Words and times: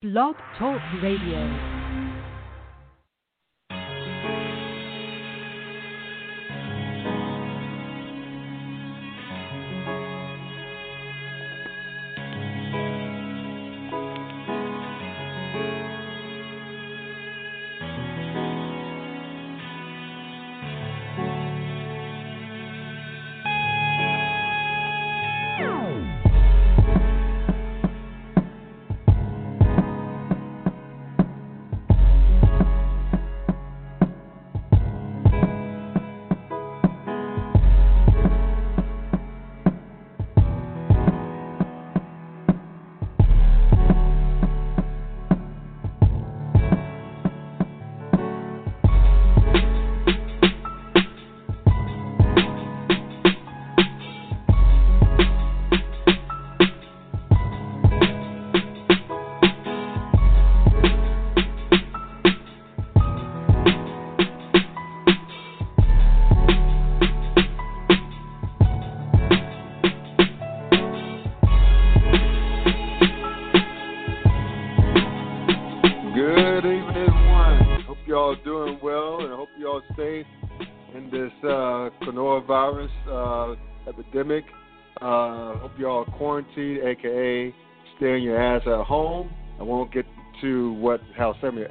Blog 0.00 0.36
Talk 0.56 0.80
Radio. 1.02 1.77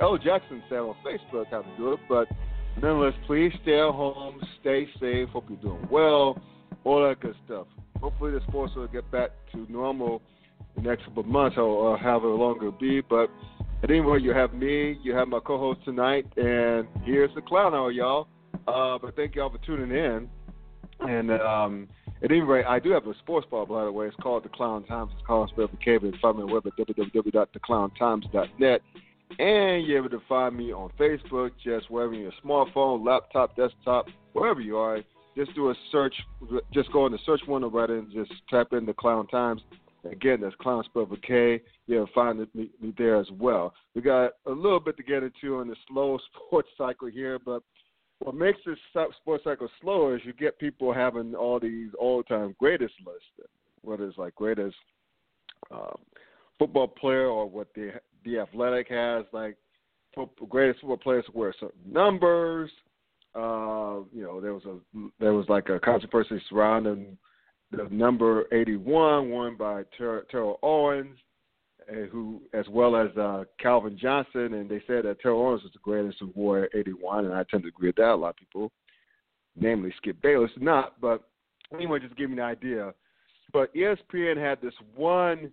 How 0.07 0.17
Jackson 0.17 0.63
said 0.69 0.77
on 0.77 0.95
Facebook 1.05 1.47
how 1.51 1.61
to 1.61 1.77
do 1.77 1.93
it, 1.93 1.99
but 2.07 2.27
nonetheless, 2.81 3.13
please 3.25 3.51
stay 3.61 3.79
at 3.79 3.93
home, 3.93 4.41
stay 4.61 4.87
safe. 4.99 5.29
Hope 5.29 5.45
you're 5.49 5.59
doing 5.59 5.87
well, 5.91 6.41
all 6.83 7.07
that 7.07 7.19
good 7.19 7.35
stuff. 7.45 7.67
Hopefully, 7.99 8.31
the 8.31 8.41
sports 8.47 8.73
will 8.75 8.87
get 8.87 9.09
back 9.11 9.31
to 9.51 9.65
normal 9.69 10.21
in 10.75 10.83
the 10.83 10.89
next 10.89 11.05
couple 11.05 11.21
of 11.21 11.27
months, 11.27 11.57
or, 11.57 11.63
or 11.63 11.97
however 11.97 12.27
long 12.27 12.57
it'll 12.57 12.71
be, 12.71 13.01
but. 13.01 13.29
At 13.83 13.91
any 13.91 13.99
rate, 13.99 14.23
you 14.23 14.31
have 14.31 14.55
me, 14.55 14.97
you 15.03 15.13
have 15.13 15.27
my 15.27 15.39
co-host 15.39 15.81
tonight, 15.85 16.25
and 16.35 16.87
here's 17.03 17.29
the 17.35 17.41
clown 17.41 17.75
hour, 17.75 17.91
y'all. 17.91 18.27
Uh, 18.67 18.97
but 18.99 19.15
thank 19.15 19.35
y'all 19.35 19.51
for 19.51 19.59
tuning 19.63 19.95
in. 19.95 20.27
And 20.99 21.29
um, 21.29 21.87
at 22.23 22.31
any 22.31 22.41
rate, 22.41 22.65
I 22.65 22.79
do 22.79 22.89
have 22.91 23.05
a 23.05 23.13
sports 23.19 23.45
bar, 23.51 23.67
by 23.67 23.85
the 23.85 23.91
way. 23.91 24.07
It's 24.07 24.15
called 24.15 24.45
The 24.45 24.49
Clown 24.49 24.83
Times. 24.85 25.11
It's 25.15 25.23
called 25.27 25.49
Spell 25.49 25.67
for 25.67 25.77
Cable. 25.77 26.11
Find 26.19 26.37
me 26.37 26.43
on 26.43 26.49
the 26.49 26.55
web 26.55 26.65
at 26.65 26.75
www.theclowntimes.net. 26.75 28.81
And 29.39 29.85
you're 29.85 29.97
able 29.97 30.09
to 30.09 30.21
find 30.27 30.55
me 30.55 30.71
on 30.71 30.89
Facebook, 30.99 31.51
just 31.63 31.91
wherever 31.91 32.13
your 32.13 32.31
smartphone, 32.43 33.05
laptop, 33.05 33.55
desktop, 33.55 34.07
wherever 34.33 34.61
you 34.61 34.77
are. 34.77 35.01
Just 35.35 35.53
do 35.53 35.69
a 35.69 35.75
search. 35.91 36.15
Just 36.73 36.91
go 36.91 37.05
in 37.05 37.11
the 37.11 37.19
search 37.25 37.41
window 37.47 37.69
right 37.69 37.89
and 37.89 38.11
just 38.11 38.31
type 38.49 38.73
in 38.73 38.85
The 38.85 38.93
Clown 38.93 39.27
Times. 39.27 39.61
Again, 40.11 40.39
that's 40.41 40.55
Clown 40.55 40.83
spelled 40.85 41.09
with 41.09 41.21
K. 41.21 41.61
You'll 41.85 42.09
find 42.15 42.39
me, 42.53 42.69
me 42.81 42.93
there 42.97 43.19
as 43.19 43.27
well. 43.37 43.73
We 43.93 44.01
got 44.01 44.31
a 44.45 44.51
little 44.51 44.79
bit 44.79 44.97
to 44.97 45.03
get 45.03 45.23
into 45.23 45.57
on 45.57 45.67
the 45.67 45.75
slow 45.87 46.17
sports 46.47 46.69
cycle 46.77 47.07
here, 47.07 47.37
but 47.37 47.61
what 48.19 48.35
makes 48.35 48.59
this 48.65 48.77
sports 49.21 49.43
cycle 49.43 49.69
slower 49.81 50.15
is 50.15 50.21
you 50.25 50.33
get 50.33 50.57
people 50.57 50.93
having 50.93 51.35
all 51.35 51.59
these 51.59 51.89
all-time 51.99 52.55
greatest 52.59 52.93
lists, 53.05 53.51
whether 53.81 54.07
it's 54.07 54.17
like 54.17 54.33
greatest 54.35 54.75
um, 55.71 55.97
football 56.57 56.87
player 56.87 57.27
or 57.27 57.47
what 57.47 57.67
the 57.75 57.91
the 58.27 58.39
athletic 58.39 58.89
has, 58.89 59.25
like 59.31 59.57
greatest 60.49 60.81
football 60.81 60.97
players 60.97 61.25
wear 61.33 61.53
certain 61.59 61.79
numbers. 61.91 62.69
Uh, 63.35 64.01
you 64.13 64.23
know, 64.23 64.41
there 64.41 64.53
was 64.53 64.63
a 64.65 64.77
there 65.19 65.33
was 65.33 65.47
like 65.47 65.69
a 65.69 65.79
controversy 65.79 66.41
surrounding 66.49 67.17
the 67.71 67.87
number 67.91 68.45
81, 68.53 69.29
won 69.29 69.57
by 69.57 69.83
Ter- 69.97 70.25
Terrell 70.31 70.57
Owens, 70.63 71.17
who 72.11 72.41
as 72.53 72.65
well 72.69 72.95
as 72.95 73.15
uh, 73.17 73.43
Calvin 73.59 73.97
Johnson, 73.97 74.53
and 74.53 74.69
they 74.69 74.81
said 74.87 75.05
that 75.05 75.19
Terrell 75.19 75.45
Owens 75.45 75.63
was 75.63 75.73
the 75.73 75.79
greatest 75.79 76.17
who 76.19 76.31
wore 76.33 76.69
81, 76.73 77.25
and 77.25 77.33
I 77.33 77.43
tend 77.43 77.63
to 77.63 77.69
agree 77.69 77.89
with 77.89 77.97
that. 77.97 78.13
A 78.13 78.15
lot 78.15 78.29
of 78.29 78.37
people, 78.37 78.71
namely 79.55 79.93
Skip 79.97 80.21
Bayless, 80.21 80.51
not. 80.57 80.99
But 80.99 81.23
anyway, 81.73 81.99
just 81.99 82.15
give 82.15 82.29
me 82.29 82.37
an 82.37 82.43
idea. 82.43 82.93
But 83.53 83.73
ESPN 83.75 84.37
had 84.37 84.61
this 84.61 84.73
one 84.95 85.51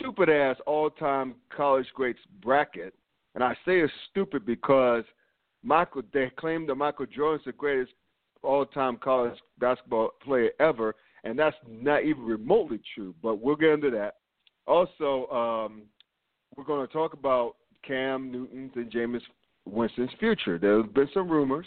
stupid 0.00 0.28
ass 0.28 0.56
all 0.66 0.90
time 0.90 1.34
college 1.54 1.86
greats 1.94 2.18
bracket, 2.42 2.94
and 3.34 3.44
I 3.44 3.54
say 3.64 3.80
it's 3.80 3.92
stupid 4.10 4.44
because 4.46 5.04
Michael 5.62 6.02
they 6.12 6.30
claim 6.38 6.66
that 6.66 6.74
Michael 6.74 7.06
Jordan's 7.06 7.44
the 7.44 7.52
greatest 7.52 7.92
all-time 8.42 8.96
college 8.98 9.38
basketball 9.58 10.10
player 10.22 10.50
ever, 10.60 10.94
and 11.24 11.38
that's 11.38 11.56
not 11.68 12.04
even 12.04 12.24
remotely 12.24 12.80
true. 12.94 13.14
But 13.22 13.40
we'll 13.40 13.56
get 13.56 13.70
into 13.70 13.90
that. 13.90 14.14
Also, 14.66 15.26
um, 15.28 15.82
we're 16.56 16.64
going 16.64 16.86
to 16.86 16.92
talk 16.92 17.14
about 17.14 17.56
Cam 17.86 18.30
Newton's 18.30 18.72
and 18.76 18.90
Jameis 18.90 19.22
Winston's 19.64 20.10
future. 20.20 20.58
There's 20.58 20.86
been 20.86 21.08
some 21.12 21.28
rumors, 21.28 21.66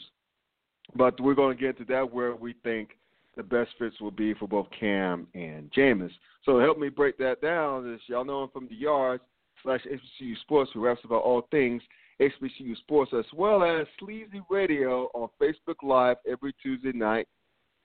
but 0.95 1.19
we're 1.19 1.35
going 1.35 1.55
to 1.55 1.61
get 1.61 1.79
into 1.79 1.91
that 1.93 2.11
where 2.11 2.35
we 2.35 2.53
think 2.63 2.89
the 3.37 3.43
best 3.43 3.71
fits 3.79 3.99
will 4.01 4.11
be 4.11 4.33
for 4.33 4.47
both 4.47 4.67
Cam 4.77 5.27
and 5.33 5.71
Jameis. 5.71 6.11
So 6.43 6.59
help 6.59 6.77
me 6.77 6.89
break 6.89 7.17
that 7.19 7.41
down, 7.41 7.93
As 7.93 7.99
y'all 8.07 8.25
know 8.25 8.39
I'm 8.39 8.49
from 8.49 8.67
the 8.67 8.75
yards 8.75 9.23
slash 9.63 9.81
HBCU 9.85 10.37
Sports, 10.41 10.71
who 10.73 10.81
raps 10.83 11.01
about 11.03 11.23
all 11.23 11.47
things 11.51 11.81
HBCU 12.19 12.77
Sports, 12.77 13.11
as 13.17 13.25
well 13.33 13.63
as 13.63 13.87
Sleazy 13.99 14.41
Radio 14.49 15.09
on 15.13 15.29
Facebook 15.41 15.81
Live 15.83 16.17
every 16.29 16.53
Tuesday 16.61 16.91
night. 16.91 17.27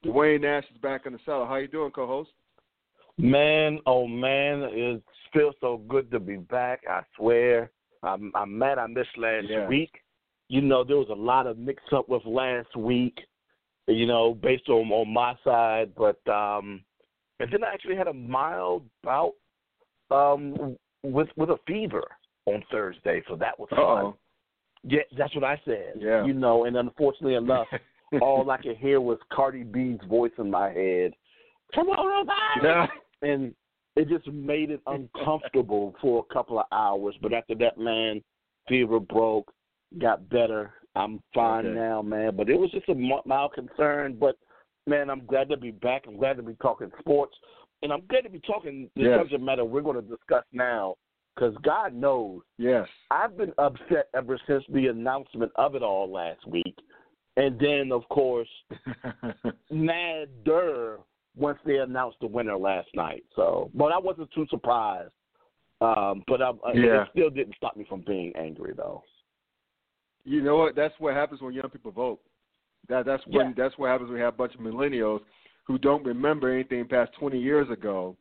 Dwayne 0.04 0.42
Nash 0.42 0.64
is 0.72 0.78
back 0.80 1.06
in 1.06 1.12
the 1.12 1.18
saddle. 1.24 1.46
How 1.46 1.56
you 1.56 1.68
doing, 1.68 1.90
co-host? 1.90 2.30
Man, 3.18 3.78
oh 3.86 4.06
man, 4.06 4.62
it 4.72 5.02
feels 5.32 5.54
so 5.60 5.78
good 5.88 6.10
to 6.10 6.20
be 6.20 6.36
back. 6.36 6.82
I 6.88 7.00
swear, 7.16 7.70
I'm, 8.02 8.30
I'm 8.34 8.58
mad 8.58 8.78
I 8.78 8.86
missed 8.86 9.16
last 9.16 9.46
Yeah. 9.48 9.66
week. 9.68 9.90
You 10.48 10.60
know, 10.60 10.84
there 10.84 10.96
was 10.98 11.08
a 11.10 11.14
lot 11.14 11.46
of 11.46 11.56
mix 11.58 11.82
up 11.92 12.08
with 12.08 12.24
last 12.26 12.76
week. 12.76 13.18
You 13.88 14.06
know, 14.06 14.34
based 14.34 14.68
on 14.68 14.90
on 14.90 15.12
my 15.12 15.34
side, 15.44 15.92
but 15.96 16.18
um, 16.32 16.82
and 17.38 17.52
then 17.52 17.62
I 17.62 17.72
actually 17.72 17.96
had 17.96 18.08
a 18.08 18.12
mild 18.12 18.84
bout 19.02 19.34
um 20.10 20.76
with 21.02 21.28
with 21.36 21.50
a 21.50 21.56
fever 21.66 22.04
on 22.46 22.62
Thursday, 22.70 23.22
so 23.28 23.36
that 23.36 23.58
was 23.58 23.68
fun. 23.70 23.78
Uh-oh. 23.78 24.16
Yeah, 24.84 25.00
that's 25.18 25.34
what 25.34 25.44
I 25.44 25.60
said. 25.64 25.94
Yeah. 25.98 26.24
You 26.24 26.32
know, 26.32 26.64
and 26.64 26.76
unfortunately 26.76 27.34
enough, 27.34 27.66
all 28.20 28.48
I 28.50 28.58
could 28.58 28.76
hear 28.76 29.00
was 29.00 29.18
Cardi 29.32 29.64
B's 29.64 29.98
voice 30.08 30.32
in 30.38 30.50
my 30.50 30.70
head. 30.70 31.12
Coronavirus. 31.74 32.62
Yeah. 32.62 32.86
And 33.22 33.54
it 33.96 34.08
just 34.08 34.28
made 34.28 34.70
it 34.70 34.80
uncomfortable 34.86 35.94
for 36.00 36.24
a 36.28 36.32
couple 36.32 36.58
of 36.58 36.66
hours. 36.70 37.16
But 37.20 37.32
after 37.32 37.54
that, 37.56 37.78
man, 37.78 38.22
fever 38.68 39.00
broke, 39.00 39.52
got 39.98 40.28
better. 40.28 40.74
I'm 40.96 41.20
fine 41.34 41.66
Okay. 41.66 41.74
now, 41.74 42.02
man. 42.02 42.36
But 42.36 42.48
it 42.48 42.58
was 42.58 42.70
just 42.70 42.88
a 42.88 42.94
mi- 42.94 43.20
mild 43.24 43.52
concern. 43.52 44.16
But 44.18 44.36
man, 44.86 45.10
I'm 45.10 45.24
glad 45.26 45.48
to 45.50 45.56
be 45.56 45.70
back. 45.70 46.04
I'm 46.08 46.16
glad 46.16 46.36
to 46.38 46.42
be 46.42 46.54
talking 46.54 46.90
sports, 46.98 47.36
and 47.82 47.92
I'm 47.92 48.04
glad 48.08 48.22
to 48.22 48.30
be 48.30 48.40
talking 48.40 48.90
the 48.96 49.02
Yes. 49.02 49.20
subject 49.20 49.42
matter 49.42 49.64
we're 49.64 49.82
going 49.82 49.96
to 50.02 50.16
discuss 50.16 50.44
now. 50.52 50.96
Because 51.34 51.54
God 51.58 51.92
knows 51.92 52.40
Yes. 52.56 52.88
I've 53.10 53.36
been 53.36 53.52
upset 53.58 54.08
ever 54.14 54.38
since 54.46 54.64
the 54.70 54.86
announcement 54.86 55.52
of 55.56 55.74
it 55.74 55.82
all 55.82 56.10
last 56.10 56.46
week. 56.46 56.78
And 57.36 57.58
then, 57.60 57.92
of 57.92 58.08
course, 58.08 58.48
madder 59.70 60.98
once 61.36 61.58
they 61.66 61.76
announced 61.78 62.16
the 62.20 62.26
winner 62.26 62.56
last 62.56 62.88
night. 62.94 63.22
So, 63.34 63.70
but 63.74 63.92
I 63.92 63.98
wasn't 63.98 64.30
too 64.32 64.46
surprised. 64.48 65.12
Um, 65.82 66.22
but 66.26 66.40
I, 66.40 66.52
Yeah. 66.72 67.02
it 67.02 67.08
still 67.12 67.28
didn't 67.28 67.56
stop 67.56 67.76
me 67.76 67.84
from 67.84 68.00
being 68.06 68.34
angry, 68.36 68.72
though. 68.74 69.04
You 70.26 70.42
know 70.42 70.56
what? 70.56 70.74
That's 70.74 70.94
what 70.98 71.14
happens 71.14 71.40
when 71.40 71.54
young 71.54 71.70
people 71.70 71.92
vote. 71.92 72.20
That 72.88 73.06
that's 73.06 73.24
when 73.26 73.48
Yeah. 73.48 73.52
that's 73.56 73.78
what 73.78 73.88
happens 73.88 74.08
when 74.08 74.16
we 74.18 74.20
have 74.24 74.34
a 74.34 74.36
bunch 74.36 74.54
of 74.54 74.60
millennials 74.60 75.20
who 75.64 75.78
don't 75.78 76.04
remember 76.04 76.52
anything 76.52 76.86
past 76.86 77.12
twenty 77.14 77.38
years 77.38 77.70
ago, 77.70 78.16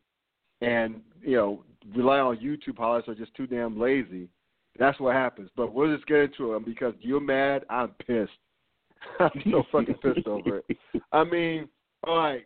and 0.62 1.02
you 1.22 1.36
know 1.36 1.64
rely 1.96 2.20
on 2.20 2.38
YouTube 2.38 2.78
highlights 2.78 3.08
are 3.08 3.16
just 3.16 3.34
too 3.36 3.48
damn 3.48 3.80
lazy. 3.80 4.30
That's 4.78 5.00
what 5.00 5.16
happens. 5.16 5.50
But 5.56 5.74
we'll 5.74 5.94
just 5.94 6.08
get 6.08 6.20
into 6.20 6.54
it 6.54 6.66
because 6.66 6.94
you're 7.00 7.20
mad. 7.20 7.66
I'm 7.70 7.90
pissed. 8.06 8.32
I'm 9.20 9.42
so 9.52 9.64
fucking 9.72 9.96
pissed 9.96 10.28
over 10.28 10.60
it. 10.60 10.78
I 11.12 11.24
mean, 11.24 11.70
all 12.06 12.18
right. 12.18 12.46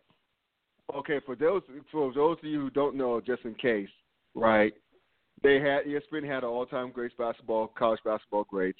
Okay, 0.95 1.19
for 1.25 1.35
those 1.35 1.63
for 1.91 2.13
those 2.13 2.37
of 2.37 2.43
you 2.45 2.61
who 2.61 2.69
don't 2.69 2.95
know, 2.95 3.19
just 3.19 3.43
in 3.43 3.55
case, 3.55 3.89
right? 4.35 4.73
They 5.43 5.59
had 5.59 5.85
ESPN 5.85 6.25
had 6.25 6.43
an 6.43 6.49
all-time 6.49 6.91
greats 6.91 7.15
basketball, 7.17 7.67
college 7.67 8.01
basketball 8.03 8.45
greats. 8.45 8.79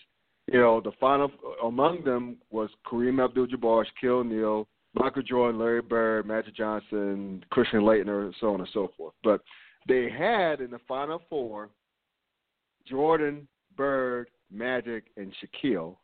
You 0.52 0.60
know, 0.60 0.82
the 0.82 0.92
final 1.00 1.32
among 1.64 2.04
them 2.04 2.38
was 2.50 2.70
Kareem 2.88 3.24
Abdul-Jabbar, 3.24 3.86
Shaquille 3.86 4.22
O'Neal, 4.22 4.68
Michael 4.96 5.22
Jordan, 5.22 5.60
Larry 5.60 5.82
Bird, 5.82 6.26
Magic 6.26 6.56
Johnson, 6.56 7.46
Christian 7.52 7.82
Laettner, 7.82 8.34
so 8.40 8.54
on 8.54 8.60
and 8.60 8.70
so 8.74 8.92
forth. 8.98 9.14
But 9.24 9.42
they 9.88 10.10
had 10.10 10.62
in 10.62 10.72
the 10.72 10.80
final 10.88 11.22
four 11.30 11.70
Jordan, 12.88 13.48
Bird, 13.78 14.30
Magic, 14.52 15.06
and 15.18 15.32
Shaquille. 15.40 15.96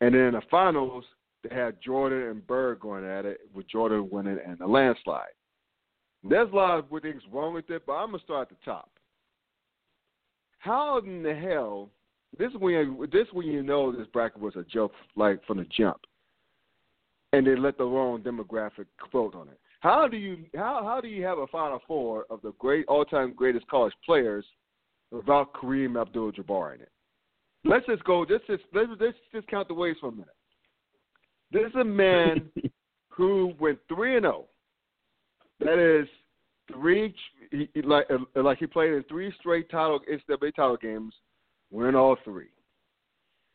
And 0.00 0.14
then 0.14 0.22
in 0.22 0.34
the 0.34 0.42
finals, 0.50 1.04
they 1.42 1.54
had 1.54 1.82
Jordan 1.82 2.28
and 2.28 2.46
Bird 2.46 2.78
going 2.78 3.04
at 3.04 3.24
it, 3.24 3.40
with 3.52 3.68
Jordan 3.68 4.08
winning 4.12 4.38
and 4.46 4.60
a 4.60 4.66
landslide. 4.66 5.34
There's 6.22 6.50
a 6.52 6.56
lot 6.56 6.78
of 6.78 7.02
things 7.02 7.22
wrong 7.32 7.52
with 7.54 7.68
it, 7.68 7.82
but 7.84 7.94
I'm 7.94 8.12
gonna 8.12 8.22
start 8.22 8.48
at 8.50 8.56
the 8.56 8.64
top. 8.64 8.90
How 10.58 10.98
in 10.98 11.22
the 11.22 11.34
hell? 11.34 11.90
This 12.38 12.50
is 12.50 12.58
when 12.58 12.72
you, 12.74 13.08
this 13.12 13.26
is 13.28 13.32
when 13.32 13.46
you 13.46 13.62
know 13.62 13.92
this 13.92 14.06
bracket 14.12 14.40
was 14.40 14.56
a 14.56 14.64
joke, 14.64 14.92
like 15.16 15.44
from 15.46 15.58
the 15.58 15.64
jump, 15.64 16.00
and 17.32 17.46
they 17.46 17.56
let 17.56 17.78
the 17.78 17.84
wrong 17.84 18.22
demographic 18.22 18.86
vote 19.12 19.34
on 19.34 19.48
it. 19.48 19.58
How 19.80 20.08
do 20.08 20.16
you 20.16 20.38
how 20.54 20.80
how 20.82 21.00
do 21.00 21.08
you 21.08 21.24
have 21.24 21.38
a 21.38 21.46
final 21.48 21.80
four 21.86 22.24
of 22.30 22.40
the 22.42 22.52
great 22.58 22.86
all 22.88 23.04
time 23.04 23.34
greatest 23.34 23.68
college 23.68 23.92
players 24.04 24.44
without 25.10 25.52
Kareem 25.52 26.00
Abdul-Jabbar 26.00 26.76
in 26.76 26.80
it? 26.80 26.90
Let's 27.64 27.86
just 27.86 28.04
go. 28.04 28.26
Let's 28.28 28.46
just 28.46 28.62
let's, 28.72 28.88
let's 28.98 29.16
just 29.32 29.46
count 29.46 29.68
the 29.68 29.74
ways 29.74 29.96
for 30.00 30.08
a 30.08 30.12
minute. 30.12 30.28
This 31.52 31.66
is 31.68 31.74
a 31.80 31.84
man 31.84 32.50
who 33.08 33.52
went 33.60 33.78
three 33.88 34.16
and 34.16 34.24
zero. 34.24 34.46
Oh. 34.46 34.48
That 35.60 35.78
is 35.78 36.08
three 36.72 37.14
he, 37.50 37.68
like 37.82 38.06
uh, 38.10 38.42
like 38.42 38.58
he 38.58 38.66
played 38.66 38.92
in 38.92 39.04
three 39.04 39.32
straight 39.38 39.70
title 39.70 40.00
NCAA 40.10 40.54
title 40.54 40.76
games, 40.76 41.14
win 41.70 41.94
all 41.94 42.16
three. 42.24 42.48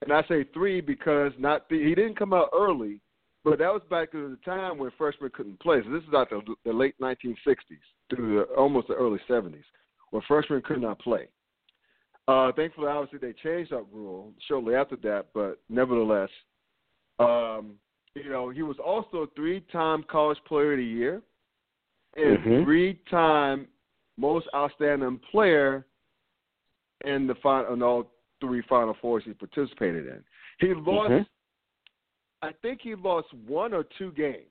And 0.02 0.14
I 0.14 0.24
say 0.28 0.46
three 0.54 0.82
because 0.82 1.32
not 1.38 1.68
the, 1.70 1.78
he 1.84 1.94
didn't 1.94 2.18
come 2.18 2.34
out 2.34 2.50
early, 2.54 3.02
but 3.44 3.60
that 3.60 3.74
was 3.74 3.82
back 3.90 4.10
at 4.10 4.14
the 4.14 4.38
time 4.46 4.78
when 4.78 4.92
freshmen 4.98 5.32
couldn't 5.34 5.60
play. 5.60 5.82
So 5.84 5.92
this 5.92 6.04
is 6.04 6.14
out 6.14 6.30
the, 6.30 6.42
the 6.66 6.74
late 6.74 6.96
1960s 7.02 7.56
through 8.10 8.40
the, 8.40 8.44
almost 8.56 8.88
the 8.88 8.94
early 8.94 9.20
70s, 9.30 9.64
where 10.12 10.24
freshmen 10.28 10.62
could 10.62 10.82
not 10.82 11.00
play. 11.00 11.28
Uh, 12.28 12.52
thankfully, 12.56 12.88
obviously, 12.88 13.20
they 13.20 13.34
changed 13.42 13.72
that 13.72 13.86
rule 13.92 14.32
shortly 14.48 14.76
after 14.76 14.96
that, 14.98 15.28
but 15.34 15.60
nevertheless, 15.68 16.30
um, 17.20 17.74
you 18.16 18.30
know, 18.30 18.50
he 18.50 18.62
was 18.62 18.78
also 18.84 19.24
a 19.24 19.28
three-time 19.36 20.04
College 20.10 20.38
Player 20.48 20.74
of 20.74 20.78
the 20.78 20.86
Year 20.86 21.22
and 22.16 22.38
mm-hmm. 22.38 22.64
three-time 22.64 23.68
Most 24.18 24.48
Outstanding 24.54 25.20
Player 25.32 25.86
in 27.06 27.28
the 27.28 27.36
final, 27.36 27.74
in 27.74 27.84
all 27.84 28.12
three 28.40 28.64
Final 28.70 28.96
Fours 29.02 29.24
he 29.26 29.34
participated 29.34 30.08
in. 30.08 30.24
He 30.60 30.74
lost. 30.74 31.12
Mm-hmm. 31.12 31.24
I 32.42 32.52
think 32.62 32.80
he 32.82 32.96
lost 32.96 33.28
one 33.46 33.74
or 33.74 33.86
two 33.98 34.12
games. 34.14 34.46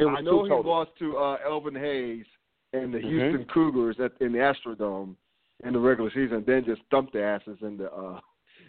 I 0.00 0.20
know 0.20 0.44
he 0.44 0.50
lost 0.50 0.90
to 1.00 1.16
uh, 1.16 1.38
Elvin 1.44 1.74
Hayes 1.74 2.26
and 2.72 2.92
the 2.92 2.98
mm-hmm. 2.98 3.08
Houston 3.08 3.46
Cougars 3.52 3.96
at, 3.98 4.12
in 4.20 4.32
the 4.32 4.38
Astrodome 4.38 5.16
in 5.64 5.72
the 5.72 5.78
regular 5.78 6.10
season, 6.10 6.44
then 6.46 6.64
just 6.64 6.82
thumped 6.90 7.12
the 7.12 7.22
asses 7.22 7.58
in 7.62 7.78
the. 7.78 7.90
Uh, 7.90 8.20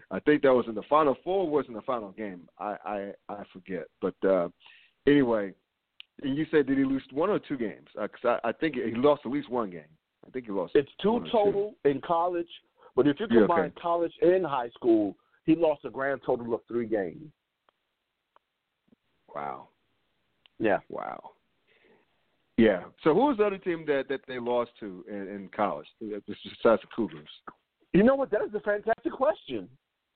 I 0.10 0.20
think 0.22 0.44
that 0.44 0.54
was 0.54 0.66
in 0.70 0.76
the 0.76 0.84
final 0.84 1.18
four. 1.24 1.50
Was 1.50 1.66
in 1.68 1.74
the 1.74 1.82
final 1.82 2.12
game. 2.12 2.48
I 2.60 2.76
I, 2.86 3.12
I 3.30 3.44
forget, 3.52 3.86
but 4.02 4.16
uh, 4.28 4.48
anyway, 5.06 5.54
you 6.24 6.46
said 6.50 6.68
did 6.68 6.78
he 6.78 6.86
lose 6.86 7.04
one 7.12 7.30
or 7.30 7.40
two 7.40 7.58
games? 7.58 7.88
Because 7.94 8.40
I, 8.44 8.50
I 8.50 8.52
think 8.54 8.76
he 8.76 8.94
lost 8.96 9.24
at 9.26 9.32
least 9.32 9.50
one 9.50 9.70
game. 9.70 9.82
I 10.28 10.32
think 10.32 10.46
he 10.46 10.52
lost. 10.52 10.74
It's 10.76 10.92
two 11.02 11.26
total 11.32 11.76
two. 11.84 11.90
in 11.90 12.02
college, 12.02 12.48
but 12.96 13.08
if 13.08 13.20
you 13.20 13.28
combine 13.28 13.58
yeah, 13.58 13.64
okay. 13.66 13.82
college 13.82 14.14
and 14.22 14.46
high 14.46 14.70
school, 14.70 15.16
he 15.46 15.56
lost 15.56 15.86
a 15.86 15.90
grand 15.90 16.22
total 16.26 16.54
of 16.54 16.62
three 16.68 16.88
games. 16.88 17.32
Wow. 19.34 19.70
Yeah. 20.60 20.80
Wow. 20.90 21.32
Yeah. 22.58 22.84
So 23.04 23.14
who 23.14 23.28
was 23.28 23.38
the 23.38 23.46
other 23.46 23.58
team 23.58 23.86
that 23.88 24.06
that 24.10 24.22
they 24.28 24.40
lost 24.40 24.72
to 24.80 25.06
in, 25.08 25.28
in 25.28 25.50
college 25.56 25.88
besides 26.00 26.82
the 26.82 26.88
Cougars? 26.96 27.30
You 27.94 28.04
know 28.04 28.16
what? 28.16 28.32
That 28.32 28.42
is 28.42 28.54
a 28.56 28.60
fantastic 28.60 29.14
question 29.14 29.70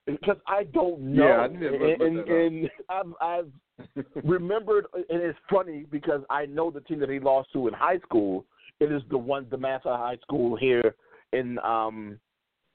because 0.05 0.37
I 0.47 0.63
don't 0.65 1.01
know. 1.01 1.27
Yeah, 1.27 1.37
I 1.37 1.47
never 1.47 1.93
and, 1.93 2.01
and, 2.01 2.29
and 2.29 2.69
I've, 2.89 3.13
I've 3.21 4.05
remembered, 4.23 4.85
and 4.93 5.21
it's 5.21 5.37
funny 5.49 5.85
because 5.89 6.21
I 6.29 6.47
know 6.47 6.71
the 6.71 6.81
team 6.81 6.99
that 6.99 7.09
he 7.09 7.19
lost 7.19 7.49
to 7.53 7.67
in 7.67 7.73
high 7.73 7.99
school. 7.99 8.45
It 8.81 8.91
is 8.91 9.03
the 9.11 9.17
one, 9.17 9.45
DeMatha 9.45 9.83
High 9.85 10.17
School 10.23 10.57
here 10.57 10.95
in 11.33 11.59
um 11.59 12.19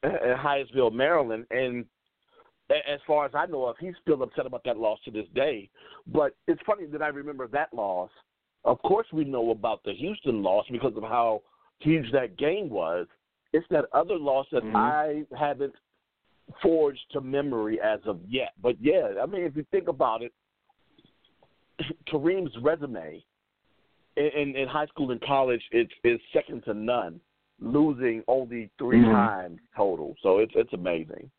in 0.05 0.11
Hyattsville, 0.11 0.93
Maryland, 0.93 1.47
and 1.51 1.85
as 2.71 3.01
far 3.07 3.27
as 3.27 3.33
I 3.35 3.47
know 3.47 3.65
of, 3.67 3.77
he's 3.79 3.95
still 4.03 4.23
upset 4.23 4.47
about 4.47 4.63
that 4.65 4.77
loss 4.77 4.99
to 5.05 5.11
this 5.11 5.27
day. 5.35 5.69
But 6.07 6.37
it's 6.47 6.61
funny 6.65 6.87
that 6.87 7.03
I 7.03 7.09
remember 7.09 7.49
that 7.49 7.73
loss. 7.75 8.11
Of 8.65 8.81
course, 8.83 9.07
we 9.13 9.25
know 9.25 9.51
about 9.51 9.83
the 9.85 9.95
Houston 9.95 10.43
loss 10.43 10.65
because 10.71 10.97
of 10.97 11.03
how 11.03 11.43
huge 11.81 12.11
that 12.13 12.37
game 12.39 12.71
was. 12.71 13.07
It's 13.53 13.67
that 13.71 13.85
other 13.93 14.17
loss 14.17 14.47
that 14.53 14.65
mm-hmm. 14.65 14.77
I 14.77 15.25
haven't 15.39 15.75
forged 16.63 17.05
to 17.13 17.21
memory 17.21 17.81
as 17.81 18.01
of 18.07 18.21
yet. 18.29 18.53
But 18.63 18.77
yeah, 18.81 19.13
I 19.23 19.27
mean, 19.27 19.43
if 19.43 19.57
you 19.57 19.65
think 19.71 19.89
about 19.89 20.23
it, 20.23 20.33
Kareem's 22.13 22.55
resume 22.63 23.25
in, 24.17 24.57
in, 24.57 24.69
high 24.69 24.87
school 24.87 25.11
and 25.11 25.21
college 25.23 25.63
it's 25.73 25.93
is 26.05 26.21
second 26.33 26.63
to 26.65 26.75
none, 26.75 27.21
losing 27.61 28.23
only 28.29 28.71
3 28.79 28.99
mm-hmm. 28.99 29.13
times 29.13 29.59
total. 29.77 30.15
So 30.23 30.39
it's 30.39 30.53
it's 30.55 30.73
amazing. 30.73 31.31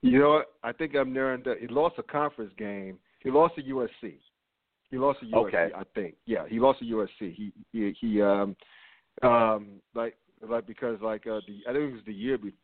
You 0.00 0.20
know 0.20 0.28
what? 0.30 0.46
I 0.62 0.72
think 0.72 0.94
I'm 0.94 1.12
nearing 1.12 1.42
that. 1.44 1.58
He 1.60 1.66
lost 1.66 1.96
a 1.98 2.02
conference 2.02 2.52
game. 2.56 2.98
He 3.20 3.30
lost 3.30 3.56
to 3.56 3.62
USC. 3.62 4.14
He 4.90 4.96
lost 4.96 5.20
to 5.20 5.26
USC. 5.26 5.48
Okay. 5.48 5.70
I 5.76 5.82
think. 5.94 6.14
Yeah, 6.24 6.44
he 6.48 6.60
lost 6.60 6.78
to 6.78 6.84
USC. 6.84 7.34
He 7.34 7.52
he, 7.72 7.94
he 8.00 8.22
um 8.22 8.56
um 9.22 9.80
like 9.94 10.16
like 10.48 10.66
because 10.66 10.98
like 11.02 11.26
uh 11.26 11.40
the 11.46 11.60
I 11.68 11.72
think 11.72 11.90
it 11.90 11.92
was 11.92 12.02
the 12.06 12.14
year 12.14 12.38
before 12.38 12.58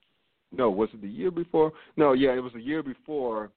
no, 0.56 0.70
was 0.70 0.88
it 0.92 1.02
the 1.02 1.08
year 1.08 1.30
before? 1.30 1.72
No, 1.96 2.12
yeah, 2.12 2.34
it 2.34 2.42
was 2.42 2.52
the 2.52 2.60
year 2.60 2.82
before 2.82 3.50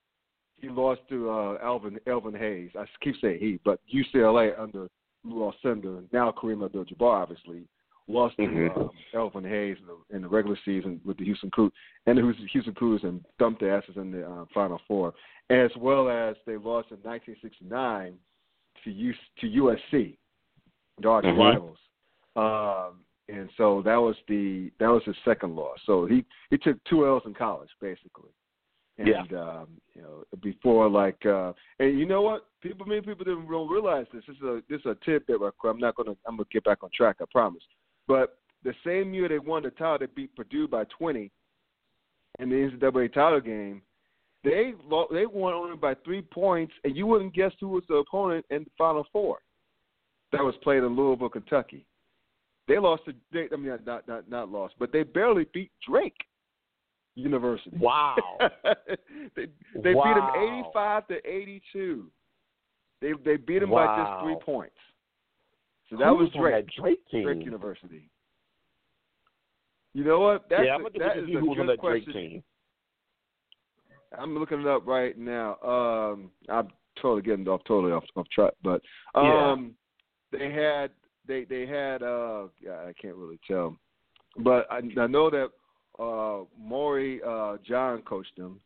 he 0.60 0.68
lost 0.68 1.00
to 1.08 1.30
uh, 1.30 1.58
Alvin 1.62 1.98
Elvin 2.06 2.34
Hayes. 2.34 2.70
I 2.76 2.84
keep 3.02 3.14
saying 3.20 3.38
he, 3.40 3.60
but 3.64 3.80
UCLA 3.94 4.58
under 4.58 4.88
Lou 5.24 5.50
Alcindor, 5.50 6.04
now 6.12 6.32
Kareem 6.32 6.64
Abdul-Jabbar, 6.64 7.22
obviously 7.22 7.64
lost 8.08 8.36
mm-hmm. 8.38 8.74
to 8.74 8.80
um, 8.80 8.90
Elvin 9.14 9.44
Hayes 9.44 9.76
in 9.80 9.86
the, 9.86 10.16
in 10.16 10.22
the 10.22 10.28
regular 10.28 10.58
season 10.64 11.00
with 11.04 11.18
the 11.18 11.24
Houston 11.24 11.50
Cougars 11.50 11.76
and 12.06 12.18
the 12.18 12.34
Houston 12.52 12.74
Cougars 12.74 13.02
and 13.04 13.24
dumped 13.38 13.60
their 13.60 13.76
asses 13.76 13.96
in 13.96 14.10
the 14.10 14.26
uh, 14.26 14.44
Final 14.54 14.80
Four, 14.88 15.14
as 15.50 15.70
well 15.76 16.08
as 16.08 16.36
they 16.46 16.56
lost 16.56 16.90
in 16.90 16.98
1969 17.02 18.14
to 18.84 18.90
U, 18.90 19.14
to 19.40 19.46
USC, 19.46 20.16
the 21.00 21.08
arch 21.08 21.24
mm-hmm. 21.24 21.38
rivals. 21.38 21.78
Um, 22.36 23.00
and 23.28 23.50
so 23.56 23.82
that 23.82 23.96
was 23.96 24.16
the 24.26 24.70
that 24.80 24.88
was 24.88 25.02
his 25.04 25.16
second 25.24 25.54
loss. 25.54 25.78
So 25.84 26.06
he 26.06 26.24
he 26.50 26.56
took 26.56 26.82
two 26.84 27.06
L's 27.06 27.22
in 27.26 27.34
college 27.34 27.68
basically. 27.80 28.30
And 28.98 29.06
yeah. 29.06 29.20
um, 29.40 29.68
you 29.94 30.02
know, 30.02 30.24
before 30.42 30.88
like 30.88 31.24
uh 31.24 31.52
and 31.78 31.98
you 31.98 32.04
know 32.04 32.22
what? 32.22 32.46
People 32.60 32.84
many 32.84 33.00
people 33.00 33.24
didn't 33.24 33.48
don't 33.48 33.70
realize 33.70 34.06
this. 34.12 34.24
This 34.26 34.36
is 34.36 34.42
a 34.42 34.60
this 34.68 34.80
is 34.80 34.86
a 34.86 34.96
tidbit 35.04 35.40
I'm 35.64 35.78
not 35.78 35.94
gonna 35.94 36.16
I'm 36.26 36.36
gonna 36.36 36.48
get 36.50 36.64
back 36.64 36.82
on 36.82 36.90
track, 36.94 37.16
I 37.20 37.24
promise. 37.30 37.62
But 38.08 38.38
the 38.64 38.74
same 38.84 39.14
year 39.14 39.28
they 39.28 39.38
won 39.38 39.62
the 39.62 39.70
title, 39.70 39.98
they 40.00 40.06
beat 40.06 40.34
Purdue 40.34 40.66
by 40.66 40.84
twenty 40.98 41.30
in 42.40 42.50
the 42.50 42.56
NCAA 42.56 43.12
title 43.12 43.40
game. 43.40 43.82
They 44.42 44.72
they 45.12 45.26
won 45.26 45.54
only 45.54 45.76
by 45.76 45.94
three 46.04 46.22
points, 46.22 46.72
and 46.82 46.96
you 46.96 47.06
wouldn't 47.06 47.34
guess 47.34 47.52
who 47.60 47.68
was 47.68 47.84
the 47.88 47.96
opponent 47.96 48.46
in 48.50 48.64
the 48.64 48.70
Final 48.76 49.06
Four. 49.12 49.38
That 50.32 50.42
was 50.42 50.54
played 50.62 50.82
in 50.82 50.96
Louisville, 50.96 51.28
Kentucky. 51.28 51.86
They 52.66 52.78
lost 52.78 53.04
to 53.06 53.14
they, 53.32 53.46
I 53.52 53.56
mean 53.56 53.78
not 53.86 54.08
not 54.08 54.28
not 54.28 54.50
lost, 54.50 54.74
but 54.78 54.92
they 54.92 55.04
barely 55.04 55.46
beat 55.54 55.70
Drake 55.88 56.16
University. 57.18 57.76
Wow. 57.80 58.16
they 59.36 59.46
they 59.82 59.94
wow. 59.94 60.04
beat 60.04 60.14
them 60.14 60.30
eighty 60.36 60.68
five 60.72 61.06
to 61.08 61.16
eighty 61.28 61.60
two. 61.72 62.10
They 63.00 63.12
they 63.24 63.36
beat 63.36 63.60
them 63.60 63.70
wow. 63.70 63.86
by 63.86 64.02
just 64.02 64.24
three 64.24 64.36
points. 64.44 64.76
So 65.90 65.96
that 65.96 66.08
Who's 66.08 66.30
was 66.34 66.40
Drake. 66.40 66.66
That 66.66 66.82
Drake 66.82 67.08
team? 67.10 67.22
Drake 67.24 67.44
University. 67.44 68.10
You 69.94 70.04
know 70.04 70.20
what? 70.20 70.46
That's 70.48 70.62
yeah, 70.66 70.74
I'm 70.74 70.86
a, 70.86 70.90
that 70.98 71.18
is 71.18 71.24
was 71.28 71.56
good 71.56 71.60
on 71.60 71.66
that 71.66 71.78
question. 71.78 72.12
Drake 72.12 72.30
team. 72.30 72.42
I'm 74.16 74.38
looking 74.38 74.60
it 74.60 74.66
up 74.66 74.86
right 74.86 75.18
now. 75.18 75.56
Um, 75.62 76.30
I'm 76.48 76.68
totally 77.00 77.22
getting 77.22 77.46
off 77.48 77.60
totally 77.66 77.92
off 77.92 78.04
off 78.16 78.28
track, 78.30 78.52
but 78.62 78.80
um, 79.14 79.74
yeah. 80.32 80.38
they 80.38 80.52
had 80.52 80.90
they 81.26 81.44
they 81.44 81.66
had 81.66 82.02
uh 82.02 82.44
yeah, 82.60 82.84
I 82.86 82.92
can't 83.00 83.16
really 83.16 83.38
tell, 83.46 83.76
but 84.38 84.66
I, 84.70 84.80
I 84.98 85.06
know 85.06 85.30
that 85.30 85.48
uh 85.98 86.40
Maury 86.58 87.20
uh 87.26 87.56
John 87.66 88.02
coached 88.02 88.36
them, 88.36 88.60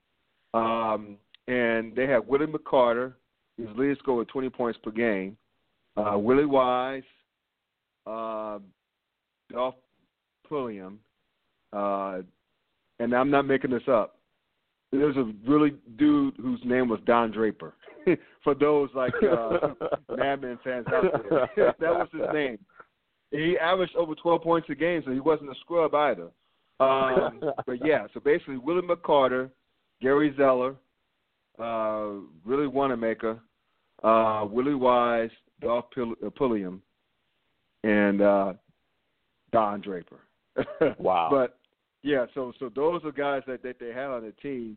um 0.55 1.17
and 1.49 1.95
they 1.97 2.07
had 2.07 2.27
Willie 2.27 2.47
McCarter, 2.47 3.15
his 3.57 3.69
lead 3.77 3.99
scorer 3.99 4.19
with 4.19 4.29
20 4.29 4.51
points 4.51 4.79
per 4.83 4.91
game, 4.91 5.37
uh 5.97 6.17
Willie 6.19 6.47
Wise, 6.47 7.03
uh, 8.07 8.59
Dolph 9.51 9.75
Pulliam, 10.49 10.99
uh, 11.73 12.21
and 12.99 13.15
I'm 13.15 13.31
not 13.31 13.47
making 13.47 13.71
this 13.71 13.83
up. 13.89 14.17
There's 14.91 15.17
a 15.17 15.33
really 15.47 15.75
dude 15.97 16.35
whose 16.37 16.61
name 16.65 16.89
was 16.89 17.01
Don 17.07 17.31
Draper. 17.31 17.75
For 18.45 18.55
those 18.55 18.91
like 18.95 19.15
uh, 19.23 19.69
Mad 20.17 20.43
Men 20.43 20.59
fans 20.65 20.87
out 20.93 21.05
there, 21.57 21.75
that 21.81 21.91
was 21.91 22.09
his 22.13 22.23
name. 22.33 22.59
He 23.31 23.57
averaged 23.59 23.97
over 23.97 24.15
12 24.15 24.43
points 24.43 24.69
a 24.71 24.75
game, 24.75 25.03
so 25.05 25.13
he 25.13 25.21
wasn't 25.21 25.51
a 25.51 25.55
scrub 25.61 25.95
either. 25.95 26.29
Um, 26.81 27.41
but 27.67 27.85
yeah, 27.85 28.07
so 28.15 28.21
basically 28.21 28.59
Willie 28.59 28.83
McCarter, 28.83 29.51
Gary 30.01 30.35
Zeller, 30.37 30.75
uh, 31.59 32.21
Willie 32.45 32.67
Wanamaker, 32.67 33.41
uh, 34.03 34.47
Willie 34.51 34.75
Wise, 34.75 35.31
Dolph 35.61 35.87
Pulliam, 36.37 36.83
and 37.85 38.21
uh, 38.21 38.53
Don 39.53 39.81
Draper. 39.81 40.21
wow. 40.99 41.29
But 41.31 41.59
yeah, 42.03 42.27
so 42.35 42.53
so 42.59 42.71
those 42.75 43.03
are 43.05 43.13
guys 43.13 43.43
that, 43.47 43.63
that 43.63 43.79
they 43.79 43.89
had 43.89 44.07
on 44.07 44.23
the 44.23 44.33
team, 44.43 44.77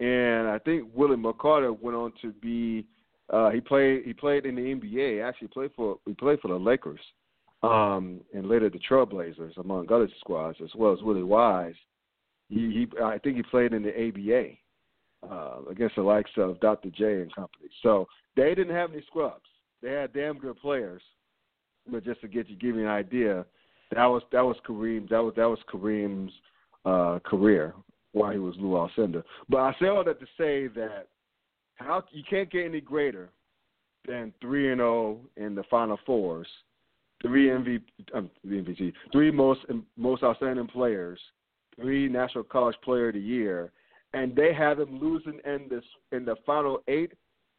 and 0.00 0.46
I 0.48 0.58
think 0.58 0.88
Willie 0.94 1.16
McCarter 1.16 1.78
went 1.78 1.96
on 1.96 2.12
to 2.22 2.32
be 2.32 2.86
uh, 3.32 3.50
he 3.50 3.60
played 3.60 4.04
he 4.04 4.12
played 4.12 4.46
in 4.46 4.54
the 4.54 4.62
NBA. 4.62 5.26
Actually 5.26 5.48
played 5.48 5.70
for 5.74 5.98
he 6.06 6.14
played 6.14 6.40
for 6.40 6.48
the 6.48 6.58
Lakers, 6.58 7.00
um, 7.66 8.20
and 8.34 8.48
later 8.48 8.70
the 8.70 8.78
Trailblazers 8.78 9.56
among 9.58 9.90
other 9.90 10.08
squads 10.20 10.58
as 10.62 10.70
well 10.74 10.92
as 10.92 11.02
Willie 11.02 11.22
Wise. 11.22 11.74
He, 12.48 12.86
he 12.94 13.02
I 13.02 13.18
think 13.18 13.36
he 13.36 13.42
played 13.42 13.72
in 13.72 13.82
the 13.82 13.90
ABA 13.90 15.32
uh, 15.32 15.70
against 15.70 15.96
the 15.96 16.02
likes 16.02 16.30
of 16.36 16.60
Dr. 16.60 16.90
J 16.90 17.22
and 17.22 17.34
company. 17.34 17.68
So 17.82 18.06
they 18.36 18.54
didn't 18.54 18.74
have 18.74 18.92
any 18.92 19.02
scrubs. 19.06 19.42
They 19.82 19.92
had 19.92 20.12
damn 20.12 20.38
good 20.38 20.58
players, 20.58 21.02
but 21.90 22.04
just 22.04 22.20
to 22.20 22.28
get 22.28 22.48
you 22.48 22.56
give 22.56 22.76
you 22.76 22.82
an 22.82 22.88
idea, 22.88 23.44
that 23.92 24.06
was 24.06 24.22
that 24.32 24.44
was 24.44 24.56
Kareem 24.66 25.08
that 25.08 25.22
was 25.22 25.34
that 25.36 25.48
was 25.48 25.58
Kareem's 25.72 26.32
uh, 26.84 27.18
career 27.24 27.74
while 28.12 28.32
he 28.32 28.38
was 28.38 28.54
Lou 28.58 28.70
Alcindor. 28.70 29.24
But 29.48 29.58
I 29.58 29.74
say 29.80 29.88
all 29.88 30.04
that 30.04 30.20
to 30.20 30.26
say 30.38 30.68
that 30.68 31.08
how 31.74 32.02
you 32.12 32.22
can't 32.28 32.50
get 32.50 32.64
any 32.64 32.80
greater 32.80 33.30
than 34.06 34.32
three 34.40 34.70
and 34.70 34.78
zero 34.78 35.18
oh 35.18 35.20
in 35.36 35.54
the 35.54 35.64
Final 35.64 35.98
Fours, 36.06 36.48
three 37.26 37.48
MVP, 37.48 37.82
um, 38.14 38.30
MVP, 38.46 38.92
three 39.12 39.30
most 39.30 39.60
most 39.96 40.22
outstanding 40.22 40.66
players, 40.66 41.20
three 41.80 42.08
National 42.08 42.44
College 42.44 42.76
Player 42.84 43.08
of 43.08 43.14
the 43.14 43.20
Year, 43.20 43.72
and 44.12 44.34
they 44.34 44.54
had 44.54 44.78
them 44.78 44.98
losing 44.98 45.40
in 45.44 45.66
this 45.68 45.84
in 46.12 46.24
the 46.24 46.36
Final 46.44 46.82
Eight 46.88 47.12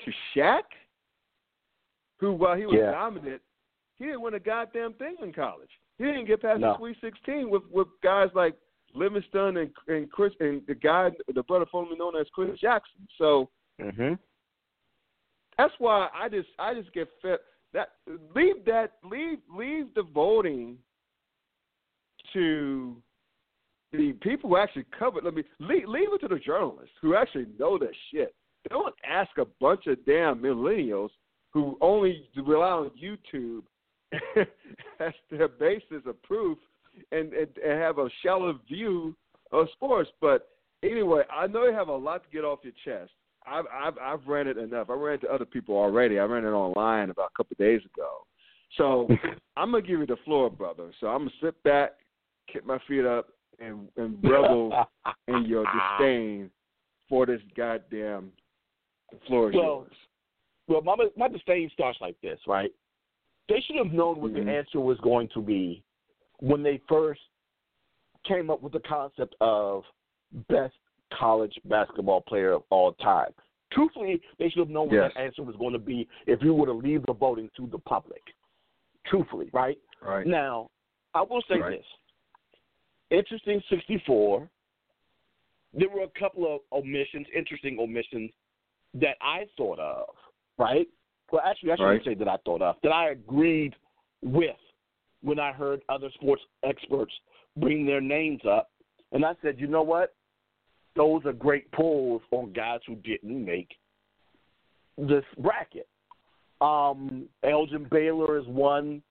to 0.06 0.12
Shaq, 0.36 0.64
who 2.20 2.34
while 2.34 2.58
he 2.58 2.66
was 2.66 2.78
yeah. 2.78 2.92
dominant, 2.92 3.42
he 3.98 4.06
didn't 4.06 4.22
win 4.22 4.36
a 4.36 4.40
goddamn 4.40 4.94
thing 4.94 5.16
in 5.22 5.34
college. 5.34 5.70
He 5.98 6.06
didn't 6.06 6.26
get 6.26 6.42
past 6.42 6.60
no. 6.60 6.74
the 6.74 6.78
Sweet 6.78 6.98
16 7.02 7.50
with 7.50 7.64
with 7.72 7.88
guys 8.04 8.30
like 8.36 8.56
Livingston 8.94 9.58
and 9.58 9.70
and 9.88 10.12
Chris 10.12 10.34
and 10.40 10.62
the 10.68 10.76
guy, 10.76 11.10
the 11.34 11.44
brother 11.44 11.66
formerly 11.72 11.98
known 11.98 12.16
as 12.16 12.28
Chris 12.34 12.60
Jackson. 12.60 13.08
So 13.18 13.50
mm-hmm. 13.82 14.14
that's 15.58 15.74
why 15.80 16.10
I 16.16 16.30
just 16.30 16.50
I 16.60 16.74
just 16.74 16.94
get 16.94 17.08
fed 17.22 17.40
that 17.78 17.92
leave 18.36 18.66
that 18.66 18.94
leave 19.04 19.38
leave 19.56 19.94
the 19.96 20.02
voting 20.02 20.78
to 22.34 22.96
the 23.94 24.14
people 24.22 24.50
who 24.50 24.58
actually 24.58 24.86
cover. 24.98 25.20
Let 25.24 25.36
me 25.36 25.44
leave, 25.60 25.88
leave 25.88 26.12
it 26.12 26.22
to 26.22 26.28
the 26.28 26.40
journalists 26.40 26.96
who 27.02 27.16
actually 27.16 27.46
know 27.58 27.78
that 27.78 27.94
shit. 28.12 28.34
Don't 28.70 28.96
ask 29.08 29.30
a 29.38 29.46
bunch 29.62 29.88
of 29.88 30.04
damn 30.06 30.40
millennials 30.40 31.10
who 31.54 31.78
only 31.80 32.28
rely 32.36 32.72
on 32.72 32.92
YouTube 33.02 33.62
as 35.00 35.14
their 35.32 35.48
basis 35.48 36.02
of 36.06 36.22
proof 36.24 36.58
and, 37.12 37.32
and, 37.32 37.48
and 37.64 37.80
have 37.80 38.00
a 38.00 38.10
shallow 38.24 38.60
view 38.68 39.16
of 39.52 39.68
sports. 39.74 40.10
But 40.20 40.50
anyway, 40.84 41.22
I 41.32 41.48
know 41.48 41.66
you 41.66 41.74
have 41.74 41.88
a 41.88 41.96
lot 41.96 42.24
to 42.24 42.30
get 42.30 42.44
off 42.44 42.60
your 42.64 42.74
chest. 42.84 43.12
I've 43.50 43.66
I've 43.74 43.98
I've 43.98 44.28
ran 44.28 44.48
it 44.48 44.58
enough. 44.58 44.90
I 44.90 44.94
ran 44.94 45.16
it 45.16 45.22
to 45.22 45.34
other 45.34 45.46
people 45.46 45.76
already. 45.76 46.20
I 46.20 46.24
ran 46.24 46.46
it 46.46 46.50
online 46.50 47.10
about 47.10 47.32
a 47.34 47.38
couple 47.38 47.54
of 47.54 47.58
days 47.58 47.82
ago. 47.94 48.26
So 48.78 49.08
I'm 49.58 49.72
gonna 49.72 49.82
give 49.82 50.00
you 50.00 50.06
the 50.06 50.18
floor, 50.26 50.50
brother. 50.50 50.92
So 51.00 51.08
I'm 51.08 51.20
gonna 51.20 51.32
sit 51.42 51.62
back, 51.64 51.92
kick 52.52 52.66
my 52.66 52.80
feet 52.88 53.06
up, 53.06 53.30
and 53.60 53.88
and 53.98 54.18
revel 54.24 54.86
in 55.28 55.46
your 55.46 55.66
disdain 55.66 56.50
for 57.10 57.26
this 57.26 57.42
goddamn. 57.56 58.32
Floor 59.28 59.52
well. 59.54 59.88
Well, 60.68 60.82
my 60.82 60.96
my 61.16 61.30
disdain 61.30 61.70
starts 61.74 62.00
like 62.02 62.20
this, 62.22 62.40
right? 62.46 62.72
They 63.48 63.64
should 63.66 63.78
have 63.78 63.94
known 63.94 64.20
what 64.20 64.34
mm-hmm. 64.34 64.46
the 64.46 64.52
answer 64.52 64.82
was 64.82 64.98
going 65.00 65.30
to 65.34 65.42
be 65.42 65.82
when 66.40 66.62
they 66.62 66.82
first 66.90 67.22
came 68.28 68.50
up 68.50 68.62
with 68.62 68.74
the 68.74 68.82
concept 68.82 69.36
of 69.40 69.84
best 70.50 70.76
college 71.18 71.54
basketball 71.66 72.22
player 72.22 72.54
of 72.54 72.64
all 72.70 72.94
time. 72.94 73.32
Truthfully, 73.72 74.22
they 74.40 74.50
should 74.50 74.60
have 74.60 74.70
known 74.70 74.90
yes. 74.90 75.04
what 75.04 75.14
that 75.16 75.22
answer 75.22 75.44
was 75.44 75.56
going 75.58 75.74
to 75.74 75.80
be 75.80 76.08
if 76.26 76.42
you 76.42 76.54
were 76.54 76.66
to 76.68 76.74
leave 76.74 77.06
the 77.06 77.14
voting 77.14 77.50
to 77.58 77.68
the 77.72 77.80
public. 77.80 78.22
Truthfully, 79.06 79.50
right? 79.54 79.78
Right. 80.02 80.26
Now, 80.26 80.70
I 81.14 81.22
will 81.22 81.44
say 81.50 81.60
right. 81.60 81.78
this. 81.78 81.86
Interesting 83.10 83.62
64. 83.70 84.50
There 85.74 85.90
were 85.90 86.04
a 86.04 86.20
couple 86.20 86.54
of 86.54 86.62
omissions, 86.72 87.28
interesting 87.36 87.78
omissions 87.80 88.32
that 88.96 89.16
I 89.22 89.46
thought 89.58 89.80
of, 89.80 90.08
right? 90.58 90.88
Well, 91.32 91.42
actually, 91.46 91.72
I 91.72 91.76
shouldn't 91.76 92.06
right. 92.06 92.06
say 92.06 92.14
that 92.16 92.28
I 92.28 92.38
thought 92.46 92.62
of, 92.62 92.76
that 92.84 92.92
I 92.92 93.10
agreed 93.10 93.76
with 94.24 94.56
when 95.22 95.40
I 95.40 95.52
heard 95.52 95.82
other 95.90 96.10
sports 96.16 96.42
experts 96.64 97.14
bring 97.58 97.86
their 97.86 98.02
names 98.02 98.42
up. 98.50 98.72
And 99.12 99.26
I 99.26 99.34
said, 99.42 99.60
you 99.60 99.68
know 99.68 99.84
what? 99.84 100.16
Those 100.98 101.22
are 101.26 101.34
great 101.34 101.72
pulls 101.72 102.24
on 102.32 102.52
guys 102.54 102.80
who 102.88 102.96
didn't 102.96 103.46
make 103.46 103.70
this 104.98 105.24
bracket. 105.38 105.88
Um, 106.60 107.30
Elgin 107.44 107.88
Baylor 107.90 108.40
is 108.40 108.48
one 108.48 109.04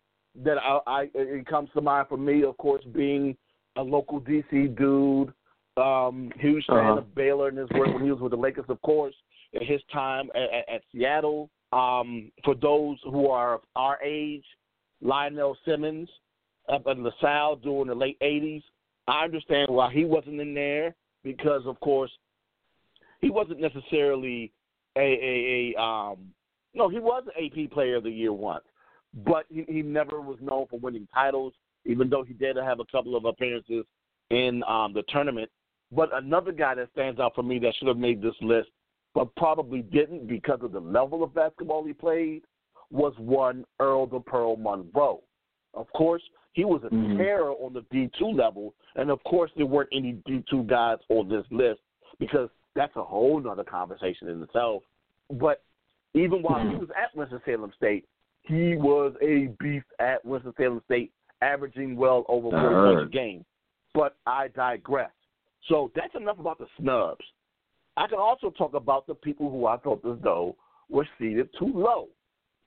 that 0.45 0.59
I, 0.59 0.81
I 0.87 1.09
it 1.15 1.47
comes 1.47 1.71
to 1.75 1.81
mind 1.81 2.09
for 2.09 2.19
me, 2.19 2.43
of 2.43 2.57
course, 2.59 2.83
being 2.93 3.37
a 3.77 3.83
local 3.83 4.21
DC 4.21 4.77
dude, 4.77 5.33
um, 5.77 6.31
huge 6.41 6.67
fan 6.67 6.79
uh-huh. 6.79 6.99
of 6.99 7.15
Baylor 7.15 7.49
and 7.49 7.59
his 7.59 7.69
work 7.71 7.95
when 7.95 8.03
he 8.03 8.11
was 8.11 8.21
with 8.21 8.33
the 8.33 8.37
Lakers, 8.37 8.65
of 8.69 8.83
course, 8.83 9.15
in 9.53 9.65
his 9.65 9.81
time 9.93 10.29
at, 10.35 10.43
at, 10.53 10.75
at 10.75 10.83
Seattle. 10.93 11.49
Um, 11.73 12.33
for 12.45 12.57
those 12.57 12.99
who 13.05 13.29
are 13.29 13.61
our 13.77 14.03
age, 14.03 14.45
Lionel 15.01 15.57
Simmons 15.65 16.09
up 16.69 16.87
in 16.89 17.05
LaSalle 17.05 17.57
during 17.57 17.87
the 17.87 17.95
late 17.95 18.19
80s. 18.21 18.63
I 19.07 19.23
understand 19.23 19.69
why 19.71 19.93
he 19.93 20.05
wasn't 20.05 20.41
in 20.41 20.53
there 20.53 20.97
because, 21.27 21.63
of 21.67 21.79
course, 21.81 22.13
he 23.21 23.31
wasn't 23.31 23.61
necessarily 23.61 24.53
a, 24.97 25.01
a, 25.01 25.75
a 25.77 25.83
um, 25.83 26.19
no, 26.73 26.89
he 26.89 27.01
was 27.01 27.25
AP 27.37 27.73
Player 27.73 27.97
of 27.97 28.05
the 28.05 28.11
Year 28.11 28.33
once, 28.33 28.63
but 29.27 29.45
he, 29.49 29.65
he 29.67 29.83
never 29.83 30.21
was 30.21 30.39
known 30.41 30.67
for 30.71 30.79
winning 30.79 31.09
titles, 31.13 31.53
even 31.85 32.09
though 32.09 32.23
he 32.23 32.33
did 32.33 32.57
have 32.57 32.79
a 32.79 32.85
couple 32.93 33.17
of 33.17 33.25
appearances 33.25 33.85
in 34.31 34.63
um, 34.69 34.93
the 34.95 35.03
tournament. 35.09 35.51
But 35.91 36.11
another 36.15 36.53
guy 36.53 36.77
that 36.77 36.91
stands 36.93 37.19
out 37.19 37.35
for 37.35 37.43
me 37.43 37.59
that 37.59 37.75
should 37.77 37.89
have 37.89 37.97
made 37.97 38.23
this 38.23 38.35
list, 38.41 38.69
but 39.13 39.35
probably 39.35 39.83
didn't 39.83 40.29
because 40.29 40.61
of 40.63 40.71
the 40.71 40.81
level 40.81 41.25
of 41.25 41.35
basketball 41.35 41.85
he 41.85 41.93
played, 41.93 42.43
was 42.93 43.15
one 43.17 43.65
Earl 43.81 44.07
the 44.07 44.21
Pearl 44.21 44.57
Monroe. 44.57 45.23
Of 45.75 45.93
course, 45.93 46.23
he 46.57 46.65
was 46.65 46.81
a 46.85 46.89
mm-hmm. 46.89 47.19
terror 47.19 47.53
on 47.53 47.75
the 47.75 47.83
D2 47.95 48.35
level, 48.35 48.73
and 48.95 49.11
of 49.11 49.23
course, 49.25 49.51
there 49.59 49.67
weren't 49.67 49.91
any 49.93 50.15
D2 50.27 50.67
guys 50.67 50.97
on 51.11 51.29
this 51.29 51.45
list 51.51 51.81
because 52.19 52.49
that's 52.75 52.97
a 52.97 53.05
whole 53.05 53.47
other 53.47 53.63
conversation 53.63 54.29
in 54.29 54.43
itself. 54.43 54.83
But 55.31 55.63
even 56.15 56.41
while 56.41 56.67
he 56.67 56.75
was 56.77 56.89
at 56.91 57.15
Winston-Salem 57.15 57.73
State, 57.77 58.07
he 58.43 58.75
was 58.75 59.13
a 59.21 59.49
beast 59.61 59.85
at 60.01 60.25
Winston-Salem 60.25 60.81
State, 60.87 61.13
averaging 61.43 61.95
well 61.95 62.25
over 62.29 62.51
40 62.51 62.67
points 62.75 63.11
a 63.13 63.13
game. 63.13 63.45
But 63.93 64.17
I 64.27 64.49
digress. 64.49 65.11
So 65.69 65.91
that's 65.95 66.15
enough 66.15 66.39
about 66.39 66.59
the 66.59 66.69
snubs. 66.81 67.25
I 67.99 68.07
can 68.07 68.19
also 68.19 68.49
talk 68.49 68.73
about 68.73 69.07
the 69.07 69.15
people 69.15 69.51
who 69.51 69.67
I 69.67 69.77
thought 69.77 70.01
as 70.11 70.17
though 70.23 70.57
were 70.89 71.07
seated 71.19 71.51
too 71.59 71.73
low 71.75 72.09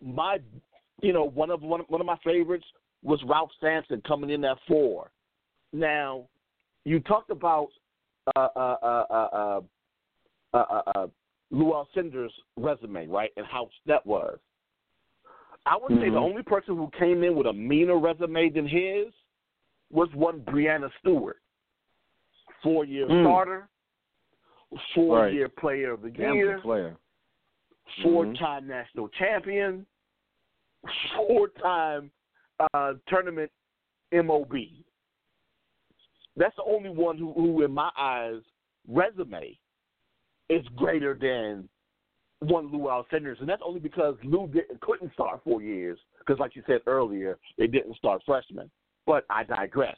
my, 0.01 0.39
you 1.01 1.13
know, 1.13 1.23
one 1.23 1.49
of 1.49 1.61
one, 1.61 1.81
one 1.87 2.01
of 2.01 2.07
my 2.07 2.17
favorites 2.23 2.65
was 3.03 3.21
Ralph 3.23 3.51
Sampson 3.61 4.01
coming 4.07 4.29
in 4.29 4.43
at 4.45 4.57
four. 4.67 5.11
Now, 5.71 6.27
you 6.85 6.99
talked 6.99 7.29
about 7.29 7.69
uh, 8.35 8.47
uh, 8.55 8.77
uh, 8.81 9.05
uh, 9.09 9.61
uh, 10.53 10.57
uh, 10.57 10.81
uh, 10.95 11.07
Lou 11.51 11.73
Alcindor's 11.73 12.33
resume, 12.57 13.07
right, 13.07 13.31
and 13.37 13.45
how 13.45 13.69
that 13.85 14.05
was. 14.05 14.37
I 15.65 15.77
would 15.77 15.99
say 15.99 16.09
the 16.09 16.15
Mhm. 16.15 16.29
only 16.29 16.43
person 16.43 16.75
who 16.75 16.89
came 16.91 17.23
in 17.23 17.35
with 17.35 17.47
a 17.47 17.53
meaner 17.53 17.97
resume 17.97 18.49
than 18.49 18.67
his 18.67 19.13
was 19.91 20.13
one 20.13 20.41
Breanna 20.41 20.91
Stewart, 20.99 21.41
four 22.61 22.85
year 22.85 23.07
Mm. 23.07 23.23
starter, 23.23 23.69
four 24.93 25.29
year 25.29 25.49
player 25.49 25.91
of 25.91 26.01
the 26.01 26.11
year, 26.11 26.59
player. 26.61 26.97
four 28.03 28.25
time 28.35 28.67
national 28.67 29.09
champion, 29.09 29.85
four 31.15 31.47
time 31.49 32.11
uh, 32.73 32.93
tournament 33.07 33.51
MOP. 34.11 34.53
That's 36.35 36.55
the 36.55 36.63
only 36.65 36.89
one 36.89 37.17
who, 37.17 37.33
who, 37.33 37.63
in 37.63 37.71
my 37.71 37.89
eyes, 37.97 38.41
resume 38.87 39.57
is 40.49 40.65
greater 40.75 41.17
than 41.19 41.67
one 42.39 42.71
Lou 42.71 42.89
Alcindor's, 42.89 43.37
and 43.39 43.49
that's 43.49 43.61
only 43.65 43.79
because 43.79 44.15
Lou 44.23 44.47
didn't 44.47 44.79
couldn't 44.81 45.13
start 45.13 45.41
four 45.43 45.61
years 45.61 45.99
because, 46.19 46.39
like 46.39 46.55
you 46.55 46.63
said 46.65 46.79
earlier, 46.87 47.37
they 47.57 47.67
didn't 47.67 47.97
start 47.97 48.21
freshmen. 48.25 48.69
But 49.05 49.25
I 49.29 49.43
digress. 49.43 49.97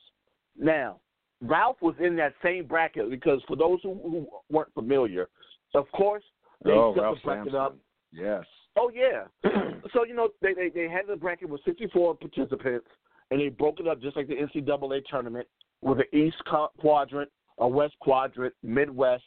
Now, 0.58 1.00
Ralph 1.42 1.78
was 1.82 1.96
in 2.00 2.16
that 2.18 2.34
same 2.44 2.66
bracket 2.66 3.10
because 3.10 3.42
for 3.48 3.56
those 3.56 3.80
who, 3.84 3.94
who 4.04 4.28
weren't 4.50 4.74
familiar, 4.74 5.28
of 5.76 5.86
course 5.92 6.24
they 6.64 6.72
oh, 6.72 6.96
Ralph 6.98 7.18
the 7.22 7.26
bracket 7.26 7.54
Sampson. 7.54 7.60
up. 7.60 7.78
Yes. 8.12 8.46
Oh 8.78 8.92
yeah. 8.94 9.26
so 9.94 10.06
you 10.06 10.14
know 10.14 10.30
they, 10.42 10.54
they 10.54 10.70
they 10.70 10.90
had 10.90 11.08
the 11.08 11.16
bracket 11.16 11.50
with 11.50 11.62
64 11.66 12.16
participants, 12.16 12.88
and 13.30 13.40
they 13.40 13.50
broke 13.50 13.80
it 13.80 13.88
up 13.88 14.02
just 14.02 14.16
like 14.16 14.28
the 14.28 14.36
NCAA 14.36 15.02
tournament 15.10 15.48
with 15.82 16.00
an 16.00 16.20
East 16.20 16.38
quadrant, 16.80 17.30
a 17.60 17.68
West 17.68 17.96
quadrant, 18.00 18.54
Midwest, 18.64 19.24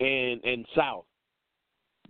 and 0.00 0.42
and 0.44 0.66
South. 0.76 1.04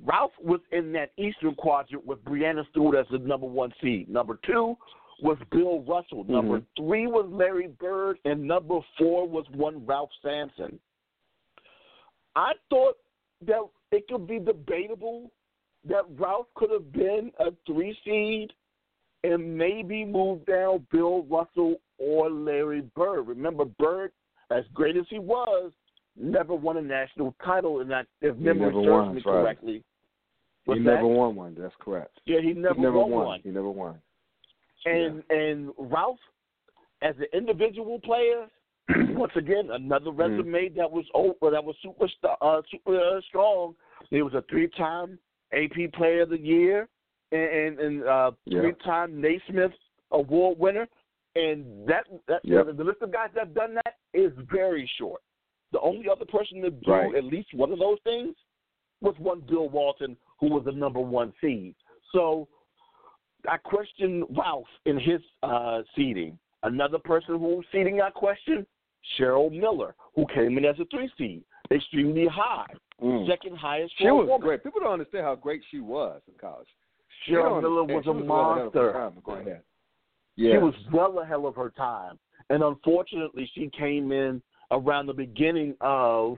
Ralph 0.04 0.32
was 0.42 0.60
in 0.72 0.92
that 0.92 1.12
Eastern 1.16 1.54
quadrant 1.54 2.04
with 2.04 2.24
Breanna 2.24 2.68
Stewart 2.70 2.96
as 2.96 3.06
the 3.10 3.18
number 3.18 3.46
one 3.46 3.72
seed. 3.80 4.08
Number 4.08 4.40
two 4.44 4.76
was 5.22 5.38
Bill 5.52 5.82
Russell. 5.82 6.24
Mm-hmm. 6.24 6.32
Number 6.32 6.62
three 6.76 7.06
was 7.06 7.26
Larry 7.30 7.68
Bird, 7.80 8.18
and 8.24 8.42
number 8.42 8.80
four 8.98 9.28
was 9.28 9.44
one 9.54 9.86
Ralph 9.86 10.10
Sampson. 10.22 10.78
I 12.34 12.52
thought 12.68 12.96
that 13.46 13.60
it 13.92 14.08
could 14.08 14.26
be 14.26 14.40
debatable 14.40 15.30
that 15.88 16.04
Ralph 16.18 16.46
could 16.54 16.70
have 16.70 16.92
been 16.92 17.30
a 17.38 17.50
three 17.66 17.96
seed 18.04 18.52
and 19.22 19.56
maybe 19.56 20.04
moved 20.04 20.46
down 20.46 20.86
Bill 20.90 21.22
Russell 21.24 21.76
or 21.98 22.30
Larry 22.30 22.82
Bird. 22.94 23.26
Remember, 23.28 23.64
Bird, 23.64 24.12
as 24.50 24.64
great 24.74 24.96
as 24.96 25.04
he 25.08 25.18
was, 25.18 25.72
never 26.16 26.54
won 26.54 26.76
a 26.76 26.82
national 26.82 27.34
title, 27.44 27.80
and 27.80 27.90
that 27.90 28.06
if 28.20 28.36
He 28.36 28.42
memory 28.42 28.72
serves 28.72 28.86
won, 28.86 29.14
me 29.14 29.22
right. 29.24 29.40
correctly. 29.42 29.82
He 30.64 30.70
What's 30.70 30.80
never 30.80 31.06
won 31.06 31.34
one. 31.34 31.56
That's 31.58 31.74
correct. 31.78 32.18
Yeah, 32.24 32.40
he 32.40 32.52
never, 32.52 32.74
he 32.74 32.80
never 32.80 32.98
won, 32.98 33.10
won. 33.10 33.26
one. 33.26 33.40
He 33.42 33.50
never 33.50 33.70
won. 33.70 33.98
And 34.86 35.22
and 35.30 35.70
Ralph, 35.78 36.18
as 37.02 37.14
an 37.18 37.26
individual 37.32 37.98
player, 38.00 38.46
once 39.10 39.32
again 39.36 39.70
another 39.72 40.10
Mm. 40.10 40.18
resume 40.18 40.68
that 40.76 40.90
was 40.90 41.04
over, 41.14 41.50
that 41.50 41.62
was 41.64 41.74
super 41.82 42.06
uh, 42.40 42.62
super 42.70 42.98
uh, 42.98 43.20
strong. 43.28 43.74
He 44.10 44.22
was 44.22 44.34
a 44.34 44.42
three-time 44.50 45.18
AP 45.56 45.92
Player 45.92 46.22
of 46.22 46.30
the 46.30 46.38
Year 46.38 46.88
and 47.32 47.40
and, 47.42 47.80
and 47.80 48.04
uh, 48.04 48.30
Yeah. 48.44 48.60
three-time 48.60 49.20
Naismith 49.20 49.72
Award 50.10 50.58
winner. 50.58 50.88
And 51.36 51.88
that 51.88 52.04
that 52.28 52.40
Yep. 52.44 52.76
the 52.76 52.84
list 52.84 53.02
of 53.02 53.12
guys 53.12 53.30
that 53.34 53.46
have 53.46 53.54
done 53.54 53.74
that 53.74 53.96
is 54.12 54.32
very 54.50 54.88
short. 54.98 55.20
The 55.72 55.80
only 55.80 56.08
other 56.08 56.24
person 56.26 56.60
to 56.62 56.70
do 56.70 56.90
Right. 56.90 57.14
at 57.14 57.24
least 57.24 57.52
one 57.54 57.72
of 57.72 57.78
those 57.78 57.98
things 58.04 58.36
was 59.00 59.14
one 59.18 59.40
Bill 59.40 59.68
Walton, 59.68 60.16
who 60.38 60.48
was 60.48 60.64
the 60.64 60.72
number 60.72 61.00
one 61.00 61.32
seed. 61.40 61.74
So 62.12 62.46
I 63.48 63.56
question 63.58 64.24
Ralph 64.30 64.68
in 64.86 64.98
his 64.98 65.20
uh, 65.42 65.82
seeding. 65.94 66.38
Another 66.62 66.98
person 66.98 67.38
who 67.38 67.56
was 67.56 67.64
seeding 67.72 68.00
I 68.00 68.10
question, 68.10 68.66
Cheryl 69.18 69.50
Miller, 69.52 69.94
who 70.14 70.24
came 70.34 70.56
in 70.56 70.64
as 70.64 70.78
a 70.80 70.84
three 70.86 71.10
seed, 71.18 71.42
extremely 71.70 72.26
high, 72.26 72.66
Mm. 73.02 73.28
second 73.28 73.56
highest 73.56 73.92
She 73.98 74.04
was 74.06 74.28
woman. 74.28 74.40
great. 74.40 74.62
People 74.62 74.80
don't 74.80 74.92
understand 74.92 75.24
how 75.24 75.34
great 75.34 75.62
she 75.70 75.80
was 75.80 76.20
in 76.28 76.34
college. 76.40 76.68
They 77.26 77.34
Cheryl 77.34 77.60
Miller 77.60 77.84
was 77.84 78.04
She 78.04 78.10
a 78.10 78.12
well 78.12 78.50
ahead 78.52 78.66
of 78.66 78.74
monster. 78.74 78.92
time. 78.92 79.12
Go 79.24 79.32
ahead. 79.32 79.62
She 80.36 80.58
was 80.58 80.74
well 80.92 81.18
ahead 81.20 81.40
of 81.40 81.56
her 81.56 81.70
time. 81.70 82.18
And 82.50 82.62
unfortunately, 82.62 83.50
she 83.54 83.70
came 83.76 84.12
in 84.12 84.42
around 84.70 85.06
the 85.06 85.14
beginning 85.14 85.74
of 85.80 86.36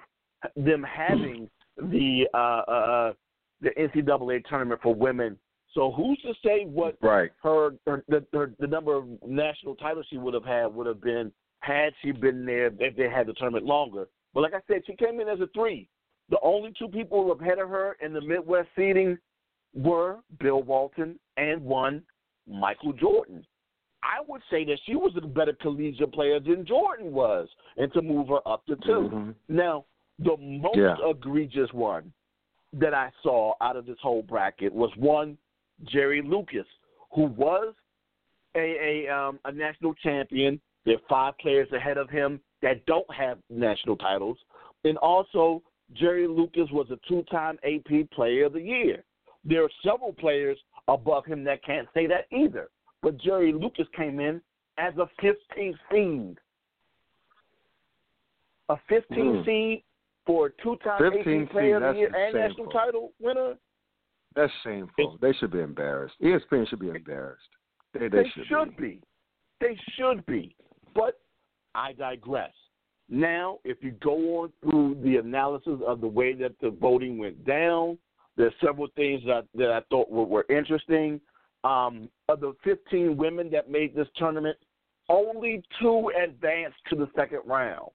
them 0.56 0.82
having 0.84 1.48
the 1.76 2.26
uh, 2.34 2.70
uh, 2.70 3.12
the 3.60 3.70
NCAA 3.70 4.44
tournament 4.46 4.80
for 4.82 4.94
women. 4.94 5.38
So 5.74 5.92
who's 5.92 6.18
to 6.22 6.32
say 6.44 6.64
what 6.64 6.96
right. 7.02 7.30
her, 7.42 7.72
her, 7.86 8.02
the, 8.08 8.24
her 8.32 8.52
the 8.58 8.66
number 8.66 8.94
of 8.94 9.04
national 9.26 9.74
titles 9.76 10.06
she 10.08 10.16
would 10.16 10.32
have 10.34 10.44
had 10.44 10.66
would 10.74 10.86
have 10.86 11.02
been 11.02 11.32
had 11.60 11.92
she 12.02 12.12
been 12.12 12.46
there 12.46 12.70
if 12.78 12.96
they 12.96 13.10
had 13.10 13.26
the 13.26 13.34
tournament 13.34 13.64
longer. 13.66 14.08
But 14.32 14.42
like 14.42 14.54
I 14.54 14.60
said, 14.68 14.82
she 14.86 14.94
came 14.96 15.20
in 15.20 15.28
as 15.28 15.40
a 15.40 15.48
three. 15.54 15.88
The 16.28 16.38
only 16.42 16.72
two 16.78 16.88
people 16.88 17.30
ahead 17.32 17.58
of 17.58 17.68
her 17.68 17.96
in 18.00 18.12
the 18.12 18.20
Midwest 18.20 18.68
seeding 18.74 19.18
were 19.74 20.18
Bill 20.40 20.62
Walton 20.62 21.18
and 21.36 21.62
one 21.62 22.02
Michael 22.48 22.92
Jordan. 22.92 23.46
I 24.02 24.20
would 24.26 24.42
say 24.50 24.64
that 24.64 24.78
she 24.86 24.94
was 24.94 25.12
a 25.16 25.26
better 25.26 25.52
collegiate 25.60 26.12
player 26.12 26.38
than 26.40 26.64
Jordan 26.64 27.12
was, 27.12 27.48
and 27.76 27.92
to 27.92 28.02
move 28.02 28.28
her 28.28 28.46
up 28.46 28.64
to 28.66 28.76
2 28.76 29.08
Mhm. 29.08 29.34
Now, 29.48 29.84
the 30.18 30.36
most 30.36 30.76
Yeah. 30.76 30.96
egregious 31.04 31.72
one 31.72 32.12
that 32.72 32.94
I 32.94 33.10
saw 33.22 33.54
out 33.60 33.76
of 33.76 33.86
this 33.86 33.98
whole 34.00 34.22
bracket 34.22 34.72
was 34.72 34.94
one 34.96 35.38
Jerry 35.84 36.22
Lucas, 36.22 36.66
who 37.12 37.24
was 37.24 37.74
a 38.54 39.06
a, 39.06 39.08
um, 39.08 39.38
a 39.44 39.52
national 39.52 39.94
champion. 39.94 40.60
There 40.84 40.96
are 40.96 41.08
five 41.08 41.36
players 41.38 41.70
ahead 41.72 41.98
of 41.98 42.08
him 42.08 42.40
that 42.62 42.86
don't 42.86 43.10
have 43.12 43.38
national 43.50 43.96
titles, 43.96 44.38
and 44.84 44.96
also 44.98 45.62
Jerry 45.94 46.26
Lucas 46.26 46.68
was 46.72 46.88
a 46.90 46.98
two-time 47.08 47.58
AP 47.64 48.10
Player 48.10 48.46
of 48.46 48.54
the 48.54 48.60
Year. 48.60 49.04
There 49.44 49.62
are 49.62 49.70
several 49.84 50.12
players 50.12 50.58
above 50.88 51.24
him 51.24 51.44
that 51.44 51.62
can't 51.64 51.88
say 51.94 52.06
that 52.06 52.26
either. 52.36 52.68
But 53.02 53.18
Jerry 53.18 53.52
Lucas 53.52 53.86
came 53.96 54.18
in 54.18 54.40
as 54.78 54.94
a 54.96 55.08
15th 55.22 55.78
seed. 55.90 56.38
A 58.68 58.76
15 58.88 59.16
Mm. 59.18 59.44
seed 59.44 59.84
for 60.26 60.46
a 60.46 60.50
two-time 60.62 60.98
15 60.98 61.42
AP 61.42 61.50
Player 61.52 61.76
of 61.76 61.94
the 61.94 62.00
Year 62.00 62.14
and 62.16 62.34
national 62.34 62.66
title 62.70 63.12
winner. 63.20 63.56
That's 64.34 64.52
shameful. 64.64 65.16
They 65.20 65.32
should 65.34 65.52
be 65.52 65.60
embarrassed. 65.60 66.16
ESPN 66.20 66.66
should 66.68 66.80
be 66.80 66.88
embarrassed. 66.90 67.48
They, 67.92 68.08
they, 68.08 68.24
They 68.24 68.28
should, 68.30 68.46
should 68.48 68.76
be. 68.76 68.82
be. 68.82 69.02
They 69.60 69.76
should 69.96 70.26
be. 70.26 70.54
But 70.94 71.20
I 71.74 71.92
digress. 71.92 72.52
Now, 73.08 73.58
if 73.64 73.78
you 73.82 73.92
go 74.02 74.42
on 74.42 74.52
through 74.62 74.98
the 75.02 75.16
analysis 75.16 75.80
of 75.86 76.00
the 76.00 76.08
way 76.08 76.32
that 76.34 76.52
the 76.60 76.70
voting 76.70 77.18
went 77.18 77.44
down, 77.44 77.98
there's 78.36 78.52
several 78.60 78.88
things 78.96 79.22
that, 79.26 79.46
that 79.54 79.70
I 79.70 79.80
thought 79.90 80.10
were, 80.10 80.24
were 80.24 80.46
interesting. 80.50 81.20
Um, 81.64 82.08
of 82.28 82.40
the 82.40 82.54
15 82.64 83.16
women 83.16 83.50
that 83.50 83.70
made 83.70 83.94
this 83.94 84.08
tournament, 84.16 84.56
only 85.08 85.62
two 85.80 86.10
advanced 86.22 86.78
to 86.90 86.96
the 86.96 87.08
second 87.16 87.40
round. 87.44 87.90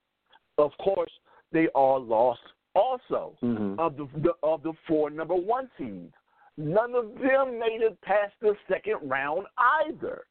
Of 0.58 0.72
course, 0.82 1.10
they 1.52 1.68
all 1.68 2.02
lost 2.02 2.40
also 2.74 3.36
Mhm. 3.42 3.78
of 3.78 3.96
the, 3.96 4.08
the 4.20 4.32
of 4.42 4.62
the 4.62 4.72
four 4.86 5.10
number 5.10 5.34
one 5.34 5.70
seeds. 5.78 6.14
None 6.56 6.94
of 6.94 7.14
them 7.18 7.58
made 7.58 7.82
it 7.82 7.98
past 8.02 8.32
the 8.40 8.56
second 8.68 8.98
round 9.02 9.46
either. 9.86 10.24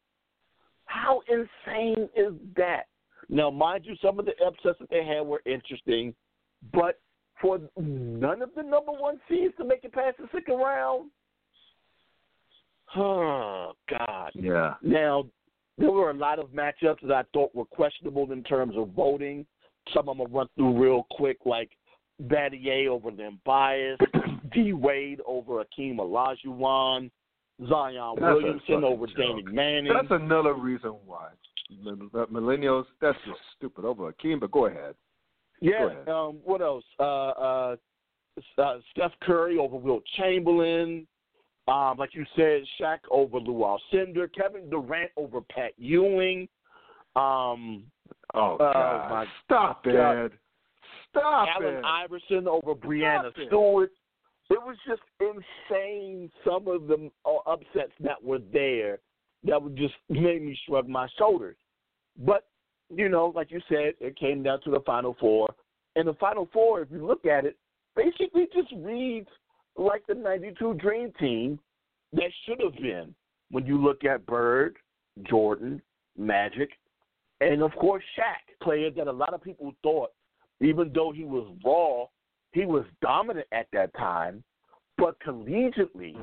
How 0.86 1.22
insane 1.28 2.10
is 2.15 2.34
that? 2.56 2.88
Now, 3.32 3.50
mind 3.50 3.86
you, 3.86 3.96
some 4.02 4.20
of 4.20 4.26
the 4.26 4.34
upsets 4.46 4.78
that 4.80 4.89
they 4.89 5.06
had 5.06 5.22
were 5.22 5.41
interesting, 5.46 6.13
but 6.74 7.00
for 7.41 7.60
none 7.78 8.41
of 8.41 8.50
the 8.56 8.62
number 8.62 8.91
one 8.91 9.20
seeds 9.28 9.54
to 9.58 9.63
make 9.63 9.86
it 9.86 9.94
past 9.94 10.17
the 10.17 10.28
second 10.34 10.58
round, 10.58 11.10
oh 12.96 13.72
God. 13.89 14.32
Yeah. 14.36 14.76
Now, 14.84 15.26
there 15.78 15.91
were 15.91 16.12
a 16.12 16.13
lot 16.13 16.39
of 16.39 16.48
matchups 16.50 17.02
that 17.04 17.12
I 17.12 17.24
thought 17.34 17.56
were 17.56 17.65
questionable 17.65 18.30
in 18.34 18.44
terms 18.44 18.76
of 18.76 18.89
voting. 18.89 19.46
Some 19.94 20.10
of 20.10 20.17
them 20.17 20.28
I'll 20.28 20.34
run 20.39 20.48
through 20.56 20.78
real 20.78 21.08
quick, 21.12 21.38
like 21.46 21.72
Battier 22.24 22.88
over 22.88 23.12
Len 23.12 23.39
Bias, 23.46 23.98
D 24.54 24.74
Wade 24.74 25.22
over 25.26 25.63
Akeem 25.63 25.96
Olajuwon, 25.96 27.10
Zion 27.67 28.15
That's 28.20 28.36
Williamson 28.36 28.84
over 28.84 29.08
joke. 29.08 29.15
Danny 29.17 29.44
Manning. 29.44 29.94
That's 29.94 30.22
another 30.22 30.54
reason 30.54 30.96
why. 31.06 31.30
Mil- 31.84 32.10
uh, 32.13 32.25
Millennials, 32.27 32.86
that's 33.01 33.17
just 33.25 33.39
stupid 33.57 33.86
over 33.86 34.12
Akeem, 34.12 34.39
but 34.39 34.51
go 34.51 34.65
ahead. 34.65 34.95
yeah. 35.62 35.79
go 35.79 35.88
ahead. 35.88 36.10
Um, 36.10 36.39
what 36.43 36.62
else? 36.62 36.84
Uh, 36.99 37.03
uh, 37.03 37.75
uh, 38.57 38.77
Steph 38.91 39.12
Curry 39.23 39.57
over 39.57 39.77
Wilt 39.77 40.03
Chamberlain. 40.17 41.07
Um, 41.67 41.95
like 41.97 42.15
you 42.15 42.25
said, 42.36 42.62
Shaq 42.79 42.99
over 43.12 43.38
Lou 43.39 43.60
Alcindor. 43.63 44.27
Kevin 44.34 44.69
Durant 44.69 45.12
over 45.17 45.41
Pat 45.41 45.71
Ewing. 45.77 46.47
Um, 47.15 47.84
Oh, 48.34 48.53
Oh, 48.53 48.57
God. 48.57 49.10
my 49.10 49.25
Stop 49.43 49.84
God. 49.84 50.17
it. 50.25 50.31
Stop 51.10 51.49
Allen 51.60 51.75
it. 51.75 51.84
Iverson 51.86 52.47
over 52.47 52.73
Breanna 52.73 53.31
Stop. 53.34 53.47
Stewart. 53.47 53.91
it 54.49 54.60
was 54.62 54.77
just 54.88 55.01
insane. 55.19 56.31
Some 56.45 56.67
of 56.69 56.88
the 56.88 57.12
uh, 57.25 57.38
upsets 57.45 57.91
that 57.99 58.21
were 58.23 58.39
there 58.53 58.99
that 59.43 59.62
would 59.62 59.75
just 59.75 59.93
made 60.10 60.41
me 60.41 60.58
shrug 60.65 60.88
my 60.88 61.08
shoulders. 61.17 61.58
But 62.17 62.45
you 62.93 63.10
know, 63.10 63.32
like 63.36 63.51
you 63.51 63.62
said, 63.69 63.93
it 63.99 64.19
came 64.19 64.43
down 64.43 64.62
to 64.62 64.71
the 64.71 64.82
final 64.86 65.15
four, 65.19 65.47
and 65.95 66.08
the 66.08 66.13
final 66.15 66.49
four, 66.51 66.82
if 66.82 66.89
you 66.91 67.06
look 67.06 67.25
at 67.25 67.45
it, 67.45 67.58
basically 67.95 68.47
just 68.54 68.71
reads 68.77 69.30
like 69.77 70.06
the 70.08 70.15
'92 70.15 70.75
Dream 70.75 71.12
Team 71.19 71.60
that 72.13 72.32
should 72.45 72.62
have 72.62 72.82
been. 72.82 73.13
When 73.49 73.65
you 73.65 73.82
look 73.82 74.06
at 74.06 74.25
Bird, 74.25 74.77
Jordan, 75.30 75.82
Magic, 76.17 76.69
and 77.41 77.62
of 77.62 77.71
course 77.73 78.04
Shaq, 78.17 78.63
players 78.63 78.93
that 78.95 79.08
a 79.08 79.12
lot 79.12 79.34
of 79.34 79.43
people 79.43 79.73
thought, 79.84 80.12
even 80.62 80.91
though 80.93 81.12
he 81.12 81.25
was 81.25 81.54
raw, 81.65 82.06
he 82.54 82.65
was 82.65 82.86
dominant 83.01 83.47
at 83.51 83.67
that 83.73 83.93
time, 83.95 84.43
but 84.97 85.17
collegiately, 85.19 86.15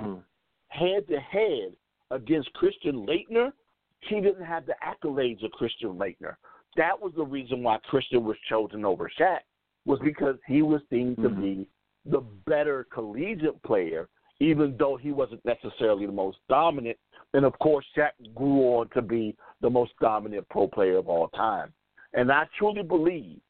head 0.68 1.06
to 1.08 1.18
head 1.20 1.74
against 2.10 2.52
Christian 2.54 3.06
Laettner, 3.06 3.52
he 4.00 4.20
didn't 4.20 4.44
have 4.44 4.66
the 4.66 4.76
accolades 4.82 5.44
of 5.44 5.50
Christian 5.52 5.94
Laettner. 5.94 6.36
That 6.76 7.00
was 7.00 7.12
the 7.16 7.24
reason 7.24 7.62
why 7.62 7.78
Christian 7.78 8.24
was 8.24 8.36
chosen 8.48 8.84
over 8.84 9.10
Shaq, 9.18 9.40
was 9.84 9.98
because 10.00 10.36
he 10.46 10.62
was 10.62 10.80
seen 10.88 11.16
to 11.16 11.28
Mhm. 11.28 11.40
be 11.40 11.68
the 12.04 12.20
better 12.20 12.84
collegiate 12.84 13.60
player, 13.62 14.08
even 14.40 14.76
though 14.76 14.96
he 14.96 15.12
wasn't 15.12 15.44
necessarily 15.44 16.06
the 16.06 16.12
most 16.12 16.38
dominant. 16.48 16.98
And 17.34 17.44
of 17.44 17.58
course, 17.58 17.84
Shaq 17.94 18.12
grew 18.34 18.76
on 18.76 18.88
to 18.90 19.02
be 19.02 19.36
the 19.60 19.70
most 19.70 19.92
dominant 19.98 20.48
pro 20.48 20.68
player 20.68 20.96
of 20.96 21.08
all 21.08 21.28
time. 21.28 21.74
And 22.14 22.32
I 22.32 22.46
truly 22.56 22.82
believe 22.82 23.40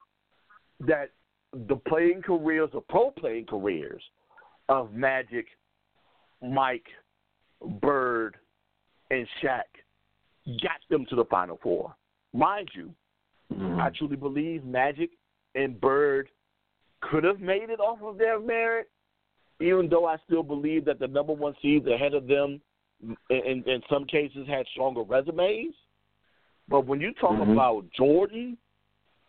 that 0.80 1.10
the 1.52 1.76
playing 1.76 2.22
careers, 2.22 2.70
the 2.72 2.80
pro 2.80 3.10
playing 3.10 3.46
careers 3.46 4.02
of 4.68 4.92
Magic, 4.92 5.46
Mike, 6.42 6.88
Bird, 7.80 8.36
and 9.10 9.26
Shaq 9.42 9.62
got 10.62 10.80
them 10.90 11.06
to 11.10 11.16
the 11.16 11.24
Final 11.26 11.58
Four. 11.62 11.94
Mind 12.32 12.68
you, 12.74 12.94
Mm-hmm. 13.50 13.80
I 13.80 13.88
truly 13.88 14.16
believe 14.16 14.62
Magic 14.62 15.08
and 15.54 15.80
Bird 15.80 16.28
could 17.00 17.24
have 17.24 17.40
made 17.40 17.70
it 17.70 17.80
off 17.80 17.98
of 18.02 18.18
their 18.18 18.38
merit, 18.38 18.90
even 19.58 19.88
though 19.88 20.04
I 20.04 20.16
still 20.26 20.42
believe 20.42 20.84
that 20.84 20.98
the 20.98 21.06
number 21.06 21.32
one 21.32 21.54
seeds 21.62 21.86
ahead 21.86 22.12
of 22.12 22.26
them, 22.26 22.60
in, 23.00 23.16
in, 23.30 23.64
in 23.66 23.80
some 23.88 24.04
cases, 24.04 24.46
had 24.46 24.66
stronger 24.72 25.00
resumes. 25.02 25.74
But 26.68 26.84
when 26.86 27.00
you 27.00 27.14
talk 27.14 27.32
Mhm. 27.38 27.52
about 27.54 27.90
Jordan, 27.96 28.58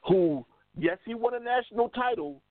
who, 0.05 0.45
yes, 0.77 0.97
he 1.05 1.13
won 1.13 1.35
a 1.35 1.39
national 1.39 1.87
title, 1.87 2.41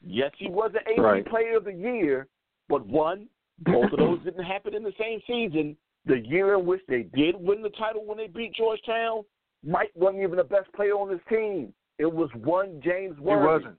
yes, 0.00 0.30
he 0.38 0.48
was 0.48 0.70
the 0.72 0.88
AP 0.88 0.98
Right. 1.02 1.26
Player 1.26 1.56
of 1.56 1.64
the 1.64 1.72
Year, 1.74 2.28
but 2.68 2.86
one, 2.86 3.28
both 3.58 3.90
of 3.92 3.98
those 3.98 4.20
didn't 4.24 4.44
happen 4.44 4.72
in 4.72 4.84
the 4.84 4.94
same 5.00 5.20
season. 5.26 5.76
The 6.08 6.18
year 6.26 6.54
in 6.58 6.66
which 6.66 6.80
they 6.88 7.02
did 7.14 7.36
win 7.38 7.62
the 7.62 7.70
title 7.70 8.04
when 8.04 8.16
they 8.18 8.26
beat 8.26 8.54
Georgetown, 8.54 9.22
Mike 9.64 9.92
wasn't 9.94 10.22
even 10.22 10.36
the 10.36 10.44
best 10.44 10.72
player 10.72 10.92
on 10.94 11.10
his 11.10 11.20
team. 11.28 11.72
It 11.98 12.12
was 12.12 12.30
one 12.34 12.80
James 12.82 13.16
He 13.18 13.22
Worthy. 13.24 13.46
wasn't. 13.46 13.78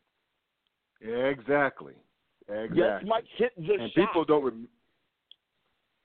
Yeah, 1.01 1.25
exactly. 1.25 1.93
Exactly. 2.47 2.77
Yes, 2.77 3.03
Mike 3.05 3.25
hit 3.37 3.51
the 3.57 3.65
shot. 3.65 3.79
and 3.79 3.91
shot. 3.91 4.07
people 4.07 4.25
don't. 4.25 4.43
Rem- 4.43 4.67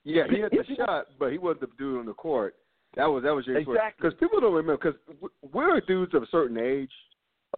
yeah, 0.03 0.23
he 0.29 0.37
hit 0.37 0.51
the 0.51 0.75
shot, 0.75 1.07
but 1.19 1.31
he 1.31 1.37
wasn't 1.37 1.61
the 1.61 1.67
dude 1.77 1.99
on 1.99 2.05
the 2.05 2.13
court. 2.13 2.55
That 2.95 3.05
was 3.05 3.23
that 3.23 3.33
was 3.35 3.45
James 3.45 3.65
Exactly. 3.67 4.09
Because 4.09 4.19
people 4.19 4.39
don't 4.39 4.53
remember 4.53 4.77
because 4.77 5.29
we're 5.51 5.81
dudes 5.81 6.13
of 6.13 6.23
a 6.23 6.27
certain 6.27 6.57
age. 6.57 6.91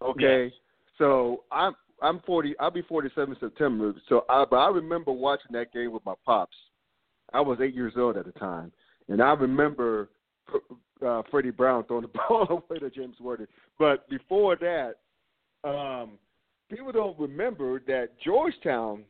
Okay, 0.02 0.52
so 0.96 1.44
I'm 1.52 1.74
I'm 2.02 2.20
forty. 2.26 2.54
I'll 2.58 2.70
be 2.70 2.82
forty 2.82 3.08
seven 3.14 3.36
September. 3.38 3.94
So 4.08 4.24
I 4.28 4.44
but 4.50 4.56
I 4.56 4.68
remember 4.70 5.12
watching 5.12 5.52
that 5.52 5.72
game 5.72 5.92
with 5.92 6.04
my 6.04 6.14
pops. 6.24 6.56
I 7.32 7.40
was 7.40 7.58
eight 7.60 7.74
years 7.74 7.94
old 7.96 8.16
at 8.16 8.24
the 8.24 8.32
time, 8.32 8.72
and 9.08 9.22
I 9.22 9.32
remember 9.32 10.08
uh, 11.04 11.22
Freddie 11.30 11.50
Brown 11.50 11.84
throwing 11.84 12.02
the 12.02 12.08
ball 12.28 12.46
away 12.50 12.78
to 12.80 12.90
James 12.90 13.16
Worthy. 13.20 13.46
But 13.78 14.08
before 14.08 14.56
that, 14.56 14.94
um, 15.68 16.12
people 16.70 16.92
don't 16.92 17.18
remember 17.18 17.80
that 17.86 18.10
Georgetown. 18.24 19.04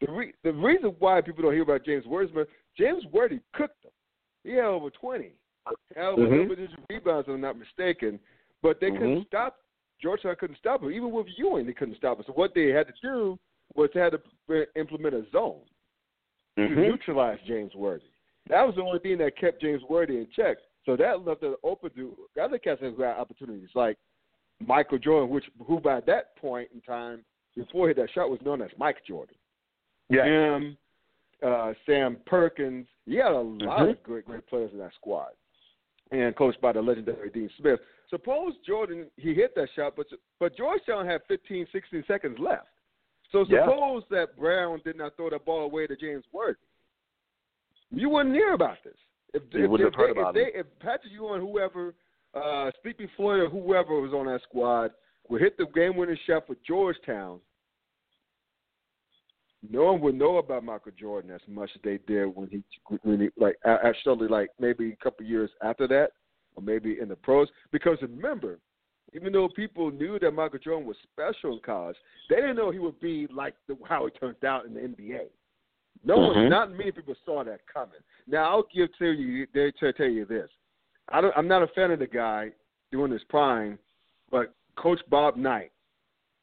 The 0.00 0.10
re- 0.12 0.34
the 0.42 0.52
reason 0.52 0.94
why 0.98 1.20
people 1.20 1.42
don't 1.42 1.52
hear 1.52 1.62
about 1.62 1.84
James 1.84 2.04
Worthy, 2.06 2.32
James 2.76 3.04
Worthy 3.12 3.40
cooked 3.54 3.82
them. 3.82 3.92
He 4.44 4.52
had 4.52 4.64
over 4.64 4.90
twenty. 4.90 5.32
Had 5.96 6.04
over 6.06 6.26
Mhm. 6.26 6.42
double 6.42 6.56
digit 6.56 6.78
rebounds, 6.90 7.28
if 7.28 7.34
I'm 7.34 7.40
not 7.40 7.58
mistaken. 7.58 8.20
But 8.62 8.80
they 8.80 8.90
couldn't 8.90 9.20
Mhm. 9.22 9.26
stop 9.26 9.56
Georgetown 10.02 10.36
couldn't 10.36 10.58
stop 10.58 10.82
him. 10.82 10.90
Even 10.90 11.10
with 11.10 11.26
Ewing, 11.38 11.66
they 11.66 11.72
couldn't 11.72 11.96
stop 11.96 12.18
him. 12.18 12.24
So 12.26 12.32
what 12.34 12.52
they 12.54 12.68
had 12.68 12.86
to 12.88 12.92
do 13.00 13.38
was 13.74 13.88
they 13.94 14.00
had 14.00 14.12
to 14.48 14.78
implement 14.78 15.14
a 15.14 15.24
zone 15.30 15.62
to 16.56 16.62
Mhm. 16.62 16.76
neutralize 16.76 17.40
James 17.46 17.74
Worthy. 17.74 18.04
That 18.46 18.62
was 18.62 18.74
the 18.74 18.82
only 18.82 18.98
thing 19.00 19.18
that 19.18 19.36
kept 19.36 19.60
James 19.60 19.82
Worthy 19.84 20.18
in 20.18 20.28
check. 20.30 20.58
So 20.84 20.96
that 20.96 21.24
left 21.24 21.42
it 21.42 21.58
open 21.62 21.90
to 21.90 22.28
other 22.40 22.58
cats 22.58 22.80
who 22.80 23.00
had 23.00 23.16
opportunities 23.16 23.74
like 23.74 23.96
Michael 24.60 24.98
Jordan, 24.98 25.30
which 25.30 25.50
who 25.66 25.80
by 25.80 26.00
that 26.00 26.36
point 26.36 26.70
in 26.72 26.80
time, 26.82 27.24
before 27.56 27.88
he 27.88 27.94
hit 27.94 27.96
that 27.96 28.10
shot, 28.10 28.30
was 28.30 28.42
known 28.42 28.60
as 28.62 28.70
Mike 28.76 29.02
Jordan. 29.04 29.36
Yeah. 30.10 30.24
Him, 30.24 30.76
uh, 31.42 31.74
Sam 31.86 32.16
Perkins. 32.26 32.86
You 33.06 33.22
had 33.22 33.32
a 33.32 33.40
lot 33.40 33.80
Mhm. 33.80 33.90
of 33.90 34.02
great, 34.02 34.24
great 34.26 34.46
players 34.46 34.72
in 34.72 34.78
that 34.78 34.92
squad, 34.94 35.32
and 36.10 36.36
coached 36.36 36.60
by 36.60 36.72
the 36.72 36.82
legendary 36.82 37.30
Dean 37.30 37.48
Smith. 37.56 37.80
Suppose 38.10 38.56
Jordan 38.58 39.10
he 39.16 39.32
hit 39.34 39.54
that 39.54 39.70
shot, 39.70 39.96
but 39.96 40.06
but 40.38 40.54
Georgetown 40.54 41.06
had 41.06 41.24
15, 41.24 41.66
16 41.72 42.04
seconds 42.04 42.38
left. 42.38 42.68
So 43.30 43.44
Yeah. 43.48 43.64
suppose 43.64 44.04
that 44.10 44.36
Brown 44.36 44.80
did 44.84 44.96
not 44.96 45.16
throw 45.16 45.30
that 45.30 45.44
ball 45.44 45.64
away 45.64 45.86
to 45.86 45.96
James 45.96 46.24
Worthy. 46.32 46.58
You 47.90 48.08
wouldn't 48.08 48.34
hear 48.34 48.52
about 48.54 48.82
this. 48.84 48.96
If, 49.32 49.42
You 49.52 49.64
if, 49.64 49.70
wouldn't 49.70 49.88
if 49.88 49.94
have 49.94 50.00
heard 50.00 50.16
they, 50.16 50.20
about 50.20 50.36
if, 50.36 50.52
they, 50.52 50.58
if 50.60 50.78
Patrick 50.78 51.12
Ewing, 51.12 51.40
whoever, 51.40 51.94
uh, 52.34 52.70
Sleepy 52.82 53.08
Floyd, 53.16 53.40
or 53.40 53.48
whoever 53.48 54.00
was 54.00 54.12
on 54.12 54.26
that 54.26 54.42
squad 54.42 54.92
would 55.28 55.40
hit 55.40 55.56
the 55.56 55.66
game-winning 55.66 56.18
shot 56.26 56.46
for 56.46 56.56
Georgetown, 56.66 57.40
no 59.68 59.92
one 59.92 60.00
would 60.02 60.14
know 60.14 60.36
about 60.36 60.62
Michael 60.62 60.92
Jordan 60.98 61.30
as 61.30 61.40
much 61.48 61.70
as 61.74 61.80
they 61.82 61.98
did 62.06 62.26
when 62.26 62.48
he, 62.48 62.62
when 63.02 63.20
he 63.20 63.28
like 63.36 63.56
actually 63.64 64.28
like 64.28 64.50
maybe 64.60 64.92
a 64.92 64.96
couple 65.02 65.24
years 65.24 65.50
after 65.62 65.88
that, 65.88 66.10
or 66.54 66.62
maybe 66.62 66.98
in 67.00 67.08
the 67.08 67.16
pros. 67.16 67.48
Because 67.72 67.96
remember, 68.02 68.58
even 69.14 69.32
though 69.32 69.48
people 69.48 69.90
knew 69.90 70.18
that 70.18 70.32
Michael 70.32 70.58
Jordan 70.58 70.86
was 70.86 70.96
special 71.12 71.54
in 71.54 71.60
college, 71.60 71.96
they 72.28 72.36
didn't 72.36 72.56
know 72.56 72.70
he 72.70 72.78
would 72.78 72.98
be 73.00 73.26
like 73.32 73.54
the, 73.68 73.76
how 73.88 74.06
it 74.06 74.16
turned 74.20 74.44
out 74.44 74.66
in 74.66 74.74
the 74.74 74.80
NBA. 74.80 75.28
No 76.04 76.18
Mhm. 76.18 76.34
one, 76.34 76.48
not 76.48 76.70
many 76.72 76.90
people 76.92 77.14
saw 77.24 77.44
that 77.44 77.66
coming. 77.66 78.00
Now 78.26 78.50
I'll 78.50 78.64
give 78.74 78.94
to 78.98 79.12
you, 79.12 79.46
they 79.54 79.70
to 79.72 79.92
tell 79.92 80.06
you 80.08 80.24
this. 80.24 80.50
I 81.10 81.20
don't, 81.20 81.36
I'm 81.36 81.48
not 81.48 81.62
a 81.62 81.68
fan 81.68 81.90
of 81.90 81.98
the 81.98 82.06
guy 82.06 82.52
doing 82.90 83.12
his 83.12 83.22
prime, 83.24 83.78
but 84.30 84.52
Coach 84.76 85.00
Bob 85.08 85.36
Knight, 85.36 85.70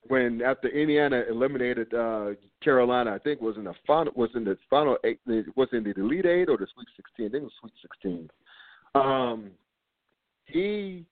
when 0.07 0.41
after 0.41 0.67
Indiana 0.69 1.23
eliminated 1.29 1.93
uh, 1.93 2.31
Carolina, 2.61 3.13
I 3.13 3.19
think 3.19 3.41
was 3.41 3.57
in 3.57 3.65
the 3.65 3.73
final, 3.85 4.11
was 4.15 4.29
in 4.35 4.43
the 4.43 4.57
final 4.69 4.97
eight, 5.03 5.19
was 5.55 5.69
in 5.73 5.83
the 5.83 5.91
Elite 5.99 6.25
Eight 6.25 6.49
or 6.49 6.57
the 6.57 6.67
Sweet 6.73 6.87
Sixteen. 6.95 7.27
I 7.27 7.29
think 7.29 7.41
it 7.41 7.43
was 7.43 7.53
Sweet 7.59 7.73
Sixteen. 7.81 8.29
Um, 8.95 9.51
he 10.45 11.05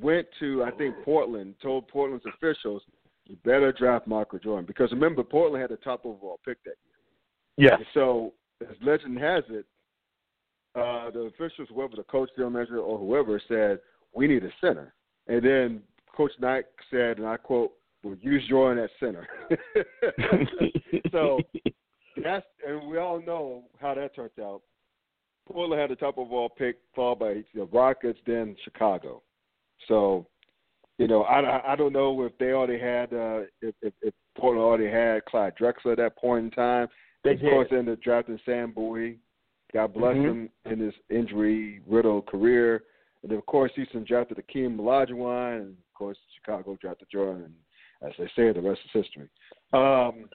went 0.00 0.26
to 0.40 0.62
I 0.64 0.70
think 0.72 0.94
Portland, 1.04 1.54
told 1.62 1.88
Portland's 1.88 2.24
officials, 2.26 2.82
"You 3.26 3.36
better 3.44 3.72
draft 3.72 4.06
Michael 4.06 4.38
Jordan," 4.38 4.66
because 4.66 4.90
remember 4.90 5.22
Portland 5.22 5.60
had 5.60 5.70
the 5.70 5.76
top 5.76 6.04
overall 6.04 6.40
pick 6.44 6.62
that 6.64 6.76
year. 7.56 7.70
Yes. 7.70 7.78
And 7.78 7.86
so, 7.94 8.34
as 8.62 8.76
legend 8.82 9.18
has 9.18 9.44
it, 9.48 9.66
uh, 10.74 11.10
the 11.10 11.20
officials, 11.20 11.68
whoever 11.68 11.96
the 11.96 12.04
coach, 12.04 12.30
general 12.34 12.50
manager, 12.50 12.78
or 12.78 12.98
whoever, 12.98 13.40
said, 13.48 13.80
"We 14.12 14.26
need 14.26 14.44
a 14.44 14.52
center." 14.60 14.94
And 15.26 15.42
then 15.42 15.82
Coach 16.14 16.32
Knight 16.40 16.66
said, 16.90 17.18
and 17.18 17.26
I 17.26 17.36
quote, 17.36 17.72
"We'll 18.02 18.16
use 18.16 18.46
Jordan 18.48 18.84
at 18.84 18.90
center." 19.00 19.26
so 21.12 21.40
that's, 22.22 22.46
and 22.66 22.88
we 22.88 22.98
all 22.98 23.20
know 23.20 23.64
how 23.80 23.94
that 23.94 24.14
turned 24.14 24.30
out. 24.40 24.62
Portland 25.46 25.80
had 25.80 25.90
the 25.90 25.96
top 25.96 26.16
overall 26.18 26.48
pick, 26.48 26.78
followed 26.94 27.18
by 27.18 27.44
the 27.54 27.64
Rockets, 27.66 28.18
then 28.26 28.56
Chicago. 28.64 29.22
So, 29.88 30.26
you 30.98 31.08
know, 31.08 31.22
I, 31.22 31.72
I 31.72 31.76
don't 31.76 31.92
know 31.92 32.22
if 32.22 32.36
they 32.38 32.52
already 32.52 32.78
had 32.78 33.12
uh, 33.12 33.42
if, 33.60 33.74
if, 33.82 33.92
if 34.02 34.14
Portland 34.36 34.64
already 34.64 34.90
had 34.90 35.24
Clyde 35.24 35.54
Drexler 35.60 35.92
at 35.92 35.98
that 35.98 36.16
point 36.16 36.46
in 36.46 36.50
time. 36.50 36.88
They 37.22 37.32
of 37.32 37.40
course, 37.40 37.68
ended 37.70 37.94
up 37.94 38.02
drafting 38.02 38.38
Sam 38.44 38.72
Bowie. 38.72 39.18
God 39.72 39.94
bless 39.94 40.14
Mhm. 40.14 40.24
him 40.24 40.50
in 40.66 40.78
his 40.78 40.94
injury 41.10 41.80
riddled 41.86 42.26
career. 42.26 42.84
And 43.22 43.30
then, 43.30 43.38
of 43.38 43.46
course, 43.46 43.72
Houston 43.74 44.04
drafted 44.04 44.36
Akeem 44.36 44.76
Olajuwon, 44.76 45.56
and 45.56 45.70
of 45.70 45.94
course, 45.94 46.18
Chicago 46.36 46.76
drafted 46.80 47.08
Jordan. 47.10 47.54
And 48.00 48.10
as 48.10 48.16
they 48.18 48.28
say, 48.36 48.52
the 48.52 48.60
rest 48.60 48.82
is 48.84 49.02
history. 49.02 49.28
Um, 49.72 50.28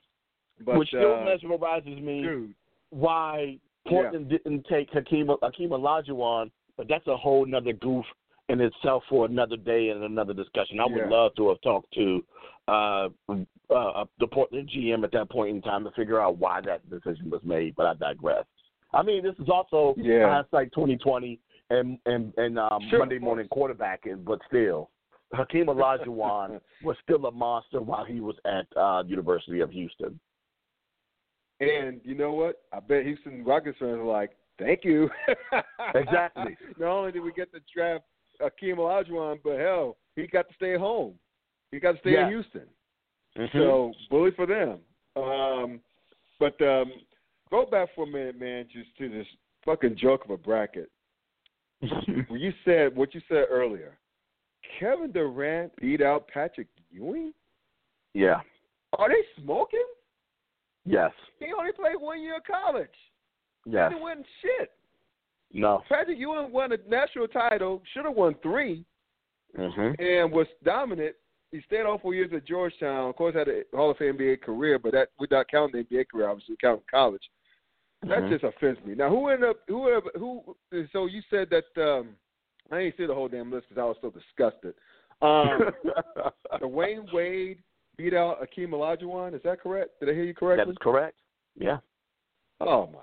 but 0.65 0.77
Which 0.77 0.89
still 0.89 1.13
uh, 1.13 1.25
mesmerizes 1.25 2.01
me 2.01 2.23
dude, 2.23 2.55
why 2.89 3.59
Portland 3.88 4.29
didn't 4.29 4.65
take 4.67 4.89
Hakeem 4.91 5.29
Hakeem 5.41 5.69
Olajuwon, 5.69 6.51
but 6.75 6.88
that's 6.89 7.07
a 7.07 7.15
whole 7.15 7.45
nother 7.45 7.73
goof 7.73 8.05
in 8.49 8.59
itself 8.62 9.03
for 9.07 9.25
another 9.25 9.55
day 9.55 9.89
and 9.89 10.03
another 10.03 10.33
discussion. 10.33 10.79
I 10.79 10.85
would 10.85 11.03
Yeah. 11.03 11.09
love 11.09 11.35
to 11.35 11.49
have 11.49 11.62
talked 11.62 11.93
to 11.93 12.25
uh, 12.67 13.09
uh, 13.69 14.05
the 14.19 14.27
Portland 14.27 14.69
GM 14.69 15.03
at 15.03 15.12
that 15.12 15.29
point 15.29 15.55
in 15.55 15.62
time 15.62 15.83
to 15.83 15.91
figure 15.91 16.19
out 16.19 16.38
why 16.38 16.62
that 16.62 16.88
decision 16.89 17.29
was 17.29 17.41
made, 17.43 17.75
but 17.75 17.85
I 17.85 17.93
digress. 17.93 18.45
I 18.93 19.03
mean, 19.03 19.23
this 19.23 19.38
is 19.39 19.49
also 19.49 19.93
Yeah. 19.97 20.27
hindsight 20.27 20.71
2020 20.73 21.39
and 21.69 21.99
and 22.05 22.33
and 22.38 22.57
um, 22.57 22.89
Sure, 22.89 22.99
Monday 22.99 23.19
morning 23.19 23.47
quarterbacking, 23.47 24.25
but 24.25 24.39
still, 24.47 24.89
Hakeem 25.33 25.67
Olajuwon 25.67 26.59
was 26.81 26.97
still 27.03 27.25
a 27.27 27.31
monster 27.31 27.81
while 27.81 28.03
he 28.05 28.19
was 28.19 28.35
at 28.45 28.65
uh, 28.75 29.03
University 29.05 29.59
of 29.59 29.69
Houston. 29.69 30.19
And 31.59 32.01
you 32.03 32.15
know 32.15 32.31
what? 32.31 32.63
I 32.73 32.79
bet 32.79 33.05
Houston 33.05 33.43
Rockets 33.43 33.77
fans 33.77 33.99
are 33.99 34.03
like, 34.03 34.31
"Thank 34.57 34.83
you." 34.83 35.09
Exactly. 35.95 36.55
Not 36.77 36.91
only 36.91 37.12
did 37.12 37.21
we 37.21 37.31
get 37.31 37.51
the 37.51 37.62
draft 37.73 38.05
Akeem 38.41 38.78
Olajuwon, 38.78 39.39
but 39.43 39.60
hell, 39.60 39.97
he 40.15 40.28
got 40.28 40.47
to 40.49 40.56
stay 40.56 40.78
home. 40.78 41.13
He 41.71 41.80
got 41.80 41.93
to 41.93 41.99
stay 41.99 42.13
Yeah. 42.13 42.23
in 42.25 42.30
Houston. 42.30 42.67
Mm-hmm. 43.38 43.58
So 43.58 43.91
bully 44.10 44.32
for 44.36 44.45
them. 44.45 44.80
Um, 45.15 45.80
but 46.39 46.60
um, 46.62 46.91
go 47.52 47.65
back 47.65 47.89
for 47.95 48.06
a 48.06 48.08
minute, 48.08 48.39
man, 48.39 48.65
just 48.71 48.95
to 48.97 49.10
this 49.10 49.28
fucking 49.65 49.97
joke 49.97 50.23
of 50.25 50.32
a 50.32 50.38
bracket. 50.38 50.89
When 52.28 52.39
you 52.41 52.52
said 52.65 52.95
what 52.95 53.13
you 53.13 53.21
said 53.30 53.45
earlier, 53.49 53.97
Kevin 54.80 55.12
Durant 55.12 55.73
beat 55.78 56.02
out 56.02 56.28
Patrick 56.28 56.67
Ewing. 56.91 57.34
yeah. 58.13 58.41
Are 58.97 59.08
they 59.08 59.41
smoking? 59.43 59.86
Yes. 60.84 61.12
He 61.39 61.45
only 61.58 61.71
played 61.71 61.95
one 61.99 62.21
year 62.21 62.38
of 62.38 62.43
college. 62.43 62.88
Yes. 63.67 63.89
He 63.91 63.95
didn't 63.95 64.04
win 64.04 64.23
shit. 64.41 64.71
No. 65.51 65.83
Patrick 65.89 66.17
Ewing 66.19 66.51
won 66.51 66.71
a 66.71 66.77
national 66.88 67.27
title, 67.27 67.81
should 67.93 68.05
have 68.05 68.15
won 68.15 68.35
three, 68.43 68.85
Mhm. 69.57 69.99
and 69.99 70.31
was 70.31 70.47
dominant. 70.63 71.15
He 71.51 71.62
stayed 71.62 71.81
on 71.85 71.97
four 71.99 72.13
years 72.13 72.31
at 72.33 72.45
Georgetown. 72.45 73.09
Of 73.09 73.15
course, 73.15 73.33
had 73.33 73.47
a 73.47 73.63
Hall 73.73 73.89
of 73.89 73.97
Fame 73.97 74.15
NBA 74.17 74.38
career, 74.38 74.77
but 74.77 74.91
that 74.91 75.09
without 75.17 75.47
counting 75.47 75.71
the 75.73 75.79
NBA 75.95 76.05
career, 76.05 76.29
obviously 76.29 76.55
counting 76.62 76.85
college. 76.91 77.27
That 78.03 78.19
Mhm. 78.23 78.29
just 78.29 78.43
offends 78.43 78.79
me. 78.85 78.93
Now, 78.95 79.09
who 79.09 79.27
ended 79.29 79.49
up? 79.49 79.57
Who? 79.67 79.99
Who? 80.15 80.55
So 80.91 81.07
you 81.07 81.21
said 81.29 81.49
that? 81.49 81.77
um 81.77 82.15
I 82.71 82.83
didn't 82.83 82.97
see 82.97 83.05
the 83.07 83.15
whole 83.15 83.27
damn 83.27 83.51
list 83.51 83.67
because 83.67 83.81
I 83.81 83.85
was 83.85 83.97
so 83.99 84.12
disgusted. 84.12 84.75
Um, 85.21 85.73
Dwyane 86.62 87.12
Wade 87.12 87.63
beat 87.97 88.13
out 88.13 88.41
Akeem 88.41 88.69
Olajuwon. 88.69 89.33
Is 89.33 89.41
that 89.41 89.59
correct? 89.59 89.99
Did 89.99 90.09
I 90.09 90.13
hear 90.13 90.23
you 90.23 90.33
that 90.33 90.39
correctly? 90.39 90.71
is 90.73 90.77
correct. 90.77 91.17
Yeah, 91.55 91.79
Oh 92.62 92.85
my. 92.88 93.01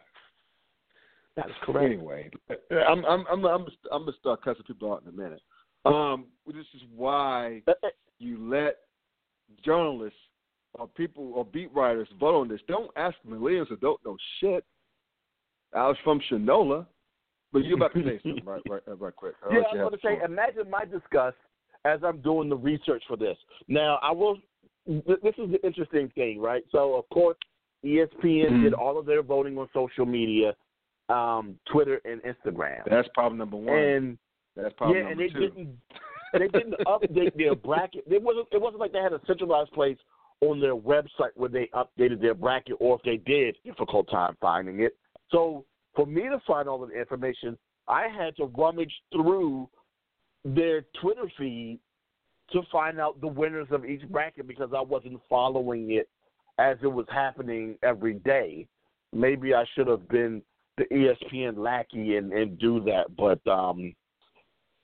That 1.37 1.47
is 1.47 1.57
correct. 1.63 1.85
Anyway, 1.85 2.31
I'm 2.89 3.05
I'm 3.05 3.27
I'm 3.31 3.45
I'm 3.45 3.67
I'm 3.93 4.05
gonna 4.05 4.13
start 4.19 4.43
cussing 4.43 4.65
people 4.65 4.93
out 4.93 5.03
in 5.03 5.09
a 5.09 5.13
minute. 5.13 5.43
Um, 5.85 6.27
this 6.47 6.67
is 6.75 6.83
why 6.95 7.63
Uh, 7.69 7.73
uh, 7.85 7.89
you 8.19 8.49
let 8.49 8.79
journalists 9.65 10.19
or 10.75 10.89
people 10.89 11.33
or 11.35 11.45
beat 11.45 11.73
writers 11.73 12.09
vote 12.19 12.41
on 12.41 12.49
this. 12.49 12.61
Don't 12.67 12.91
ask 12.97 13.17
millennials 13.27 13.69
who 13.69 13.77
don't 13.77 14.05
know 14.05 14.17
shit. 14.41 14.65
I 15.75 15.87
was 15.87 15.97
from 16.05 16.21
Shinola, 16.31 16.87
but 17.53 17.65
you're 17.65 17.77
about 17.77 17.95
to 17.95 18.03
say 18.03 18.21
something 18.23 18.45
right, 18.45 18.63
right, 18.69 18.83
right 18.87 19.17
quick. 19.17 19.35
I'll 19.45 19.53
Yeah, 19.53 19.59
I 19.59 19.75
was 19.75 19.79
going 19.79 19.93
to 19.93 19.99
say, 20.03 20.25
imagine 20.25 20.71
my 20.71 20.85
disgust 20.85 21.37
as 21.85 22.01
I'm 22.03 22.21
doing 22.21 22.49
the 22.49 22.57
research 22.57 23.03
for 23.07 23.17
this. 23.17 23.37
Now, 23.69 23.99
I 24.03 24.11
will. 24.13 24.39
This 24.87 25.35
is 25.39 25.51
the 25.51 25.59
interesting 25.65 26.11
thing, 26.15 26.41
right? 26.41 26.63
So, 26.71 26.95
of 26.95 27.09
course, 27.11 27.37
ESPN 27.85 28.51
Mhm. 28.51 28.63
did 28.63 28.75
all 28.75 28.99
of 28.99 29.07
their 29.07 29.23
voting 29.23 29.59
on 29.59 29.69
social 29.73 30.07
media, 30.07 30.55
um, 31.09 31.57
Twitter 31.71 32.01
and 32.05 32.21
Instagram, 32.23 32.83
That's 32.89 33.09
problem 33.15 33.39
number 33.39 33.57
one. 33.57 33.79
and 33.79 34.19
That's 34.57 34.75
problem 34.75 34.99
yeah, 34.99 35.11
and 35.11 35.21
they 35.21 35.29
two. 35.29 35.41
didn't. 35.41 35.79
They 36.33 36.49
didn't 36.49 36.75
update 36.87 37.37
their 37.37 37.55
bracket. 37.55 38.05
It 38.11 38.23
wasn't. 38.23 38.49
It 38.53 38.61
wasn't 38.61 38.81
like 38.81 38.93
they 38.93 38.99
had 39.01 39.13
a 39.13 39.21
centralized 39.27 39.73
place 39.73 39.99
on 40.41 40.61
their 40.61 40.77
website 40.77 41.31
where 41.35 41.49
they 41.49 41.69
updated 41.75 42.21
their 42.21 42.35
bracket, 42.35 42.77
or 42.81 42.97
if 42.97 43.03
they 43.03 43.17
did, 43.17 43.57
difficult 43.65 44.11
time 44.11 44.37
finding 44.41 44.81
it. 44.81 44.97
So 45.31 45.65
for 45.95 46.07
me 46.07 46.23
to 46.23 46.41
find 46.47 46.69
all 46.69 46.83
of 46.83 46.91
the 46.91 46.99
information, 46.99 47.57
I 47.89 48.09
had 48.09 48.37
to 48.37 48.47
rummage 48.47 48.93
through 49.13 49.69
their 50.45 50.85
Twitter 51.01 51.31
feed 51.39 51.79
to 52.53 52.63
find 52.71 53.01
out 53.01 53.21
the 53.21 53.27
winners 53.27 53.67
of 53.71 53.85
each 53.85 54.07
bracket 54.09 54.47
because 54.47 54.71
I 54.77 54.81
wasn't 54.81 55.21
following 55.29 55.93
it 55.93 56.09
as 56.59 56.77
it 56.83 56.87
was 56.87 57.07
happening 57.11 57.77
every 57.83 58.15
day. 58.15 58.67
Maybe 59.13 59.55
I 59.55 59.65
should 59.75 59.89
have 59.89 60.09
been 60.09 60.43
the 60.77 60.85
ESPN 60.85 61.57
lackey 61.57 62.17
and, 62.17 62.33
and 62.33 62.59
do 62.59 62.81
that, 62.85 63.17
but 63.17 63.45
um, 63.51 63.95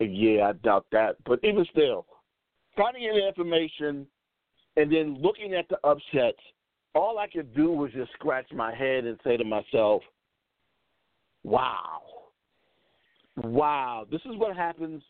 yeah, 0.00 0.48
I 0.48 0.52
doubt 0.52 0.86
that. 0.92 1.16
But 1.24 1.40
even 1.42 1.66
still, 1.70 2.06
finding 2.76 3.06
any 3.06 3.26
information 3.26 4.06
and 4.76 4.90
then 4.90 5.16
looking 5.20 5.54
at 5.54 5.68
the 5.68 5.78
upsets, 5.86 6.40
all 6.94 7.18
I 7.18 7.26
could 7.26 7.54
do 7.54 7.70
was 7.70 7.90
just 7.92 8.12
scratch 8.12 8.50
my 8.52 8.74
head 8.74 9.04
and 9.04 9.18
say 9.24 9.36
to 9.36 9.44
myself, 9.44 10.02
wow. 11.42 12.00
Wow. 13.42 14.06
This 14.10 14.20
is 14.22 14.36
what 14.36 14.56
happens 14.56 15.02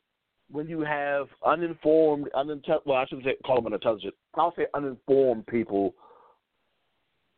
when 0.50 0.68
you 0.68 0.80
have 0.80 1.28
uninformed, 1.46 2.28
unintelligent, 2.36 2.86
well, 2.86 2.98
I 2.98 3.06
shouldn't 3.06 3.24
say 3.24 3.36
call 3.44 3.56
them 3.56 3.66
unintelligent. 3.66 4.14
I'll 4.34 4.54
say 4.56 4.66
uninformed 4.74 5.46
people 5.46 5.94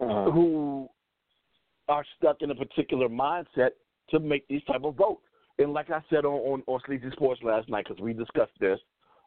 Uh-huh. 0.00 0.30
who 0.33 0.88
are 1.88 2.05
stuck 2.16 2.42
in 2.42 2.51
a 2.51 2.55
particular 2.55 3.09
mindset 3.09 3.70
to 4.11 4.20
make 4.20 4.47
these 4.49 4.64
type 4.64 4.85
of 4.85 4.94
votes. 4.97 5.23
And 5.59 5.73
like 5.73 5.90
I 5.90 6.03
said 6.11 6.25
on 6.25 6.40
on, 6.40 6.62
on 6.66 6.81
Sleazy 6.87 7.11
Sports 7.12 7.40
last 7.42 7.68
night, 7.68 7.87
because 7.88 8.03
we 8.03 8.12
discussed 8.12 8.59
this, 8.61 8.79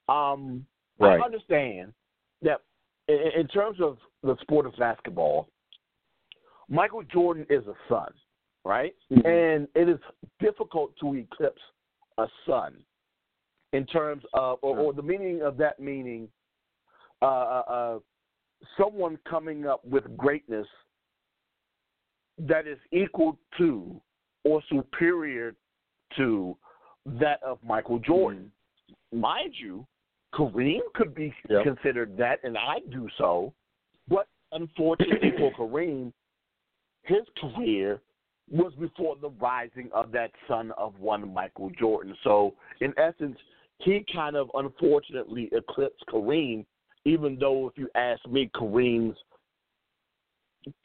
um, 0.10 0.66
Right. 1.00 1.22
I 1.22 1.26
understand 1.26 1.94
that 2.42 2.62
in, 3.08 3.20
in 3.42 3.48
terms 3.48 3.80
of 3.82 3.98
the 4.24 4.36
sport 4.42 4.66
of 4.66 4.76
basketball, 4.78 5.48
Michael 6.70 7.04
Jordan 7.04 7.46
is 7.50 7.66
a 7.68 7.76
sun, 7.88 8.12
right? 8.66 8.96
Mhm. 9.12 9.26
And 9.26 9.68
it 9.76 9.90
is 9.90 10.00
difficult 10.40 10.96
to 11.02 11.16
eclipse 11.16 11.62
a 12.18 12.28
sun 12.46 12.84
in 13.74 13.86
terms 13.86 14.24
of, 14.34 14.60
or, 14.62 14.78
or 14.78 14.94
the 14.94 15.04
meaning 15.04 15.42
of 15.42 15.58
that 15.58 15.80
meaning, 15.80 16.30
uh, 17.22 17.26
uh, 17.26 17.64
uh, 17.68 18.00
someone 18.78 19.18
coming 19.30 19.68
up 19.68 19.86
with 19.86 20.18
greatness 20.18 20.68
that 22.38 22.68
is 22.68 22.78
equal 22.92 23.38
to 23.58 24.00
or 24.44 24.62
superior 24.70 25.56
to 26.16 26.56
that 27.06 27.42
of 27.44 27.58
Michael 27.64 28.00
Jordan. 28.00 28.52
Mm-hmm. 29.12 29.20
Mind 29.20 29.54
you, 29.58 29.86
Kareem 30.34 30.82
could 30.94 31.16
be 31.16 31.34
Yep. 31.50 31.64
considered 31.64 32.18
that, 32.18 32.40
and 32.44 32.58
I 32.58 32.80
do 32.92 33.08
so. 33.18 33.54
But 34.08 34.28
unfortunately 34.52 35.32
for 35.38 35.52
Kareem, 35.58 36.12
his 37.04 37.24
career 37.40 38.02
was 38.50 38.74
before 38.80 39.16
the 39.22 39.30
rising 39.30 39.90
of 39.94 40.12
that 40.12 40.32
sun 40.48 40.72
of 40.78 40.98
one 41.00 41.34
Michael 41.34 41.70
Jordan. 41.72 42.16
So, 42.24 42.54
in 42.82 42.94
essence, 42.98 43.38
he 43.80 44.06
kind 44.14 44.36
of 44.36 44.50
unfortunately 44.54 45.50
eclipsed 45.52 46.04
Kareem, 46.10 46.66
even 47.06 47.38
though 47.40 47.68
if 47.68 47.78
you 47.78 47.90
ask 47.96 48.26
me, 48.28 48.50
Kareem's 48.56 49.18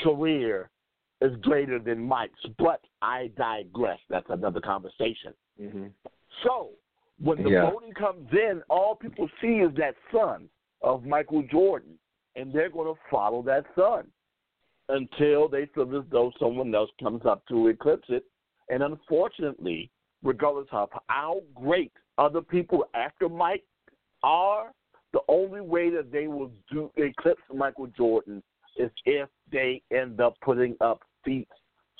career 0.00 0.70
is 1.22 1.36
greater 1.40 1.78
than 1.78 2.00
Mike's. 2.00 2.44
But 2.58 2.80
I 3.00 3.30
digress. 3.36 4.00
That's 4.10 4.28
another 4.28 4.60
conversation. 4.60 5.34
Mhm. 5.58 5.92
So, 6.42 6.70
when 7.18 7.42
the 7.42 7.50
Yeah. 7.50 7.70
voting 7.70 7.94
comes 7.94 8.32
in, 8.32 8.62
all 8.68 8.96
people 8.96 9.28
see 9.40 9.60
is 9.60 9.72
that 9.74 9.96
sun 10.10 10.50
of 10.82 11.06
Michael 11.06 11.42
Jordan, 11.42 11.98
and 12.34 12.52
they're 12.52 12.68
going 12.68 12.92
to 12.94 13.00
follow 13.08 13.42
that 13.42 13.64
sun 13.74 14.10
until 14.88 15.48
they 15.48 15.66
feel 15.66 15.96
as 15.96 16.04
though 16.08 16.32
someone 16.38 16.74
else 16.74 16.90
comes 17.00 17.24
up 17.24 17.46
to 17.46 17.68
eclipse 17.68 18.08
it. 18.10 18.24
And 18.68 18.82
unfortunately, 18.82 19.90
regardless 20.22 20.68
of 20.72 20.90
how 21.08 21.42
great 21.54 21.92
other 22.18 22.42
people 22.42 22.88
after 22.94 23.28
Mike 23.28 23.64
are, 24.22 24.72
the 25.12 25.22
only 25.28 25.60
way 25.60 25.90
that 25.90 26.10
they 26.10 26.26
will 26.26 26.50
do 26.70 26.90
eclipse 26.96 27.42
Michael 27.52 27.86
Jordan 27.88 28.42
is 28.76 28.90
if 29.04 29.28
they 29.50 29.82
end 29.90 30.20
up 30.20 30.40
putting 30.40 30.76
up 30.80 31.02
feats 31.24 31.50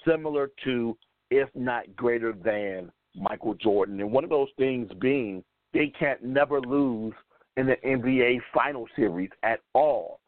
similar 0.06 0.50
to, 0.64 0.96
if 1.30 1.48
not 1.54 1.94
greater 1.96 2.32
than, 2.32 2.90
Michael 3.14 3.54
Jordan. 3.54 4.00
And 4.00 4.10
one 4.10 4.24
of 4.24 4.30
those 4.30 4.48
things 4.56 4.90
being 5.00 5.44
they 5.72 5.92
can't 5.98 6.22
never 6.22 6.60
lose 6.60 7.14
in 7.56 7.66
the 7.66 7.76
NBA 7.84 8.40
final 8.54 8.86
series 8.96 9.30
at 9.42 9.60
all. 9.74 10.20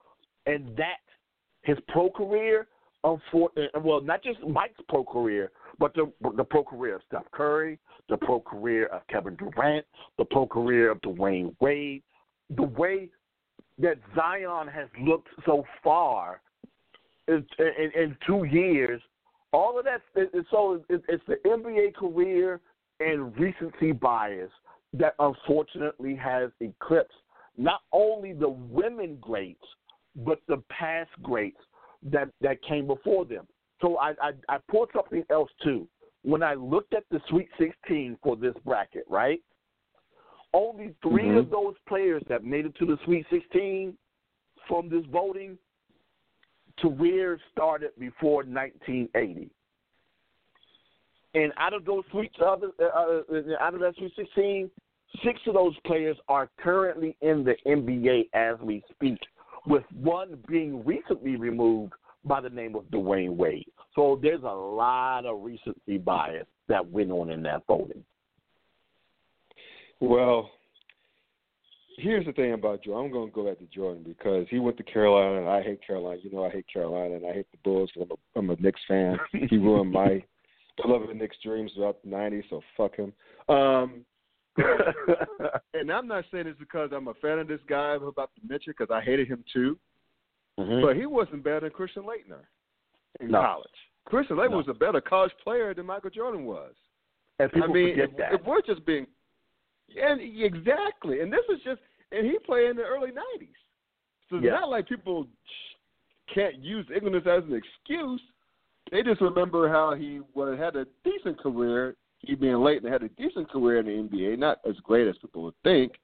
And 0.46 0.76
that, 0.76 1.00
his 1.62 1.78
pro 1.88 2.11
career, 2.11 2.66
uh, 3.02 3.16
well, 3.83 4.00
not 4.00 4.22
just 4.22 4.40
Mike's 4.40 4.80
pro 4.88 5.04
career, 5.04 5.50
but 5.78 5.94
the 5.94 6.11
the 6.37 6.44
pro 6.44 6.62
career 6.62 6.96
of 6.96 7.02
Steph 7.07 7.30
Curry, 7.33 7.78
the 8.09 8.16
pro 8.16 8.40
career 8.40 8.87
of 8.87 9.07
Kevin 9.09 9.37
Durant, 9.37 9.85
the 10.18 10.24
pro 10.24 10.46
career 10.46 10.90
of 10.90 11.00
Dwyane 11.00 11.54
Wade, 11.61 12.02
the 12.54 12.62
way 12.62 13.09
that 13.78 13.98
Zion 14.14 14.68
has 14.68 14.88
looked 15.00 15.28
so 15.44 15.64
far 15.83 16.40
in, 17.28 17.46
in, 17.58 17.90
in 18.02 18.16
two 18.26 18.44
years, 18.44 19.00
all 19.52 19.78
of 19.78 19.84
that. 19.84 20.02
it- 20.14 20.30
it- 20.34 20.46
So 20.50 20.84
it- 20.88 21.04
it's 21.08 21.24
the 21.26 21.37
NBA 21.46 21.92
career 21.92 22.60
and 23.00 23.37
recency 23.38 23.92
bias 23.92 24.50
that 24.92 25.14
unfortunately 25.18 26.14
has 26.16 26.50
eclipsed 26.60 27.16
not 27.56 27.82
only 27.92 28.32
the 28.32 28.48
women 28.48 29.16
greats, 29.20 29.64
but 30.16 30.40
the 30.46 30.58
past 30.68 31.10
greats 31.22 31.60
that, 32.02 32.28
that 32.40 32.60
came 32.62 32.87
before 32.87 33.24
them. 33.24 33.46
So 33.80 33.96
I, 33.98 34.10
I, 34.22 34.32
I 34.48 34.58
pulled 34.68 34.90
something 34.94 35.24
else 35.30 35.50
too. 35.62 35.88
When 36.22 36.42
I 36.42 36.54
looked 36.54 36.94
at 36.94 37.04
the 37.10 37.20
Sweet 37.28 37.48
16 37.58 38.18
for 38.22 38.37
this 38.37 38.54
bracket, 38.64 39.04
right? 39.08 39.42
Only 40.52 40.94
3 41.02 41.22
Mhm. 41.24 41.38
of 41.38 41.50
those 41.50 41.74
players 41.87 42.22
that 42.28 42.44
made 42.44 42.66
it 42.66 42.74
to 42.76 42.87
the 42.87 42.96
Sweet 43.04 43.26
16 43.30 43.96
from 44.68 44.88
this 44.88 45.04
voting 45.06 45.58
career 46.80 47.38
started 47.52 47.90
before 47.98 48.44
1980. 48.44 49.50
And 51.34 51.52
out 51.58 51.72
of 51.72 51.84
those 51.84 52.04
Sweet 52.10 52.30
uh, 52.40 52.44
uh, 52.44 52.56
out 53.60 53.74
of 53.74 53.80
that 53.80 53.94
Sweet 53.98 54.12
16, 54.16 54.70
six 55.24 55.40
of 55.46 55.54
those 55.54 55.74
players 55.84 56.16
are 56.28 56.48
currently 56.58 57.16
in 57.20 57.44
the 57.44 57.54
NBA 57.66 58.28
as 58.34 58.58
we 58.60 58.82
speak, 58.92 59.18
with 59.66 59.84
one 59.92 60.38
being 60.48 60.84
recently 60.84 61.37
removed 61.37 61.92
by 62.24 62.40
the 62.40 62.50
name 62.50 62.74
of 62.74 62.84
Dwyane 62.84 63.37
Wade. 63.37 63.66
So 63.94 64.18
there's 64.20 64.42
a 64.42 64.46
lot 64.46 65.24
of 65.26 65.42
recency 65.42 65.98
bias 65.98 66.46
that 66.68 66.88
went 66.90 67.10
on 67.10 67.30
in 67.30 67.42
that 67.42 67.62
voting. 67.66 68.04
Well, 70.00 70.50
here's 71.96 72.26
the 72.26 72.33
thing 72.33 72.52
about 72.52 72.83
Jordan. 72.83 73.07
I'm 73.07 73.12
going 73.12 73.28
to 73.28 73.35
go 73.35 73.46
back 73.46 73.59
to 73.59 73.66
Jordan 73.66 74.02
because 74.07 74.46
he 74.50 74.59
went 74.59 74.76
to 74.78 74.83
Carolina, 74.83 75.40
and 75.40 75.48
I 75.48 75.62
hate 75.62 75.85
Carolina. 75.87 76.20
You 76.22 76.30
know, 76.33 76.44
I 76.44 76.50
hate 76.50 76.66
Carolina, 76.72 77.14
and 77.16 77.26
I 77.26 77.33
hate 77.33 77.46
the 77.52 77.59
Bulls 77.64 77.90
because 77.94 78.09
I'm 78.37 78.46
a, 78.46 78.52
I'm 78.52 78.59
a 78.59 78.61
Knicks 78.61 78.80
fan. 78.88 79.18
he 79.50 79.57
ruined 79.57 79.92
my 79.92 80.22
beloved 80.83 81.14
Knicks 81.16 81.37
dreams 81.44 81.72
throughout 81.74 82.02
the 82.02 82.11
'90s, 82.11 82.44
so 82.50 82.61
fuck 82.76 82.96
him. 82.96 83.12
Um, 83.48 84.04
and 85.74 85.90
I'm 85.90 86.07
not 86.07 86.24
saying 86.30 86.44
this 86.44 86.54
because 86.59 86.90
I'm 86.94 87.09
a 87.09 87.14
fan 87.14 87.38
of 87.40 87.48
this 87.48 87.61
guy 87.68 87.94
I'm 87.96 88.04
about 88.04 88.30
to 88.37 88.40
mention 88.48 88.72
because 88.76 88.92
I 88.94 89.00
hated 89.04 89.26
him 89.28 89.42
too. 89.52 89.76
mm-hmm. 90.59 90.80
But 90.87 90.96
he 90.96 91.07
wasn't 91.07 91.42
better 91.42 91.61
than 91.61 91.70
Christian 91.70 92.04
Laettner 92.04 92.42
in 93.20 93.30
No. 93.33 93.40
college. 93.40 93.70
Christian 94.07 94.37
Laettner 94.37 94.50
No. 94.52 94.57
was 94.59 94.68
a 94.68 94.74
better 94.74 95.00
college 95.00 95.33
player 95.42 95.74
than 95.74 95.87
Michael 95.87 96.11
Jordan 96.11 96.44
was. 96.44 96.72
and 97.40 97.50
people 97.50 97.70
I 97.70 97.72
mean, 97.72 97.90
forget 97.90 98.11
if, 98.11 98.16
that. 98.16 98.35
if 98.35 98.46
we're 98.46 98.62
just 98.62 98.87
being, 98.87 99.07
and 100.00 100.20
exactly, 100.20 101.20
and 101.20 101.32
this 101.32 101.44
is 101.48 101.60
just, 101.64 101.80
and 102.12 102.26
he 102.26 102.38
played 102.38 102.70
in 102.70 102.76
the 102.76 102.82
early 102.82 103.10
'90s, 103.10 103.48
so 104.28 104.36
it's 104.36 104.44
Yeah. 104.44 104.52
not 104.60 104.70
like 104.70 104.88
people 104.88 105.26
can't 106.26 106.56
use 106.56 106.86
ignorance 106.94 107.26
as 107.26 107.44
an 107.44 107.54
excuse. 107.54 108.22
They 108.90 109.02
just 109.02 109.20
remember 109.20 109.68
how 109.68 109.94
he 109.94 110.20
well, 110.34 110.54
had 110.56 110.76
a 110.76 110.86
decent 111.04 111.38
career. 111.38 111.96
He 112.18 112.34
being 112.34 112.56
late 112.56 112.82
and 112.82 112.90
had 112.92 113.02
a 113.02 113.08
decent 113.10 113.50
career 113.50 113.80
in 113.80 113.86
the 113.86 113.92
NBA, 113.92 114.38
not 114.38 114.60
as 114.66 114.76
great 114.80 115.06
as 115.06 115.18
people 115.18 115.42
would 115.42 115.54
think, 115.62 116.00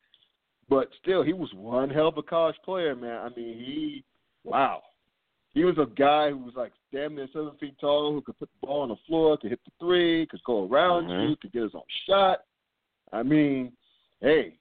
but 0.69 0.89
still, 1.03 1.23
he 1.23 1.33
was 1.33 1.53
one 1.55 1.89
hell 1.89 2.09
of 2.09 2.19
a 2.19 2.23
college 2.23 2.57
player, 2.65 2.95
man. 2.95 3.19
I 3.19 3.29
mean, 3.31 3.59
he, 3.59 4.05
wow, 4.45 4.83
he 5.55 5.65
was 5.65 5.79
a 5.79 5.87
guy 5.87 6.31
who 6.31 6.39
was 6.39 6.55
like 6.57 6.73
damn 6.93 7.15
near 7.15 7.27
seven 7.33 7.53
feet 7.59 7.75
tall, 7.81 8.13
who 8.13 8.21
could 8.21 8.39
put 8.39 8.51
the 8.61 8.67
ball 8.67 8.83
on 8.83 8.91
the 8.91 8.97
floor, 9.07 9.39
could 9.39 9.51
hit 9.51 9.61
the 9.65 9.73
three, 9.81 10.27
could 10.27 10.43
go 10.45 10.67
around 10.69 11.09
Mhm. 11.09 11.31
you, 11.31 11.37
could 11.37 11.53
get 11.53 11.63
his 11.63 11.75
own 11.75 11.83
shot. 12.07 12.45
I 13.13 13.23
mean, 13.23 13.73
hey, 14.21 14.55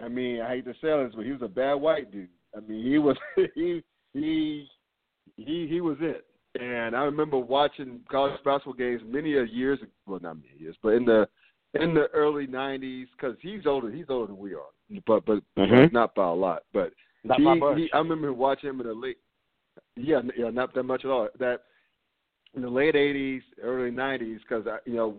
I 0.00 0.08
mean, 0.08 0.40
I 0.40 0.48
hate 0.48 0.64
to 0.64 0.72
say 0.74 1.04
this, 1.04 1.12
but 1.14 1.24
he 1.24 1.32
was 1.32 1.42
a 1.42 1.48
bad 1.48 1.74
white 1.74 2.10
dude. 2.10 2.28
I 2.56 2.60
mean, 2.60 2.84
he 2.84 2.98
was 2.98 3.16
he 3.54 3.82
he 4.12 4.68
he 5.36 5.66
he 5.68 5.80
was 5.80 5.96
it. 6.00 6.26
And 6.60 6.94
I 6.94 7.02
remember 7.02 7.36
watching 7.36 8.00
college 8.08 8.40
basketball 8.44 8.74
games 8.74 9.02
many 9.04 9.34
a 9.36 9.44
years, 9.44 9.80
well, 10.06 10.20
not 10.22 10.36
many 10.36 10.54
years, 10.56 10.76
but 10.82 10.90
in 10.90 11.04
the 11.04 11.28
in 11.74 11.94
the 11.94 12.06
early 12.14 12.46
'90s, 12.46 13.06
because 13.16 13.36
he's 13.40 13.66
older. 13.66 13.90
He's 13.90 14.06
older 14.08 14.28
than 14.28 14.38
we 14.38 14.54
are, 14.54 15.00
but 15.06 15.24
but, 15.24 15.42
Mhm. 15.56 15.92
not 15.92 16.14
by 16.14 16.28
a 16.28 16.32
lot. 16.32 16.62
But 16.72 16.92
Not 17.24 17.38
he, 17.38 17.44
my 17.44 17.58
bunch. 17.58 17.78
he, 17.80 17.92
I 17.92 17.98
remember 17.98 18.32
watching 18.32 18.70
him 18.70 18.80
in 18.80 18.86
the 18.86 18.94
late, 18.94 19.18
yeah, 19.96 20.22
yeah, 20.36 20.50
not 20.50 20.74
that 20.74 20.84
much 20.84 21.04
at 21.04 21.10
all. 21.10 21.28
That 21.38 21.64
in 22.54 22.62
the 22.62 22.70
late 22.70 22.94
'80s, 22.94 23.42
early 23.60 23.90
'90s, 23.90 24.38
because 24.40 24.64
you 24.86 24.94
know 24.94 25.16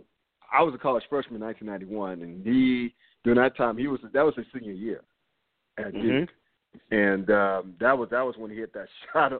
I 0.51 0.63
was 0.63 0.73
a 0.73 0.77
college 0.77 1.03
freshman 1.09 1.41
in 1.41 1.47
1991, 1.47 2.21
and 2.21 2.45
he 2.45 2.93
during 3.23 3.39
that 3.39 3.57
time 3.57 3.77
he 3.77 3.87
was 3.87 3.99
that 4.13 4.21
was 4.23 4.35
his 4.35 4.45
senior 4.53 4.73
year 4.73 5.01
at 5.77 5.93
Mhm. 5.93 6.01
Duke, 6.01 6.29
and 6.91 7.29
um, 7.31 7.75
that 7.79 7.97
was 7.97 8.09
that 8.09 8.21
was 8.21 8.35
when 8.37 8.51
he 8.51 8.57
hit 8.57 8.73
that 8.73 8.87
shot 9.13 9.31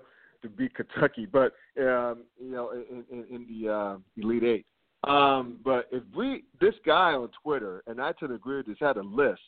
to 0.42 0.50
beat 0.50 0.74
Kentucky. 0.76 1.26
But 1.26 1.54
um, 1.78 2.24
you 2.40 2.52
know, 2.52 2.72
in, 2.72 3.04
in, 3.12 3.26
in 3.30 3.48
the 3.50 3.72
uh, 3.72 3.98
Elite 4.18 4.44
Eight. 4.44 4.66
Um, 5.04 5.60
but 5.64 5.88
if 5.92 6.04
we 6.16 6.46
this 6.60 6.74
guy 6.86 7.14
on 7.14 7.30
Twitter, 7.44 7.84
and 7.88 8.02
I 8.02 8.12
to 8.14 8.26
agree 8.26 8.58
with 8.58 8.68
this, 8.68 8.78
had 8.80 8.98
a 8.98 9.04
list 9.04 9.42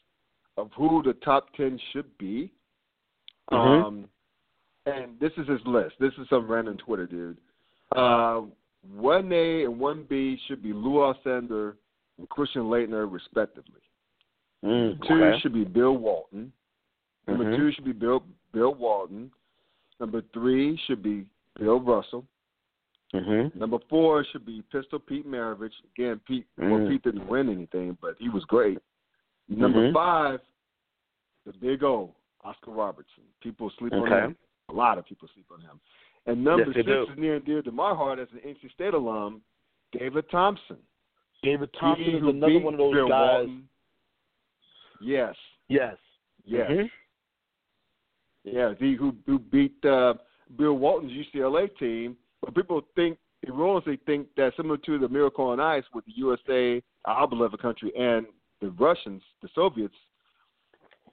of 0.55 0.69
who 0.75 1.01
the 1.03 1.13
top 1.13 1.53
ten 1.55 1.79
should 1.91 2.17
be. 2.17 2.51
Mhm. 3.51 3.83
Um, 3.85 4.09
and 4.85 5.19
this 5.19 5.31
is 5.37 5.47
his 5.47 5.59
list. 5.65 5.95
This 5.99 6.13
is 6.17 6.27
some 6.29 6.49
random 6.49 6.77
Twitter 6.77 7.05
dude. 7.05 7.37
Uh, 7.95 8.41
one 8.95 9.31
A 9.31 9.63
and 9.65 9.79
one 9.79 10.05
B 10.09 10.37
should 10.47 10.61
be 10.61 10.73
Lou 10.73 10.95
Alcindor 10.95 11.75
and 12.17 12.29
Christian 12.29 12.63
Laettner, 12.63 13.11
respectively. 13.11 13.81
Mm, 14.63 15.07
Two 15.07 15.13
okay. 15.13 15.39
should 15.39 15.53
be 15.53 15.65
Bill 15.65 15.97
Walton. 15.97 16.51
Number 17.27 17.45
Mhm. 17.45 17.57
two 17.57 17.71
should 17.73 17.85
be 17.85 17.91
Bill 17.91 18.23
Bill 18.53 18.73
Walton. 18.73 19.31
Number 19.99 20.21
three 20.33 20.77
should 20.85 21.03
be 21.03 21.25
Bill 21.59 21.79
Russell. 21.79 22.25
Mhm. 23.13 23.55
Number 23.55 23.79
four 23.89 24.23
should 24.25 24.45
be 24.45 24.61
Pistol 24.63 24.99
Pete 24.99 25.27
Maravich. 25.27 25.73
Again, 25.93 26.19
Pete 26.25 26.47
well, 26.57 26.79
Mm. 26.79 26.89
Pete 26.89 27.03
didn't 27.03 27.27
win 27.27 27.49
anything, 27.49 27.97
but 28.01 28.17
he 28.19 28.29
was 28.29 28.43
great. 28.45 28.79
Number 29.47 29.89
Mhm. 29.89 29.93
five, 29.93 30.41
the 31.45 31.53
big 31.53 31.83
O, 31.83 32.15
Oscar 32.43 32.71
Robertson. 32.71 33.23
People 33.41 33.69
sleep 33.71 33.93
on 33.93 34.07
him. 34.07 34.37
A 34.69 34.73
lot 34.73 34.97
of 34.97 35.05
people 35.05 35.27
sleep 35.29 35.49
on 35.51 35.61
him. 35.61 35.79
And 36.27 36.43
number 36.43 36.65
Yes, 36.75 36.85
six 36.85 37.11
is 37.11 37.17
near 37.17 37.35
and 37.35 37.45
dear 37.45 37.61
to 37.61 37.71
my 37.71 37.93
heart 37.95 38.19
as 38.19 38.27
an 38.33 38.39
NC 38.39 38.71
State 38.73 38.93
alum, 38.93 39.41
David 39.97 40.29
Thompson. 40.29 40.77
David 41.41 41.69
Thompson 41.79 42.05
He 42.05 42.11
is 42.11 42.23
another 42.23 42.59
one 42.59 42.73
of 42.73 42.77
those 42.79 42.93
Bill 42.93 43.07
guys. 43.07 43.29
Walton. 43.47 43.69
Yes, 45.01 45.35
Yes. 45.69 45.95
yes. 46.43 46.69
Mhm. 46.69 46.91
Yeah, 48.43 48.73
the 48.79 48.95
who 48.95 49.15
who 49.25 49.39
beat 49.39 49.83
uh, 49.85 50.15
Bill 50.57 50.73
Walton's 50.73 51.11
UCLA 51.11 51.67
team. 51.77 52.17
But 52.41 52.55
people 52.55 52.81
think 52.95 53.17
erroneously 53.47 53.97
think 54.05 54.27
that 54.35 54.55
similar 54.55 54.77
to 54.77 54.97
the 54.99 55.07
Miracle 55.09 55.45
on 55.45 55.59
Ice 55.59 55.83
with 55.93 56.05
the 56.05 56.13
USA, 56.15 56.81
our 57.05 57.27
beloved 57.27 57.59
country, 57.61 57.91
and 57.97 58.25
the 58.61 58.69
Russians, 58.71 59.21
the 59.41 59.49
Soviets, 59.53 59.95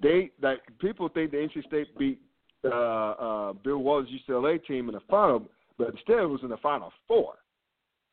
they 0.00 0.30
like 0.40 0.60
people 0.78 1.08
think 1.08 1.30
the 1.30 1.36
NC 1.38 1.64
State 1.66 1.96
beat 1.98 2.20
uh, 2.64 2.68
uh, 2.70 3.52
Bill 3.52 3.78
Walton's 3.78 4.10
UCLA 4.28 4.64
team 4.66 4.88
in 4.88 4.94
the 4.94 5.00
final, 5.10 5.48
but 5.78 5.90
instead 5.90 6.18
it 6.18 6.26
was 6.28 6.40
in 6.42 6.48
the 6.48 6.56
final 6.58 6.92
four. 7.06 7.34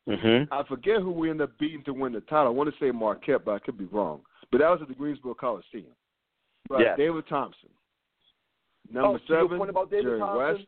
Mhm. 0.07 0.47
I 0.51 0.63
forget 0.63 1.01
who 1.01 1.11
we 1.11 1.29
ended 1.29 1.49
up 1.49 1.57
beating 1.59 1.83
to 1.83 1.93
win 1.93 2.13
the 2.13 2.21
title. 2.21 2.47
I 2.47 2.49
want 2.49 2.73
to 2.73 2.79
say 2.79 2.91
Marquette, 2.91 3.45
but 3.45 3.51
I 3.51 3.59
could 3.59 3.77
be 3.77 3.85
wrong. 3.85 4.21
But 4.51 4.59
that 4.59 4.69
was 4.69 4.81
at 4.81 4.87
the 4.87 4.95
Greensboro 4.95 5.35
Coliseum. 5.35 5.93
But 6.67 6.79
Yes. 6.81 6.97
David 6.97 7.27
Thompson. 7.27 7.69
Number 8.89 9.09
Oh, 9.09 9.11
your 9.27 9.43
seven, 9.45 9.57
point 9.57 9.69
about 9.69 9.89
David 9.91 10.05
Jerry 10.05 10.19
Thompson? 10.19 10.55
West. 10.57 10.67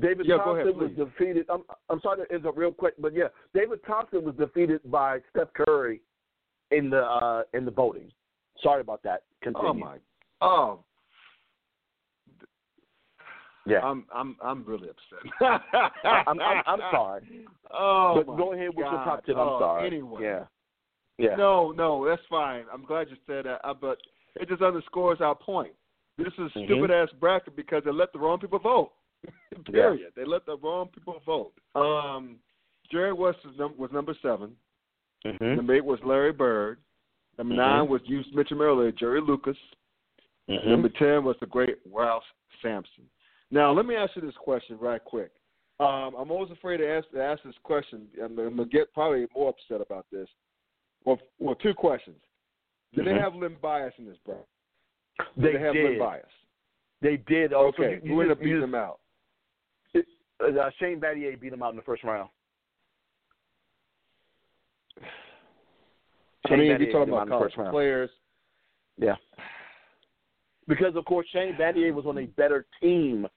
David 0.00 0.26
Yeah, 0.26 0.38
go 0.38 0.52
ahead, 0.52 0.72
Thompson 0.74 0.96
was 0.96 1.08
defeated. 1.08 1.46
I'm, 1.50 1.62
I'm 1.90 2.00
sorry 2.00 2.26
to 2.26 2.34
interrupt 2.34 2.56
real 2.56 2.72
quick, 2.72 2.94
but 2.98 3.12
yeah, 3.12 3.28
David 3.52 3.84
Thompson 3.84 4.24
was 4.24 4.34
defeated 4.36 4.80
by 4.90 5.20
Steph 5.30 5.52
Curry 5.52 6.00
in 6.70 6.88
the 6.88 7.04
uh, 7.04 7.42
in 7.52 7.66
the 7.66 7.70
voting. 7.70 8.10
Sorry 8.62 8.80
about 8.80 9.02
that. 9.02 9.24
Continue. 9.42 9.68
Oh 9.68 9.74
my! 9.74 9.98
Oh, 10.40 10.78
Yeah, 13.66 13.78
I'm 13.80 14.04
I'm 14.12 14.36
I'm 14.42 14.64
really 14.64 14.88
upset. 14.88 15.60
I'm, 16.26 16.40
I'm, 16.40 16.62
I'm 16.66 16.80
sorry. 16.92 17.22
Oh, 17.72 18.22
but 18.26 18.36
go 18.36 18.52
ahead 18.52 18.68
with 18.68 18.78
your 18.78 18.90
top 18.90 19.24
ten. 19.24 19.36
I'm 19.36 19.40
Oh, 19.40 19.58
sorry. 19.60 19.86
Anyway, 19.86 20.22
Yeah. 20.22 20.44
Yeah. 21.18 21.36
no, 21.36 21.70
no, 21.72 22.04
that's 22.08 22.22
fine. 22.28 22.64
I'm 22.72 22.84
glad 22.84 23.08
you 23.10 23.16
said 23.26 23.44
that, 23.44 23.60
uh, 23.64 23.74
but 23.74 23.98
it 24.36 24.48
just 24.48 24.62
underscores 24.62 25.20
our 25.20 25.34
point. 25.36 25.72
This 26.18 26.32
is 26.38 26.50
Mhm. 26.56 26.64
stupid 26.66 26.90
ass 26.90 27.08
bracket 27.20 27.54
because 27.54 27.82
they 27.84 27.92
let 27.92 28.12
the 28.12 28.18
wrong 28.18 28.38
people 28.40 28.58
vote. 28.58 28.92
Period. 29.66 30.12
They 30.16 30.24
let 30.24 30.44
the 30.46 30.56
wrong 30.58 30.88
people 30.88 31.20
vote. 31.24 31.52
Um, 31.76 32.38
Jerry 32.90 33.12
West 33.12 33.38
was, 33.44 33.54
num- 33.56 33.76
was 33.78 33.92
number 33.92 34.14
seven. 34.22 34.56
Mhm. 35.24 35.56
Number 35.56 35.74
eight 35.74 35.84
was 35.84 36.00
Larry 36.04 36.32
Bird. 36.32 36.78
Number 37.38 37.54
Mhm. 37.54 37.58
nine 37.58 37.88
was 37.88 38.00
you 38.06 38.24
mentioned 38.34 38.60
earlier, 38.60 38.90
Jerry 38.90 39.20
Lucas. 39.20 39.56
Mhm. 40.48 40.66
Number 40.66 40.88
ten 40.88 41.22
was 41.24 41.36
the 41.38 41.46
great 41.46 41.78
Ralph 41.86 42.24
Sampson. 42.60 43.08
Now, 43.52 43.70
let 43.70 43.84
me 43.84 43.94
ask 43.94 44.16
you 44.16 44.22
this 44.22 44.34
question 44.42 44.78
right 44.80 45.04
quick. 45.04 45.30
Um, 45.78 46.14
I'm 46.18 46.30
always 46.30 46.50
afraid 46.50 46.78
to 46.78 46.88
ask, 46.88 47.08
to 47.10 47.22
ask 47.22 47.42
this 47.44 47.54
question. 47.62 48.06
I'm, 48.22 48.38
I'm 48.38 48.56
gonna 48.56 48.68
get 48.68 48.92
probably 48.94 49.26
more 49.36 49.50
upset 49.50 49.80
about 49.84 50.06
this. 50.10 50.26
Well, 51.04 51.18
well, 51.38 51.54
two 51.56 51.74
questions. 51.74 52.16
Did 52.94 53.04
Mhm. 53.04 53.14
they 53.14 53.20
have 53.20 53.34
Len 53.34 53.56
Bias 53.60 53.92
in 53.98 54.06
this 54.06 54.16
bracket? 54.24 54.46
Did 55.18 55.26
They 55.36 55.52
they 55.52 55.58
have 55.58 55.74
did. 55.74 55.84
Len 55.90 55.98
Bias? 55.98 56.26
They 57.02 57.16
did. 57.18 57.52
Oh, 57.52 57.72
so 57.76 57.82
Okay, 57.84 57.94
you, 57.96 58.00
you 58.04 58.14
who 58.14 58.20
ended 58.22 58.38
up 58.38 58.42
beating 58.42 58.60
them 58.60 58.74
out? 58.74 59.00
Uh, 59.94 60.70
Shane 60.78 60.98
Battier 61.00 61.38
beat 61.38 61.50
them 61.50 61.62
out 61.62 61.70
in 61.70 61.76
the 61.76 61.82
first 61.82 62.02
round. 62.04 62.28
I 66.46 66.56
mean, 66.56 66.80
you're 66.80 66.90
talking 66.92 67.12
about 67.12 67.28
college 67.28 67.54
players, 67.70 68.10
Yeah. 68.96 69.16
Because 70.66 70.96
of 70.96 71.04
course 71.04 71.26
Shane 71.28 71.54
Battier 71.54 71.92
was 71.94 72.06
on 72.06 72.18
a 72.18 72.26
better 72.26 72.66
team 72.80 73.28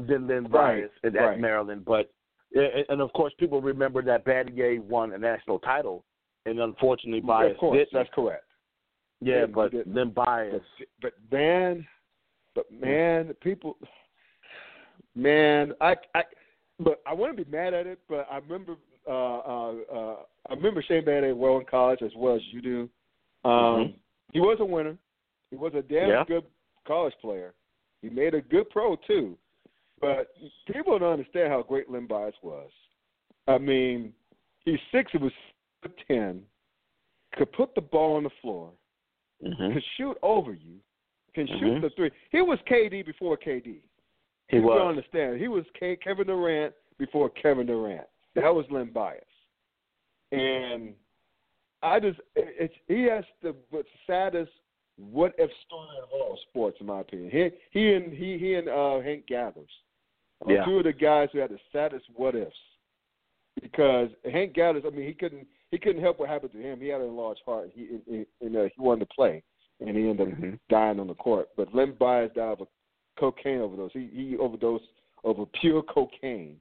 than 0.00 0.26
Len 0.26 0.44
Bias 0.44 0.90
Right, 1.02 1.14
at 1.16 1.20
right. 1.20 1.40
Maryland, 1.40 1.84
but 1.84 2.10
and 2.54 3.00
of 3.00 3.12
course 3.12 3.32
people 3.38 3.60
remember 3.60 4.02
that 4.02 4.24
Battier 4.24 4.80
won 4.82 5.12
a 5.12 5.18
national 5.18 5.58
title, 5.58 6.04
and 6.46 6.58
unfortunately 6.60 7.20
Bias 7.20 7.52
of 7.52 7.58
course, 7.58 7.78
did. 7.78 7.88
that's 7.92 8.08
correct. 8.14 8.44
Yeah, 9.20 9.40
Yeah, 9.40 9.46
but 9.46 9.72
then 9.86 10.10
Bias. 10.10 10.62
But, 11.02 11.12
but 11.30 11.36
man, 11.36 11.86
but 12.54 12.70
man, 12.72 13.34
people, 13.42 13.76
man, 15.14 15.72
I, 15.80 15.96
I, 16.14 16.22
but 16.78 17.02
I 17.06 17.14
want 17.14 17.36
to 17.36 17.44
be 17.44 17.50
mad 17.50 17.74
at 17.74 17.86
it. 17.86 17.98
But 18.08 18.26
I 18.30 18.38
remember, 18.38 18.76
uh, 19.08 19.10
uh, 19.12 19.74
uh, 19.92 20.16
I 20.50 20.54
remember 20.54 20.82
Shane 20.86 21.04
Battier 21.04 21.36
well 21.36 21.58
in 21.58 21.66
college 21.66 22.02
as 22.02 22.12
well 22.16 22.36
as 22.36 22.42
you 22.52 22.60
do. 22.62 22.90
Um, 23.44 23.52
Mhm. 23.52 23.94
He 24.32 24.40
was 24.40 24.58
a 24.60 24.64
winner. 24.64 24.96
He 25.50 25.56
was 25.56 25.72
a 25.74 25.82
damn 25.82 26.08
Yeah. 26.08 26.24
good 26.26 26.44
college 26.86 27.14
player. 27.20 27.54
He 28.02 28.08
made 28.10 28.34
a 28.34 28.40
good 28.40 28.68
pro 28.70 28.96
too. 28.96 29.38
But 30.06 30.28
people 30.72 30.98
don't 30.98 31.12
understand 31.12 31.50
how 31.52 31.62
great 31.62 31.90
Len 31.90 32.06
Bias 32.06 32.34
was. 32.42 32.70
I 33.48 33.58
mean, 33.58 34.12
he's 34.64 34.78
six. 34.92 35.10
He 35.12 35.18
was 35.18 35.32
ten. 36.08 36.42
Could 37.36 37.52
put 37.52 37.74
the 37.74 37.80
ball 37.80 38.16
on 38.16 38.22
the 38.24 38.30
floor 38.40 38.70
hmm 39.42 39.50
can 39.54 39.82
shoot 39.98 40.16
over 40.22 40.54
you, 40.54 40.76
can 41.34 41.46
shoot 41.46 41.74
Mhm. 41.74 41.80
the 41.82 41.90
three. 41.90 42.10
He 42.30 42.40
was 42.40 42.58
KD 42.62 43.02
before 43.04 43.36
KD. 43.36 43.82
He 44.48 44.56
you 44.56 44.62
was. 44.62 44.78
don't 44.78 44.88
understand. 44.88 45.38
He 45.40 45.48
was 45.48 45.66
K- 45.78 45.96
Kevin 45.96 46.26
Durant 46.26 46.74
before 46.98 47.28
Kevin 47.30 47.66
Durant. 47.66 48.08
That 48.34 48.54
was 48.54 48.64
Len 48.70 48.90
Bias, 48.92 49.24
and 50.32 50.94
I 51.82 52.00
just 52.00 52.18
it, 52.34 52.54
it's 52.58 52.74
he 52.88 53.02
has 53.04 53.24
the 53.42 53.54
saddest 54.06 54.52
what 54.96 55.34
if 55.36 55.50
story 55.66 55.88
in 55.98 56.04
all 56.20 56.38
sports, 56.48 56.80
in 56.80 56.86
my 56.86 57.00
opinion. 57.00 57.30
He 57.30 57.50
he 57.78 57.92
and 57.94 58.12
he 58.12 58.38
he 58.38 58.54
and 58.54 58.68
uh, 58.68 59.00
Hank 59.00 59.26
Gathers, 59.26 59.70
Yeah. 60.46 60.64
two 60.64 60.78
of 60.78 60.84
the 60.84 60.92
guys 60.92 61.28
who 61.32 61.38
had 61.38 61.50
the 61.50 61.58
saddest 61.72 62.04
what 62.14 62.34
ifs. 62.34 62.54
Because 63.60 64.10
Hank 64.30 64.52
Gathers, 64.54 64.82
I 64.86 64.90
mean, 64.90 65.06
he 65.06 65.14
couldn't 65.14 65.46
he 65.70 65.78
couldn't 65.78 66.02
help 66.02 66.20
what 66.20 66.28
happened 66.28 66.52
to 66.52 66.60
him. 66.60 66.80
He 66.80 66.88
had 66.88 67.00
an 67.00 67.08
enlarged 67.08 67.40
heart. 67.44 67.70
He 67.74 67.88
and, 68.08 68.26
and, 68.40 68.56
uh, 68.56 68.64
he 68.64 68.80
wanted 68.80 69.08
to 69.08 69.14
play, 69.14 69.42
and 69.80 69.96
he 69.96 70.08
ended 70.08 70.28
up 70.32 70.38
Mhm. 70.38 70.58
dying 70.68 71.00
on 71.00 71.06
the 71.06 71.14
court. 71.14 71.48
But 71.56 71.74
Len 71.74 71.92
Bias 71.92 72.32
died 72.34 72.52
of 72.52 72.60
a 72.62 72.66
cocaine 73.18 73.60
overdose. 73.60 73.92
He 73.92 74.06
he 74.08 74.36
overdosed 74.36 74.84
over 75.24 75.46
pure 75.46 75.82
cocaine. 75.82 76.60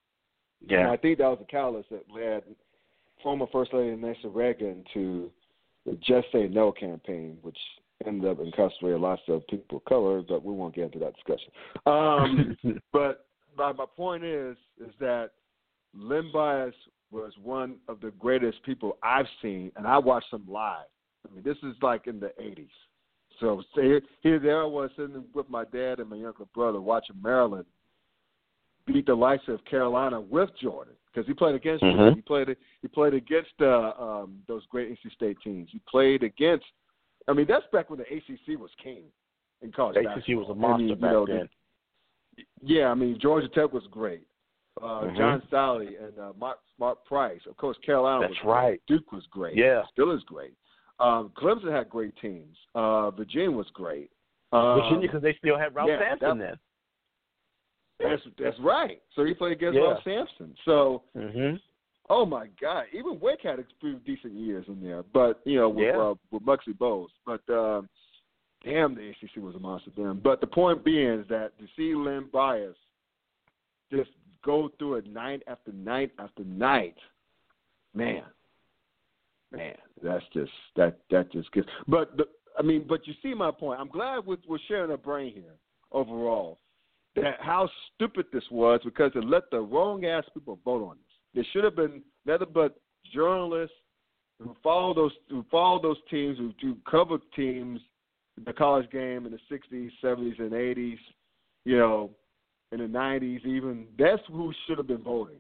And 0.62 0.72
Yeah. 0.72 0.92
I 0.92 0.98
think 0.98 1.18
that 1.18 1.28
was 1.28 1.40
the 1.40 1.46
catalyst 1.46 1.90
that 1.90 2.10
led 2.10 2.44
former 3.22 3.48
First 3.48 3.74
Lady 3.74 3.96
Nancy 3.96 4.28
Reagan 4.28 4.84
to 4.94 5.32
the 5.86 5.96
Just 5.98 6.32
Say 6.32 6.48
No 6.48 6.72
campaign, 6.72 7.38
which 7.42 7.60
ended 8.06 8.30
up 8.30 8.40
incarcerating 8.40 9.02
lots 9.02 9.22
of 9.28 9.46
people 9.48 9.78
of 9.78 9.86
color, 9.86 10.22
but 10.22 10.44
we 10.44 10.54
won't 10.54 10.74
get 10.76 10.86
into 10.86 11.00
that 11.00 11.14
discussion. 11.16 11.52
Um, 11.86 12.58
but 12.92 13.26
my, 13.58 13.72
my 13.72 13.86
point 13.96 14.24
is, 14.24 14.58
is 14.80 14.94
that 15.00 15.32
Len 15.94 16.30
Bias 16.34 16.76
was 17.12 17.34
one 17.42 17.78
of 17.88 18.02
the 18.02 18.12
greatest 18.20 18.62
people 18.64 18.98
I've 19.04 19.28
seen, 19.42 19.72
and 19.76 19.88
I 19.88 19.98
watched 19.98 20.34
him 20.34 20.46
live. 20.48 20.88
I 21.30 21.34
mean, 21.34 21.44
this 21.44 21.58
is 21.64 21.76
like 21.82 22.08
in 22.08 22.20
the 22.20 22.32
'80s. 22.42 22.68
So 23.40 23.64
here, 23.74 24.02
here 24.22 24.40
there 24.40 24.62
I 24.62 24.66
was 24.66 24.90
sitting 24.96 25.24
with 25.34 25.50
my 25.50 25.66
dad 25.66 26.00
and 26.00 26.10
my 26.10 26.16
younger 26.16 26.46
brother 26.54 26.80
watching 26.80 27.16
Maryland 27.22 27.66
beat 28.86 29.06
the 29.06 29.16
likes 29.16 29.44
of 29.48 29.64
Carolina 29.66 30.22
with 30.22 30.50
Jordan 30.62 30.94
because 31.12 31.28
he 31.28 31.34
played 31.34 31.56
against 31.56 31.84
Mhm. 31.84 31.96
Jordan. 31.96 32.16
He 32.16 32.22
played 32.22 32.58
he 32.82 32.88
played 32.88 33.14
against 33.14 33.62
uh, 33.62 33.94
um, 33.98 34.44
those 34.48 34.66
great 34.68 34.90
NC 34.92 35.10
State 35.14 35.38
teams. 35.42 35.70
He 35.72 35.80
played 35.80 36.24
against. 36.24 36.66
I 37.28 37.34
mean, 37.34 37.48
that's 37.48 37.66
back 37.72 37.90
when 37.90 38.00
the 38.00 38.06
ACC 38.06 38.60
was 38.60 38.72
king 38.82 39.06
in 39.62 39.72
college. 39.72 39.98
ACC 39.98 40.36
was 40.36 40.50
a 40.50 40.56
monster 40.56 40.86
I 40.86 40.88
mean, 40.90 41.00
back 41.00 41.12
know, 41.12 41.26
then. 41.26 41.50
Yeah, 42.62 42.88
I 42.88 42.94
mean 42.94 43.18
Georgia 43.20 43.48
Tech 43.50 43.72
was 43.74 43.84
great. 43.92 44.28
Uh, 44.82 45.04
Mhm. 45.04 45.18
John 45.18 45.42
Salley 45.52 46.04
and 46.04 46.18
uh, 46.20 46.34
Mark, 46.38 46.60
Mark 46.80 47.06
Price. 47.06 47.40
Of 47.48 47.56
course, 47.58 47.78
Carolina 47.86 48.22
That's 48.22 48.32
was 48.32 48.40
great. 48.42 48.52
right. 48.52 48.82
Duke 48.88 49.12
was 49.14 49.26
great. 49.32 49.56
Yeah. 49.56 49.84
Still 49.94 50.12
is 50.12 50.22
great. 50.24 50.54
Um, 51.00 51.32
Clemson 51.38 51.72
had 51.72 51.90
great 51.90 52.14
teams. 52.22 52.58
Uh, 52.74 53.12
Virginia 53.12 53.52
was 53.52 53.68
great. 53.74 54.12
Um, 54.52 54.82
Virginia, 54.82 55.08
because 55.08 55.22
they 55.22 55.34
still 55.36 55.58
had 55.58 55.74
Ralph 55.76 55.90
yeah, 55.90 56.00
Sampson 56.00 56.38
that- 56.40 56.46
then. 58.00 58.10
That's 58.10 58.22
that's 58.38 58.60
right. 58.60 59.02
So 59.16 59.24
he 59.24 59.34
played 59.34 59.54
against 59.54 59.78
Yeah. 59.78 59.84
Ralph 59.92 60.04
Sampson. 60.04 60.56
So 60.66 61.04
hmm 61.16 61.56
oh 62.10 62.26
my 62.26 62.48
God, 62.62 62.86
even 62.94 63.20
Wake 63.20 63.42
had 63.42 63.58
a 63.60 63.64
few 63.80 63.96
decent 64.00 64.34
years 64.34 64.66
in 64.68 64.82
there, 64.84 65.04
but 65.14 65.40
you 65.46 65.56
know 65.56 65.70
with 65.70 65.86
Yeah. 65.86 65.98
uh, 65.98 66.16
with 66.32 66.44
Muggsy 66.44 66.74
Bogues. 66.78 67.10
But 67.26 67.42
um, 67.50 67.88
damn, 68.64 68.96
the 68.96 69.10
ACC 69.10 69.44
was 69.44 69.56
a 69.56 69.60
monster 69.60 69.92
then. 69.96 70.20
But 70.24 70.42
the 70.42 70.48
point 70.48 70.84
being 70.84 71.20
is 71.20 71.28
that 71.30 71.58
to 71.60 71.66
see 71.76 71.96
Len 71.96 72.28
Bias 72.32 72.76
just 73.92 74.10
go 74.44 74.70
through 74.78 74.96
it 74.96 75.12
night 75.12 75.42
after 75.48 75.72
night 75.72 76.12
after 76.20 76.44
night, 76.44 76.96
man, 77.94 78.24
man, 79.52 79.76
that's 80.04 80.24
just 80.34 80.52
that 80.76 81.00
that 81.12 81.32
just 81.32 81.52
gets. 81.52 81.68
But 81.88 82.16
the, 82.18 82.26
I 82.58 82.62
mean, 82.62 82.86
but 82.88 83.06
you 83.08 83.14
see 83.22 83.34
my 83.34 83.52
point. 83.52 83.80
I'm 83.80 83.90
glad 83.90 84.26
we're, 84.26 84.38
we're 84.48 84.60
sharing 84.68 84.92
a 84.92 84.98
brain 84.98 85.34
here 85.34 85.56
overall. 85.92 86.60
That 87.16 87.38
how 87.40 87.70
stupid 87.96 88.26
this 88.34 88.44
was 88.52 88.82
because 88.84 89.12
it 89.16 89.24
let 89.24 89.50
the 89.50 89.60
wrong 89.60 90.06
ass 90.06 90.26
people 90.34 90.60
vote 90.66 90.84
on 90.84 90.98
this. 90.98 91.16
There 91.34 91.46
should 91.54 91.64
have 91.64 91.76
been 91.76 92.02
nothing 92.26 92.48
but 92.54 92.78
journalists 93.14 93.76
who 94.42 94.56
follow 94.62 94.94
those 94.94 95.12
who 95.30 95.46
follow 95.50 95.82
those 95.82 95.98
teams 96.10 96.38
who 96.38 96.52
do 96.60 96.78
cover 96.90 97.18
teams, 97.36 97.80
the 98.44 98.54
college 98.54 98.90
game 98.92 99.26
in 99.26 99.32
the 99.32 99.40
'60s, 99.52 99.90
'70s, 100.04 100.40
and 100.40 100.52
'80s. 100.52 100.98
You 101.64 101.78
know, 101.78 102.10
in 102.72 102.80
the 102.80 102.86
'90s 102.86 103.46
even. 103.46 103.88
That's 103.98 104.22
who 104.28 104.54
should 104.66 104.78
have 104.78 104.88
been 104.88 105.04
voting, 105.04 105.38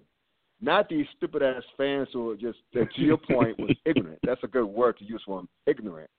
not 0.61 0.89
these 0.89 1.05
stupid 1.17 1.43
ass 1.43 1.63
fans 1.77 2.07
who 2.13 2.31
are 2.31 2.35
just. 2.35 2.59
To 2.73 2.87
your 2.97 3.17
point, 3.17 3.59
was 3.59 3.75
ignorant. 3.85 4.19
That's 4.23 4.43
a 4.43 4.47
good 4.47 4.65
word 4.65 4.97
to 4.99 5.05
use 5.05 5.21
for 5.25 5.39
them. 5.39 5.49
Ignorant, 5.67 6.09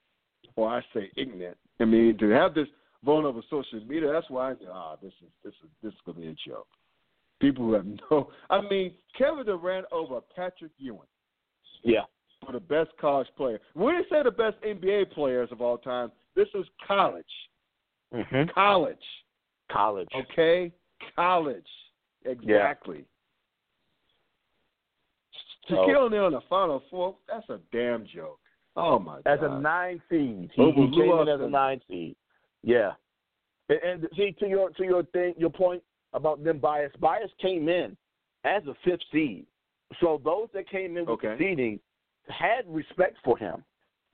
or 0.56 0.68
I 0.68 0.82
say 0.94 1.10
ignorant. 1.16 1.56
I 1.80 1.84
mean, 1.84 2.16
to 2.18 2.30
have 2.30 2.54
this 2.54 2.68
vote 3.04 3.24
over 3.24 3.40
social 3.50 3.80
media, 3.86 4.12
that's 4.12 4.28
why 4.30 4.50
I 4.50 4.54
say, 4.54 4.66
ah, 4.70 4.96
this 5.02 5.12
is 5.22 5.28
this 5.44 5.54
is 5.62 5.70
this 5.82 5.92
is 5.92 5.98
gonna 6.04 6.20
be 6.20 6.28
a 6.28 6.34
joke. 6.48 6.66
People 7.40 7.66
who 7.66 7.72
have 7.74 7.86
no. 8.10 8.30
I 8.50 8.60
mean, 8.62 8.92
Kevin 9.16 9.44
Durant 9.44 9.86
over 9.92 10.20
Patrick 10.34 10.72
Ewing 10.78 11.00
Yeah. 11.82 12.04
for 12.44 12.52
the 12.52 12.60
best 12.60 12.90
college 13.00 13.28
player. 13.36 13.60
When 13.74 13.94
they 13.96 14.02
say 14.08 14.22
the 14.22 14.30
best 14.30 14.56
NBA 14.62 15.12
players 15.12 15.50
of 15.52 15.60
all 15.60 15.76
time, 15.78 16.10
this 16.36 16.48
is 16.54 16.66
college. 16.86 17.24
hmm 18.12 18.42
College. 18.54 18.96
College. 19.70 20.08
Okay? 20.14 20.72
College. 21.16 21.66
Exactly. 22.24 23.04
So- 25.68 25.74
Shaquille 25.74 25.96
O'Neal 26.06 26.26
in 26.28 26.32
the 26.32 26.40
Final 26.48 26.82
Four, 26.90 27.16
that's 27.28 27.48
a 27.48 27.58
damn 27.72 28.06
joke. 28.06 28.38
Oh, 28.76 28.98
my 28.98 29.18
As 29.18 29.24
God. 29.24 29.32
As 29.32 29.38
a 29.42 29.60
nine 29.60 30.02
seed, 30.08 30.50
he, 30.54 30.64
he 30.70 30.90
came 30.90 31.18
in 31.18 31.28
as 31.28 31.40
a 31.40 31.48
nine 31.48 31.80
seed. 31.88 32.14
Yeah. 32.62 32.92
And, 33.68 33.80
and 33.82 34.08
see 34.16 34.32
to 34.38 34.46
your 34.46 34.70
to 34.70 34.84
your 34.84 35.02
thing, 35.04 35.34
your 35.38 35.50
point 35.50 35.82
about 36.12 36.44
them 36.44 36.58
bias. 36.58 36.92
Bias 37.00 37.30
came 37.40 37.68
in 37.68 37.96
as 38.44 38.62
a 38.66 38.74
fifth 38.84 39.00
seed, 39.10 39.44
so 40.00 40.20
those 40.24 40.48
that 40.54 40.68
came 40.68 40.96
in 40.96 41.06
with 41.06 41.08
Okay. 41.24 41.28
the 41.30 41.36
seeding 41.38 41.80
had 42.28 42.64
respect 42.68 43.16
for 43.24 43.36
him. 43.36 43.64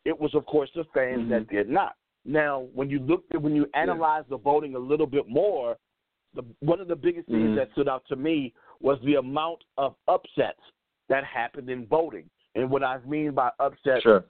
It 0.04 0.18
was, 0.18 0.34
of 0.34 0.46
course, 0.46 0.70
the 0.74 0.84
fans 0.94 1.28
that 1.30 1.48
did 1.48 1.68
not. 1.68 1.96
Now, 2.24 2.66
when 2.74 2.88
you 2.88 3.00
look 3.00 3.24
at 3.32 3.40
when 3.42 3.54
you 3.56 3.66
analyze 3.74 4.24
the 4.28 4.36
voting 4.38 4.74
a 4.74 4.78
little 4.78 5.06
bit 5.06 5.28
more, 5.28 5.76
the 6.34 6.44
one 6.60 6.80
of 6.80 6.88
the 6.88 6.96
biggest 6.96 7.28
things 7.28 7.50
Mhm. 7.50 7.56
that 7.56 7.72
stood 7.72 7.88
out 7.88 8.04
to 8.06 8.16
me 8.16 8.54
was 8.80 9.00
the 9.02 9.16
amount 9.16 9.64
of 9.76 9.94
upsets 10.08 10.60
that 11.08 11.24
happened 11.24 11.68
in 11.68 11.86
voting. 11.86 12.28
And 12.54 12.70
what 12.70 12.82
I 12.84 12.98
mean 13.00 13.32
by 13.32 13.50
upset, 13.58 14.02
Sure. 14.02 14.24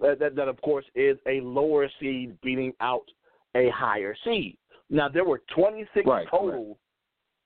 that, 0.00 0.18
that, 0.18 0.34
that 0.36 0.48
of 0.48 0.60
course 0.62 0.84
is 0.94 1.18
a 1.26 1.40
lower 1.40 1.88
seed 2.00 2.40
beating 2.42 2.74
out 2.80 3.10
a 3.54 3.70
higher 3.70 4.14
seed. 4.24 4.56
Now 4.90 5.08
there 5.08 5.24
were 5.24 5.38
26 5.54 6.06
Right, 6.06 6.28
total 6.28 6.78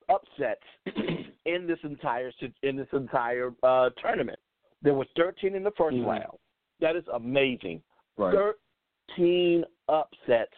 upsets 0.08 0.62
in 1.46 1.66
this 1.66 1.78
entire 1.84 2.32
in 2.62 2.76
this 2.76 2.88
entire 2.92 3.54
uh, 3.62 3.90
tournament. 3.90 4.38
There 4.82 4.94
were 4.94 5.06
13 5.16 5.54
in 5.54 5.62
the 5.62 5.70
1st 5.72 5.96
Mhm. 5.98 6.06
round. 6.06 6.38
That 6.80 6.96
is 6.96 7.04
amazing. 7.08 7.82
Right. 8.16 8.34
13 8.34 9.64
upsets 9.88 10.52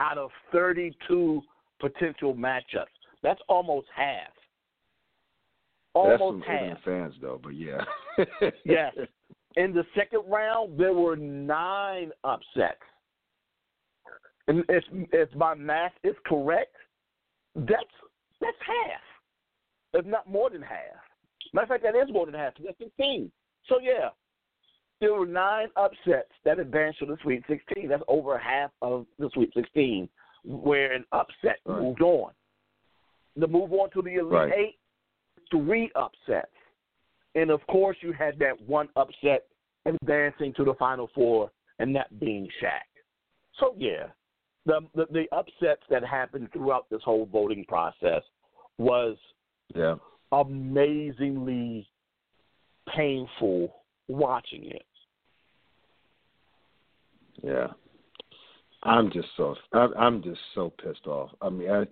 out 0.00 0.18
of 0.18 0.30
32 0.52 1.42
potential 1.80 2.34
matchups. 2.34 2.86
That's 3.22 3.40
almost 3.48 3.86
half. 3.94 4.28
That's 5.94 6.20
Almost 6.20 6.44
some 6.46 6.54
half. 6.56 6.82
fans, 6.84 7.14
though, 7.22 7.40
but 7.42 7.54
yeah. 7.54 7.82
Yes. 8.64 8.94
In 9.56 9.72
the 9.72 9.84
second 9.94 10.20
round, 10.28 10.78
there 10.78 10.92
were 10.92 11.16
nine 11.16 12.10
upsets. 12.24 12.82
And 14.48 14.62
if 14.68 14.84
if 15.12 15.34
my 15.34 15.54
math 15.54 15.92
is 16.04 16.14
correct, 16.26 16.76
that's 17.54 17.84
that's 18.40 18.56
half, 18.60 19.00
if 19.94 20.04
not 20.06 20.28
more 20.28 20.50
than 20.50 20.60
half. 20.60 20.78
Matter 21.54 21.64
of 21.64 21.68
fact, 21.70 21.82
that 21.84 21.96
is 21.96 22.12
more 22.12 22.26
than 22.26 22.34
half. 22.34 22.52
That's 22.62 22.76
fifteen. 22.78 23.32
So 23.66 23.80
yeah, 23.80 24.10
there 25.00 25.12
were 25.12 25.26
nine 25.26 25.68
upsets 25.76 26.30
that 26.44 26.58
advanced 26.58 27.00
to 27.00 27.06
the 27.06 27.16
Sweet 27.22 27.42
16. 27.48 27.88
That's 27.88 28.02
over 28.08 28.38
half 28.38 28.70
of 28.82 29.06
the 29.18 29.30
Sweet 29.34 29.52
16, 29.54 30.08
where 30.44 30.92
an 30.92 31.04
upset 31.12 31.58
right. 31.66 31.82
moved 31.82 32.02
on. 32.02 32.32
The 33.36 33.46
move 33.46 33.72
on 33.72 33.90
to 33.90 34.02
the 34.02 34.14
Elite 34.14 34.32
right. 34.32 34.52
Eight, 34.56 34.78
three 35.50 35.90
upsets. 35.94 36.50
And 37.34 37.50
of 37.50 37.60
course, 37.66 37.98
you 38.00 38.12
had 38.12 38.38
that 38.38 38.60
one 38.66 38.88
upset 38.96 39.44
advancing 39.84 40.54
to 40.54 40.64
the 40.64 40.74
Final 40.78 41.10
Four, 41.14 41.50
and 41.78 41.94
that 41.94 42.18
being 42.18 42.48
Shaq. 42.62 42.80
So, 43.60 43.74
yeah, 43.76 44.06
the, 44.64 44.80
the, 44.94 45.06
the 45.12 45.24
upsets 45.36 45.82
that 45.90 46.04
happened 46.04 46.48
throughout 46.52 46.86
this 46.90 47.02
whole 47.04 47.28
voting 47.30 47.64
process 47.68 48.22
was 48.78 49.16
yeah. 49.74 49.96
amazingly 50.32 51.88
painful 52.94 53.74
watching 54.08 54.66
it. 54.66 54.86
Yeah, 57.42 57.68
I'm 58.82 59.10
just 59.12 59.28
so 59.36 59.54
I'm 59.74 60.22
just 60.22 60.40
so 60.54 60.72
pissed 60.82 61.06
off. 61.06 61.30
I 61.42 61.50
mean, 61.50 61.70
I, 61.70 61.86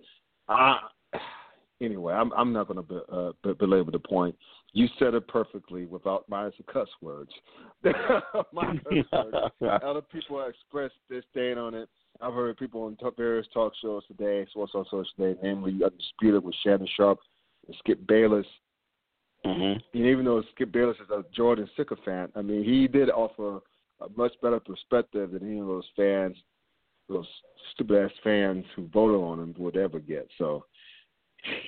I 0.49 0.79
anyway, 1.81 2.13
I'm 2.13 2.31
I'm 2.33 2.51
not 2.51 2.67
going 2.67 2.77
to 2.77 2.83
be, 2.83 2.99
uh, 3.11 3.53
belabor 3.53 3.91
the 3.91 3.99
point. 3.99 4.35
You 4.73 4.87
said 4.99 5.13
it 5.13 5.27
perfectly 5.27 5.85
without 5.85 6.27
minus 6.27 6.55
the 6.57 6.63
cuss 6.63 6.89
words. 7.01 7.31
My 8.51 8.77
cuss 8.83 9.05
words. 9.11 9.37
Other 9.83 10.01
people 10.01 10.45
expressed 10.47 10.95
disdain 11.09 11.57
on 11.57 11.73
it. 11.73 11.87
I've 12.21 12.33
heard 12.33 12.57
people 12.57 12.83
on 12.83 12.97
various 13.17 13.47
talk 13.53 13.73
shows 13.81 14.03
today, 14.07 14.45
sports 14.49 14.71
on 14.75 14.85
social 14.85 15.05
today, 15.17 15.39
namely 15.43 15.79
Undisputed 15.83 16.43
with 16.43 16.55
Shannon 16.63 16.87
Sharpe 16.95 17.19
and 17.67 17.75
Skip 17.79 18.05
Bayless. 18.07 18.45
Mm-hmm. 19.45 19.97
And 19.97 20.05
even 20.05 20.25
though 20.25 20.43
Skip 20.53 20.71
Bayless 20.71 20.97
is 20.97 21.09
a 21.09 21.23
Jordan 21.35 21.69
sycophant, 21.77 22.31
I 22.35 22.41
mean, 22.41 22.63
he 22.63 22.87
did 22.87 23.09
offer 23.09 23.59
a 24.01 24.07
much 24.17 24.33
better 24.41 24.59
perspective 24.59 25.31
than 25.31 25.47
any 25.47 25.59
of 25.59 25.67
those 25.67 25.85
fans, 25.95 26.35
those 27.07 27.27
stupid 27.73 28.05
ass 28.05 28.11
fans 28.23 28.65
who 28.75 28.87
voted 28.87 29.21
on 29.21 29.39
him 29.39 29.55
would 29.57 29.77
ever 29.77 29.99
get. 29.99 30.27
So, 30.37 30.65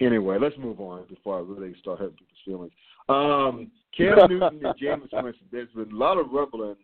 anyway, 0.01 0.38
let's 0.39 0.57
move 0.57 0.80
on 0.80 1.05
before 1.07 1.38
I 1.38 1.41
really 1.41 1.75
start 1.80 1.99
hurting 1.99 2.17
people's 2.17 2.39
feelings. 2.45 2.71
Um, 3.09 3.71
Cam 3.95 4.17
Newton 4.30 4.65
and 4.65 4.75
Jameis 4.80 5.23
Winston. 5.23 5.47
There's 5.51 5.69
been 5.69 5.91
a 5.91 5.95
lot 5.95 6.17
of 6.17 6.32
rumbling 6.32 6.75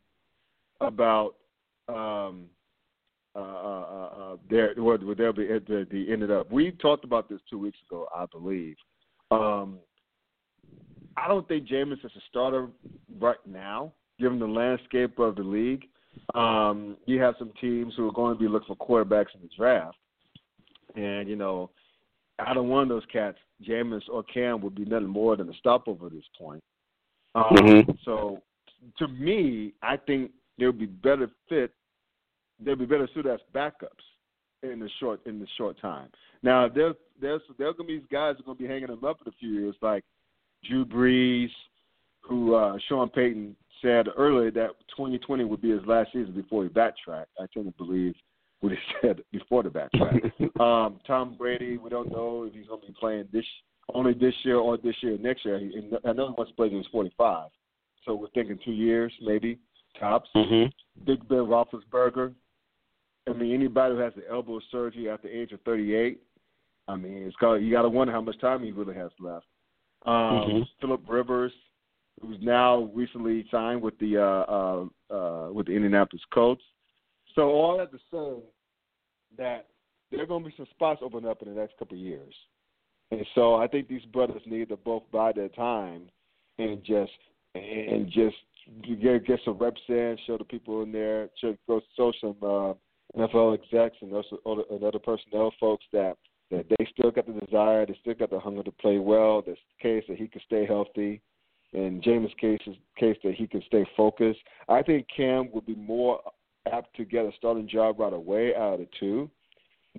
about 0.80 1.36
um, 1.90 2.46
uh, 3.36 3.40
uh, 3.40 3.42
uh, 3.42 4.34
uh 4.34 4.36
there 4.50 4.74
where, 4.78 4.98
where 4.98 5.16
they'll 5.16 5.34
be 5.34 5.48
they 5.48 6.12
ended 6.12 6.32
up. 6.32 6.52
We 6.52 6.72
talked 6.72 7.04
about 7.04 7.30
this 7.30 7.40
two 7.50 7.58
weeks 7.58 7.78
ago, 7.90 8.08
I 8.16 8.26
believe. 8.32 8.76
Um, 9.32 9.80
I 11.18 11.28
don't 11.28 11.48
think 11.48 11.68
Jameis 11.68 12.04
is 12.04 12.12
a 12.16 12.22
starter 12.30 12.68
right 13.20 13.38
now, 13.46 13.94
given 14.20 14.40
the 14.40 14.48
landscape 14.48 15.20
of 15.20 15.36
the 15.36 15.44
league. 15.44 15.86
Um, 16.36 16.98
you 17.06 17.22
have 17.22 17.36
some 17.40 17.52
teams 17.60 17.94
who 17.96 18.08
are 18.08 18.14
going 18.14 18.36
to 18.36 18.40
be 18.40 18.48
looking 18.48 18.76
for 18.76 19.04
quarterbacks 19.06 19.34
in 19.36 19.42
the 19.42 19.50
draft, 19.56 19.98
and 20.96 21.28
you 21.28 21.36
know, 21.36 21.70
out 22.40 22.58
of 22.58 22.66
one 22.66 22.84
of 22.84 22.90
those 22.90 23.06
cats, 23.12 23.38
Jameis 23.68 24.02
or 24.12 24.24
Cam 24.24 24.62
would 24.62 24.76
be 24.76 24.86
nothing 24.86 25.08
more 25.08 25.36
than 25.36 25.50
a 25.50 25.54
stopover 25.56 26.08
at 26.08 26.14
this 26.14 26.24
point. 26.38 26.64
Um, 27.36 27.44
mm-hmm. 27.52 27.92
So, 28.06 28.42
to 29.00 29.08
me, 29.08 29.74
I 29.82 29.98
think 29.98 30.32
they 30.58 30.66
would 30.66 30.80
be 30.80 30.86
better 30.86 31.30
fit. 31.50 31.74
They'll 32.64 32.76
be 32.76 32.86
better 32.86 33.10
suited 33.14 33.32
as 33.32 33.40
backups 33.54 34.04
in 34.62 34.80
the 34.80 34.90
short 35.00 35.26
in 35.26 35.40
the 35.40 35.48
short 35.58 35.80
time. 35.82 36.10
Now, 36.44 36.68
there's 36.68 36.96
there's 37.20 37.42
there's 37.58 37.76
gonna 37.76 37.88
be 37.88 37.98
these 37.98 38.08
guys 38.12 38.36
who 38.38 38.44
are 38.44 38.56
gonna 38.56 38.68
be 38.68 38.68
hanging 38.68 38.88
them 38.88 39.04
up 39.04 39.20
in 39.26 39.32
a 39.32 39.36
few 39.40 39.50
years, 39.50 39.76
like 39.82 40.04
Drew 40.68 40.86
Brees, 40.86 41.50
who 42.22 42.56
uh, 42.56 42.78
Sean 42.88 43.10
Payton 43.10 43.56
said 43.82 44.08
earlier 44.16 44.52
that 44.52 44.72
2020 44.96 45.44
would 45.44 45.62
be 45.62 45.72
his 45.72 45.86
last 45.86 46.12
season 46.14 46.34
before 46.34 46.64
he 46.64 46.70
backtracked. 46.70 47.32
I 47.40 47.46
tend 47.54 47.66
to 47.66 47.84
believe 47.84 48.14
what 48.62 48.72
he 48.72 48.78
said 49.02 49.22
before 49.32 49.64
the 49.64 49.70
backtrack. 49.70 50.60
um, 50.60 51.00
Tom 51.06 51.36
Brady, 51.38 51.78
we 51.78 51.90
don't 51.90 52.12
know 52.12 52.44
if 52.48 52.54
he's 52.54 52.68
going 52.68 52.82
to 52.82 52.88
be 52.88 52.96
playing 53.00 53.28
this 53.32 53.46
only 53.94 54.14
this 54.14 54.34
year 54.44 54.58
or 54.58 54.78
this 54.78 54.96
year 55.02 55.16
or 55.16 55.18
next 55.18 55.46
year. 55.46 55.60
He, 55.60 55.90
I 56.06 56.14
know 56.14 56.28
he 56.28 56.34
wants 56.38 56.52
to 56.52 56.56
play 56.56 56.70
when 56.70 56.78
he's 56.78 56.92
45, 56.92 57.50
so 58.06 58.16
we're 58.16 58.30
thinking 58.30 58.58
two 58.64 58.72
years 58.72 59.12
maybe 59.22 59.60
tops. 60.00 60.30
Mm-hmm. 60.36 60.70
Big 61.06 61.28
Ben 61.28 61.40
Roethlisberger. 61.40 62.34
I 63.28 63.34
mean, 63.34 63.54
anybody 63.54 63.96
who 63.96 64.02
has 64.02 64.14
the 64.16 64.30
elbow 64.30 64.60
surgery 64.72 65.10
at 65.10 65.22
the 65.22 65.30
age 65.30 65.52
of 65.52 65.62
38, 65.62 66.22
I 66.88 66.96
mean, 66.96 67.18
it's 67.20 67.36
got 67.38 67.56
you 67.56 67.72
got 67.72 67.84
to 67.84 67.90
wonder 67.90 68.12
how 68.12 68.22
much 68.22 68.40
time 68.42 68.64
he 68.64 68.72
really 68.72 68.96
has 68.96 69.12
left. 69.20 69.46
Um, 70.06 70.14
mm-hmm. 70.14 70.62
Philip 70.82 71.02
Rivers, 71.08 71.54
who's 72.22 72.38
now 72.42 72.92
recently 72.94 73.46
signed 73.50 73.82
with 73.82 73.98
the 74.00 74.18
uh, 74.18 74.52
uh, 74.52 75.16
uh, 75.16 75.52
with 75.52 75.68
the 75.68 75.74
Indianapolis 75.74 76.22
Colts. 76.34 76.62
So 77.36 77.50
all 77.50 77.78
that 77.78 77.92
to 77.92 77.98
say 78.12 78.44
that 79.38 79.68
there 80.12 80.22
are 80.22 80.26
going 80.26 80.44
to 80.44 80.50
be 80.50 80.56
some 80.56 80.68
spots 80.72 81.02
open 81.04 81.26
up 81.26 81.42
in 81.42 81.54
the 81.54 81.60
next 81.60 81.78
couple 81.78 81.98
of 81.98 82.04
years, 82.04 82.34
and 83.12 83.26
so 83.34 83.56
I 83.56 83.68
think 83.68 83.88
these 83.88 84.06
brothers 84.12 84.42
need 84.46 84.70
to 84.70 84.78
both 84.78 85.04
buy 85.12 85.32
their 85.32 85.50
time 85.50 86.10
and 86.60 86.84
just 86.84 87.12
and 87.56 88.08
just 88.08 88.36
get 88.84 89.26
get 89.26 89.40
some 89.46 89.58
reps 89.58 89.82
in, 89.88 90.18
show 90.26 90.38
the 90.38 90.44
people 90.44 90.84
in 90.84 90.92
there, 90.92 91.30
show, 91.40 91.56
go 91.68 91.82
show 91.96 92.12
some 92.20 92.36
uh, 92.42 92.74
NFL 93.18 93.54
execs 93.54 93.98
and 94.02 94.14
also 94.14 94.66
and 94.70 94.84
other 94.84 95.00
personnel 95.00 95.54
folks 95.60 95.86
that 95.94 96.18
that 96.52 96.66
they 96.70 96.88
still 96.92 97.12
got 97.12 97.26
the 97.26 97.46
desire, 97.46 97.86
they 97.86 97.98
still 98.02 98.14
got 98.14 98.30
the 98.30 98.40
hunger 98.40 98.64
to 98.64 98.72
play 98.72 99.00
well. 99.00 99.42
The 99.42 99.56
case 99.82 100.04
that 100.08 100.18
he 100.18 100.28
can 100.28 100.42
stay 100.46 100.66
healthy, 100.66 101.22
and 101.74 102.04
Jameis' 102.04 102.38
case 102.38 102.60
is 102.68 102.76
case 102.98 103.18
that 103.24 103.34
he 103.36 103.48
can 103.48 103.64
stay 103.66 103.86
focused. 103.98 104.40
I 104.70 104.82
think 104.82 105.08
Cam 105.16 105.50
would 105.54 105.66
be 105.66 105.76
more 105.76 106.20
apt 106.72 106.96
to 106.96 107.06
get 107.06 107.26
a 107.26 107.32
starting 107.38 107.68
job 107.68 108.00
right 108.00 108.14
away 108.14 108.56
out 108.56 108.74
of 108.74 108.80
the 108.80 108.88
two, 109.00 109.30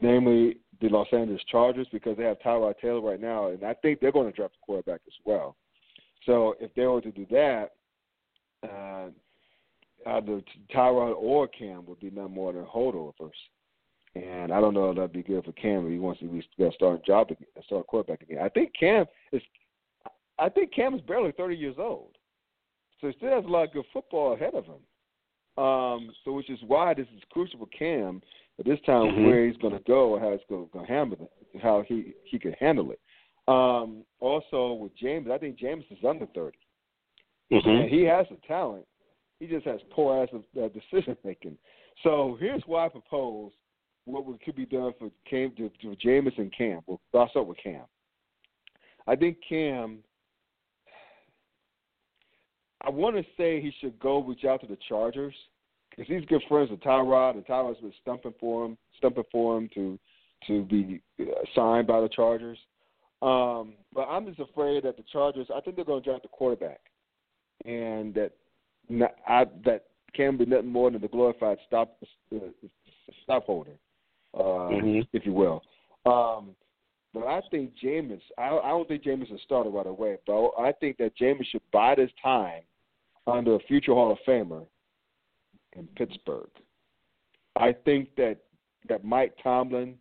namely 0.01 0.59
the 0.81 0.89
Los 0.89 1.09
Angeles 1.13 1.43
Chargers, 1.51 1.87
because 1.93 2.17
they 2.17 2.25
have 2.25 2.39
Tyrod 2.39 2.79
Taylor 2.81 3.01
right 3.01 3.21
now, 3.21 3.49
and 3.49 3.65
I 3.65 3.75
think 3.75 4.01
they're 4.01 4.13
going 4.13 4.31
to 4.31 4.37
draft 4.37 4.55
a 4.61 4.65
quarterback 4.65 5.01
as 5.07 5.15
well. 5.25 5.57
So 6.27 6.55
if 6.61 6.75
they 6.75 6.87
were 6.87 7.01
to 7.01 7.13
do 7.13 7.27
that, 7.31 7.71
uh, 8.63 9.09
either 10.07 10.41
Tyrod 10.75 11.17
or 11.17 11.49
Cam 11.49 11.87
would 11.87 12.01
be 12.01 12.11
no 12.11 12.29
more 12.29 12.53
than 12.53 12.65
holdovers. 12.65 13.31
And 14.17 14.53
I 14.53 14.61
don't 14.61 14.75
know 14.75 14.91
if 14.91 14.97
that'd 14.97 15.13
be 15.13 15.23
good 15.23 15.45
for 15.45 15.53
Cam 15.53 15.87
if 15.87 15.93
he 15.93 15.99
wants 15.99 16.21
to 16.21 16.43
get 16.57 16.73
a 16.73 16.75
starting 16.75 17.03
job 17.05 17.31
again, 17.31 17.49
start 17.67 17.87
quarterback 17.87 18.23
again. 18.23 18.39
I 18.43 18.49
think 18.49 18.73
Cam 18.79 19.07
is 19.33 19.43
I 20.39 20.49
think 20.49 20.73
Cam 20.73 20.95
is 20.95 21.01
barely 21.03 21.33
thirty 21.33 21.57
years 21.57 21.77
old. 21.79 22.17
So 23.01 23.09
he 23.09 23.15
still 23.17 23.35
has 23.35 23.45
a 23.45 23.49
lot 23.49 23.65
of 23.65 23.73
good 23.73 23.85
football 23.93 24.35
ahead 24.35 24.55
of 24.55 24.67
him. 24.67 25.63
Um, 25.63 26.11
so 26.25 26.33
which 26.33 26.51
is 26.51 26.59
why 26.67 26.95
this 26.95 27.07
is 27.15 27.23
crucial 27.31 27.59
for 27.61 27.67
Cam 27.67 28.23
at 28.59 28.65
this 28.65 28.79
time 28.87 29.07
mm-hmm. 29.07 29.27
where 29.27 29.47
he's 29.47 29.57
gonna 29.57 29.81
go, 29.87 30.19
how 30.19 30.31
he's 30.31 30.41
gonna, 30.49 30.67
gonna 30.73 30.87
handle 30.87 31.19
it, 31.21 31.63
how 31.63 31.85
he 31.87 32.15
he 32.25 32.39
can 32.39 32.53
handle 32.55 32.93
it. 32.93 33.01
Um, 33.47 34.05
also 34.21 34.75
with 34.75 34.97
James, 34.97 35.29
I 35.31 35.39
think 35.39 35.59
James 35.59 35.85
is 35.91 35.99
under 36.09 36.27
30 36.27 36.57
mm-hmm. 37.53 37.69
and 37.69 37.91
he 37.91 38.03
has 38.05 38.27
the 38.31 38.39
talent. 38.47 38.87
He 39.41 39.47
just 39.47 39.67
has 39.67 39.81
poor 39.91 40.23
ass 40.23 40.29
uh, 40.33 40.69
decision 40.69 41.17
making. 41.25 41.59
So 42.03 42.37
here's 42.41 42.63
why 42.67 42.87
I 42.87 42.89
propose 42.89 43.53
what 44.05 44.43
could 44.43 44.57
be 44.57 44.67
done 44.67 44.93
for 44.99 45.11
Cam 45.29 45.53
to, 45.57 45.71
to 45.81 45.97
Jameis 46.05 46.39
and 46.39 46.55
Cam. 46.57 46.81
Well, 46.87 47.01
I'll 47.15 47.29
start 47.31 47.47
with 47.47 47.59
Cam. 47.63 47.83
I 49.07 49.17
think 49.17 49.39
Cam. 49.49 49.99
I 52.83 52.91
want 52.91 53.17
to 53.17 53.23
say 53.37 53.61
he 53.61 53.73
should 53.81 53.99
go 53.99 54.23
reach 54.23 54.45
out 54.45 54.61
to 54.61 54.67
the 54.67 54.77
Chargers 54.89 55.35
because 55.91 56.07
he's 56.07 56.27
good 56.27 56.43
friends 56.49 56.71
with 56.71 56.81
Tyrod, 56.81 57.35
and 57.35 57.47
Tyrod's 57.47 57.81
been 57.81 57.93
stumping 58.03 58.35
for 58.39 58.67
him, 58.67 58.77
stumping 58.99 59.25
for 59.33 59.57
him 59.57 59.71
to 59.75 59.99
to 60.47 60.65
be 60.65 61.01
uh, 61.21 61.25
signed 61.55 61.87
by 61.87 62.01
the 62.01 62.09
Chargers. 62.09 62.59
Um, 63.23 63.75
but 63.95 64.03
I'm 64.03 64.27
just 64.27 64.41
afraid 64.41 64.85
that 64.85 64.99
the 64.99 65.05
Chargers. 65.11 65.47
I 65.55 65.61
think 65.61 65.77
they're 65.77 65.85
going 65.85 66.03
to 66.03 66.09
draft 66.09 66.23
the 66.25 66.29
quarterback, 66.29 66.81
and 67.65 68.13
that 68.15 68.33
not, 68.91 69.15
I, 69.27 69.47
that 69.65 69.87
can 70.15 70.37
be 70.37 70.45
nothing 70.45 70.69
more 70.69 70.91
than 70.91 71.01
the 71.01 71.09
glorified 71.09 71.57
stop 71.67 71.97
uh, 72.35 72.39
stop 73.23 73.45
holder 73.45 73.79
uh, 74.35 74.69
mm-hmm. 74.71 75.01
if 75.13 75.25
you 75.25 75.33
will. 75.33 75.63
Um, 76.07 76.51
but 77.13 77.27
I 77.27 77.41
think 77.51 77.73
Jameis, 77.83 78.21
I, 78.37 78.49
I 78.49 78.69
don't 78.69 78.89
think 78.89 79.05
Jameis 79.05 79.33
is 79.33 79.41
started 79.45 79.71
right 79.71 79.87
away, 79.87 80.17
but 80.27 80.51
I 80.59 80.73
think 80.73 80.97
that 80.99 81.17
Jameis 81.17 81.47
should 81.51 81.63
bide 81.73 81.99
his 81.99 82.11
time 82.23 82.63
under 83.27 83.55
a 83.55 83.61
future 83.61 83.95
Hall 83.95 84.11
of 84.13 84.19
Famer 84.27 84.67
in 85.77 85.87
Pittsburgh. 85.97 86.51
I 87.57 87.73
think 87.85 88.09
that 88.17 88.39
that 88.89 89.05
Mike 89.05 89.35
Tomlin, 89.43 89.95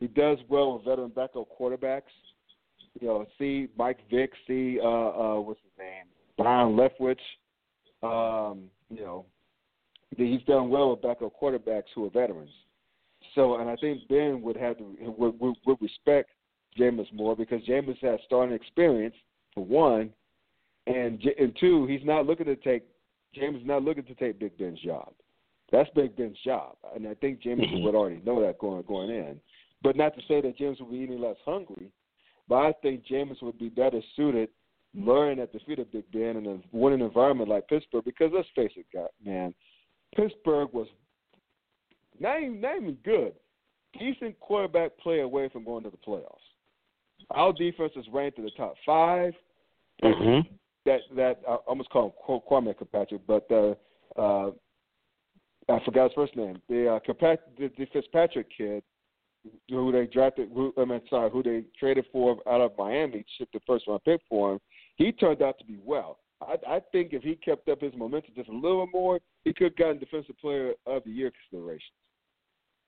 he 0.00 0.08
does 0.08 0.38
well 0.48 0.74
with 0.74 0.84
veteran 0.84 1.10
backup 1.10 1.48
quarterbacks. 1.58 2.02
You 3.00 3.06
know, 3.06 3.26
see 3.38 3.68
Mike 3.78 4.00
Vick, 4.10 4.32
see 4.46 4.78
uh, 4.82 4.86
uh, 4.86 5.40
what's 5.40 5.60
his 5.62 5.72
name, 5.78 6.06
Byron 6.36 6.76
Leftwich. 6.76 7.16
Um, 8.02 8.64
you 8.90 9.00
know, 9.00 9.26
he's 10.16 10.42
done 10.42 10.68
well 10.68 10.90
with 10.90 11.02
backup 11.02 11.32
quarterbacks 11.40 11.84
who 11.94 12.06
are 12.06 12.10
veterans. 12.10 12.50
So, 13.38 13.54
and 13.58 13.70
I 13.70 13.76
think 13.76 14.08
Ben 14.08 14.42
would 14.42 14.56
have 14.56 14.78
to 14.78 14.96
would, 15.16 15.38
would, 15.38 15.54
would 15.64 15.80
respect 15.80 16.30
Jameis 16.76 17.06
more 17.12 17.36
because 17.36 17.62
Jameis 17.62 17.96
has 18.02 18.18
starting 18.26 18.52
experience 18.52 19.14
for 19.54 19.64
one, 19.64 20.10
and 20.88 21.22
and 21.38 21.56
two, 21.60 21.86
he's 21.86 22.04
not 22.04 22.26
looking 22.26 22.46
to 22.46 22.56
take 22.56 22.82
James 23.32 23.60
is 23.60 23.66
not 23.66 23.84
looking 23.84 24.02
to 24.06 24.14
take 24.16 24.40
Big 24.40 24.58
Ben's 24.58 24.80
job. 24.80 25.12
That's 25.70 25.88
Big 25.94 26.16
Ben's 26.16 26.36
job, 26.44 26.78
and 26.96 27.06
I 27.06 27.14
think 27.14 27.38
James 27.40 27.60
Mhm. 27.60 27.84
would 27.84 27.94
already 27.94 28.20
know 28.24 28.40
that 28.40 28.58
going 28.58 28.82
going 28.82 29.10
in. 29.10 29.40
But 29.82 29.94
not 29.94 30.16
to 30.16 30.22
say 30.22 30.40
that 30.40 30.56
James 30.56 30.80
will 30.80 30.88
be 30.88 31.04
any 31.04 31.16
less 31.16 31.36
hungry, 31.44 31.92
but 32.48 32.56
I 32.56 32.72
think 32.82 33.04
James 33.04 33.40
would 33.40 33.56
be 33.56 33.68
better 33.68 34.02
suited 34.16 34.48
learning 34.94 35.38
at 35.38 35.52
the 35.52 35.60
feet 35.60 35.78
of 35.78 35.92
Big 35.92 36.10
Ben 36.10 36.38
in 36.38 36.46
a 36.48 36.58
winning 36.72 37.06
environment 37.06 37.48
like 37.48 37.68
Pittsburgh. 37.68 38.04
Because 38.04 38.32
let's 38.32 38.48
face 38.56 38.72
it, 38.74 38.86
God, 38.92 39.10
man, 39.24 39.54
Pittsburgh 40.16 40.72
was 40.72 40.88
even, 42.20 42.60
not 42.60 42.76
even 42.76 42.96
good, 43.04 43.32
decent 43.98 44.38
quarterback 44.40 44.96
play 44.98 45.20
away 45.20 45.48
from 45.48 45.64
going 45.64 45.84
to 45.84 45.90
the 45.90 45.96
playoffs. 45.96 46.36
Our 47.30 47.52
defense 47.52 47.92
is 47.96 48.06
ranked 48.12 48.38
in 48.38 48.44
the 48.44 48.50
top 48.52 48.74
five. 48.84 49.32
Mm-hmm. 50.02 50.48
That 50.86 51.00
that 51.16 51.40
I 51.46 51.54
almost 51.66 51.90
call 51.90 52.14
him 52.26 52.40
Kwame 52.48 52.76
Kirkpatrick, 52.76 53.22
but 53.26 53.46
uh, 53.50 53.74
uh, 54.18 54.50
I 55.68 55.84
forgot 55.84 56.04
his 56.04 56.14
first 56.14 56.36
name. 56.36 56.62
The 56.68 56.94
uh, 56.94 56.98
the, 57.58 57.70
the 57.76 57.86
Fitzpatrick 57.92 58.46
kid, 58.56 58.82
who 59.68 59.92
they 59.92 60.06
drafted. 60.06 60.50
Who, 60.54 60.72
I 60.78 60.84
mean, 60.84 61.00
sorry, 61.10 61.30
who 61.30 61.42
they 61.42 61.64
traded 61.78 62.06
for 62.12 62.38
out 62.48 62.60
of 62.60 62.72
Miami, 62.78 63.24
shipped 63.36 63.52
the 63.52 63.60
first 63.66 63.86
round 63.86 64.04
pick 64.04 64.20
for 64.28 64.52
him. 64.52 64.60
He 64.96 65.12
turned 65.12 65.42
out 65.42 65.58
to 65.58 65.64
be 65.64 65.78
well. 65.84 66.20
I, 66.40 66.56
I 66.66 66.80
think 66.92 67.12
if 67.12 67.22
he 67.22 67.34
kept 67.34 67.68
up 67.68 67.80
his 67.80 67.92
momentum 67.96 68.32
just 68.36 68.48
a 68.48 68.52
little 68.52 68.86
more, 68.86 69.18
he 69.44 69.52
could 69.52 69.64
have 69.64 69.76
gotten 69.76 69.98
Defensive 69.98 70.38
Player 70.38 70.72
of 70.86 71.02
the 71.04 71.10
Year 71.10 71.32
considerations. 71.50 71.92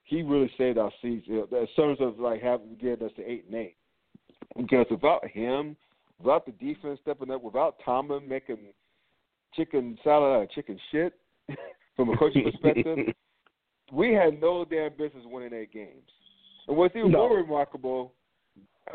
He 0.05 0.23
really 0.23 0.51
saved 0.59 0.79
our 0.79 0.91
season 1.01 1.45
in 1.53 1.67
terms 1.77 1.99
of 2.01 2.19
like 2.19 2.43
having 2.43 2.77
getting 2.81 3.07
us 3.07 3.13
to 3.17 3.23
eight 3.31 3.45
and 3.47 3.55
eight. 3.55 3.77
Because 4.57 4.87
without 4.91 5.27
him, 5.29 5.77
without 6.19 6.47
the 6.47 6.53
defense 6.53 6.99
stepping 7.03 7.31
up, 7.31 7.43
without 7.43 7.77
Tomlin 7.85 8.29
making 8.29 8.59
chicken 9.55 9.97
salad 10.03 10.37
out 10.37 10.43
of 10.43 10.51
chicken 10.51 10.79
shit 10.91 11.13
from 11.97 12.11
a 12.11 12.17
coaching 12.17 12.45
perspective, 12.45 12.99
we 13.93 14.13
had 14.13 14.41
no 14.41 14.65
damn 14.65 14.91
business 14.91 15.25
winning 15.27 15.53
eight 15.55 15.73
games. 15.73 16.09
And 16.67 16.77
what's 16.77 16.95
even 16.97 17.13
No. 17.13 17.29
more 17.29 17.37
remarkable, 17.39 18.13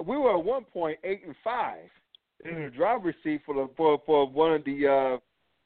we 0.05 0.17
were 0.17 0.37
at 0.37 0.43
one 0.43 0.65
point 0.65 0.97
eight 1.03 1.21
and 1.25 1.35
five 1.43 1.89
in 2.43 2.63
the 2.63 2.69
driver's 2.69 3.15
seat 3.23 3.41
for 3.45 3.55
the 3.55 3.69
for 3.77 4.01
for 4.05 4.27
one 4.29 4.53
of 4.53 4.65
the 4.65 4.87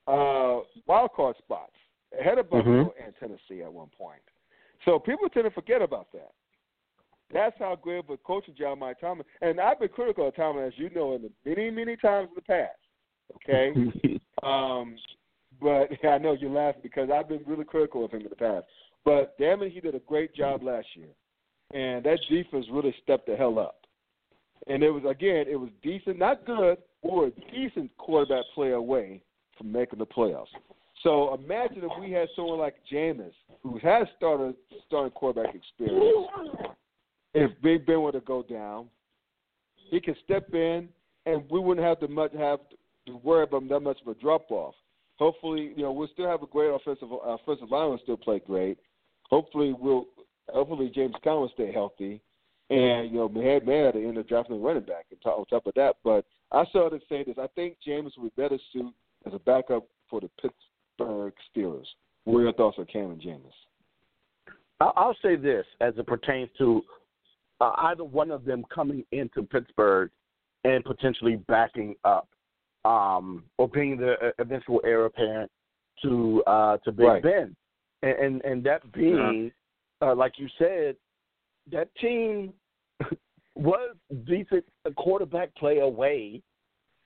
uh 0.08 0.12
uh 0.12 0.62
wild 0.86 1.12
card 1.16 1.36
spots 1.40 1.74
ahead 2.20 2.38
of 2.38 2.50
Buffalo 2.50 2.94
and 3.04 3.14
Tennessee 3.20 3.64
at 3.64 3.72
one 3.72 3.90
point. 3.98 4.22
So 4.86 5.00
people 5.00 5.30
tend 5.30 5.46
to 5.46 5.52
forget 5.52 5.82
about 5.82 6.08
that. 6.14 6.32
That's 7.32 7.56
how 7.60 7.76
great 7.76 8.00
of 8.00 8.10
a 8.10 8.18
coaching 8.18 8.56
job 8.58 8.80
Mike 8.80 9.00
Tomlin 9.00 9.26
and 9.42 9.60
I've 9.60 9.80
been 9.80 9.90
critical 9.90 10.28
of 10.28 10.36
Tomlin 10.36 10.66
as 10.66 10.74
you 10.78 10.90
know 10.90 11.14
in 11.14 11.22
the 11.22 11.32
many, 11.46 11.70
many 11.70 11.96
times 11.96 12.30
in 12.30 12.36
the 12.36 12.42
past. 12.42 12.80
Okay? 13.36 14.20
Um, 14.44 14.96
but 15.62 15.90
I 16.08 16.18
know 16.18 16.34
you're 16.34 16.50
laughing 16.50 16.82
because 16.82 17.10
I've 17.14 17.28
been 17.28 17.44
really 17.46 17.66
critical 17.66 18.06
of 18.06 18.12
him 18.12 18.22
in 18.22 18.30
the 18.30 18.36
past. 18.36 18.66
But 19.06 19.38
damn 19.38 19.62
it, 19.64 19.72
he 19.72 19.80
did 19.80 19.96
a 19.96 20.00
great 20.00 20.36
job 20.36 20.64
last 20.64 20.88
year, 20.96 21.10
and 21.74 22.04
that 22.06 22.20
defense 22.30 22.66
really 22.72 22.94
stepped 23.04 23.28
the 23.28 23.36
hell 23.36 23.60
up. 23.60 23.82
And 24.68 24.84
it 24.84 24.92
was 24.92 25.04
again, 25.10 25.46
it 25.50 25.56
was 25.56 25.70
decent, 25.82 26.20
not 26.20 26.46
good, 26.46 26.78
or 27.02 27.28
a 27.28 27.32
decent 27.52 27.96
quarterback 27.98 28.44
play 28.54 28.72
away 28.72 29.22
from 29.58 29.72
making 29.72 30.00
the 30.00 30.06
playoffs. 30.06 30.48
So 31.04 31.34
imagine 31.34 31.84
if 31.84 31.91
we 32.00 32.12
had 32.12 32.28
someone 32.36 32.60
like 32.60 32.76
Jameis, 32.91 33.32
who 33.64 33.78
has 33.80 34.08
started 34.18 34.56
starting 34.88 35.12
quarterback 35.12 35.56
experience. 35.56 36.28
If 37.34 37.52
Big 37.62 37.86
Ben 37.86 38.02
were 38.02 38.12
to 38.12 38.22
go 38.22 38.43
down, 38.43 38.89
he 39.89 40.02
could 40.02 40.18
step 40.24 40.54
in, 40.54 40.89
and 41.26 41.43
we 41.50 41.60
wouldn't 41.60 41.86
have 41.86 42.00
to 42.02 42.08
much 42.08 42.34
have 42.34 42.60
to 43.08 43.18
worry 43.18 43.43
about 43.43 43.68
that 43.70 43.80
much 43.80 43.97
of 44.02 44.08
a 44.08 44.20
drop 44.20 44.50
off. 44.52 44.76
Hopefully, 45.18 45.74
you 45.76 45.84
know 45.84 45.91
we'll 45.91 46.10
still 46.14 46.28
have 46.28 46.43
a 46.43 46.47
great 46.47 46.70
offensive 46.70 47.10
offensive 47.24 47.70
line 47.70 47.89
will 47.89 48.00
still 48.04 48.18
play 48.18 48.39
great. 48.39 48.78
Hopefully, 49.30 49.74
we'll 49.78 50.06
hopefully 50.50 50.91
James 50.93 51.16
Conner 51.24 51.41
will 51.41 51.52
stay 51.54 51.72
healthy, 51.72 52.22
and 52.70 53.12
you 53.12 53.18
know 53.18 53.28
had 53.41 53.66
man 53.66 53.86
at 53.86 53.93
the 53.93 54.02
end 54.02 54.18
up 54.18 54.28
drafting 54.28 54.56
a 54.56 54.60
running 54.60 54.84
back 54.84 55.06
on 55.26 55.45
top, 55.45 55.66
of 55.66 55.74
that. 55.76 55.97
But 56.04 56.26
I 56.52 56.66
started 56.66 57.00
to 57.00 57.06
say 57.08 57.24
this: 57.24 57.38
I 57.38 57.47
think 57.56 57.78
James 57.86 58.14
would 58.18 58.36
be 58.36 58.41
better 58.41 58.58
suited 58.74 58.93
as 59.26 59.34
a 59.34 59.39
backup 59.39 59.86
for 60.10 60.22
the 60.22 60.30
Pittsburgh 61.00 61.34
Steelers. 61.56 61.86
What 62.26 62.39
are 62.39 62.43
your 62.43 62.54
thoughts 62.54 62.78
on 62.78 62.86
Cam 62.86 63.12
and 63.12 63.22
James? 63.22 63.54
I'll, 64.82 65.16
say 65.22 65.36
this 65.36 65.66
as 65.82 65.93
it 65.97 66.08
pertains 66.08 66.50
to 66.58 66.82
uh, 67.60 67.72
either 67.80 68.06
one 68.06 68.32
of 68.32 68.45
them 68.45 68.64
coming 68.74 69.04
into 69.12 69.43
Pittsburgh 69.43 70.10
and 70.64 70.86
potentially 70.86 71.36
backing 71.50 71.95
up 72.06 72.30
um, 72.86 73.43
or 73.58 73.68
being 73.68 73.97
the 73.97 74.14
uh, 74.14 74.32
eventual 74.39 74.80
heir 74.86 75.06
apparent 75.06 75.52
to 76.02 76.41
uh, 76.47 76.78
to 76.78 76.93
Big 76.93 77.06
Right. 77.06 77.24
Ben, 77.24 77.56
and, 78.04 78.20
and 78.20 78.45
and 78.45 78.64
that 78.64 78.89
being, 78.93 79.52
uh, 80.02 80.16
like 80.16 80.34
you 80.38 80.47
said, 80.58 80.95
that 81.74 81.93
team 81.95 82.54
was 83.56 83.97
decent 84.26 84.64
a 84.86 84.91
quarterback 84.91 85.54
play 85.56 85.80
away 85.80 86.41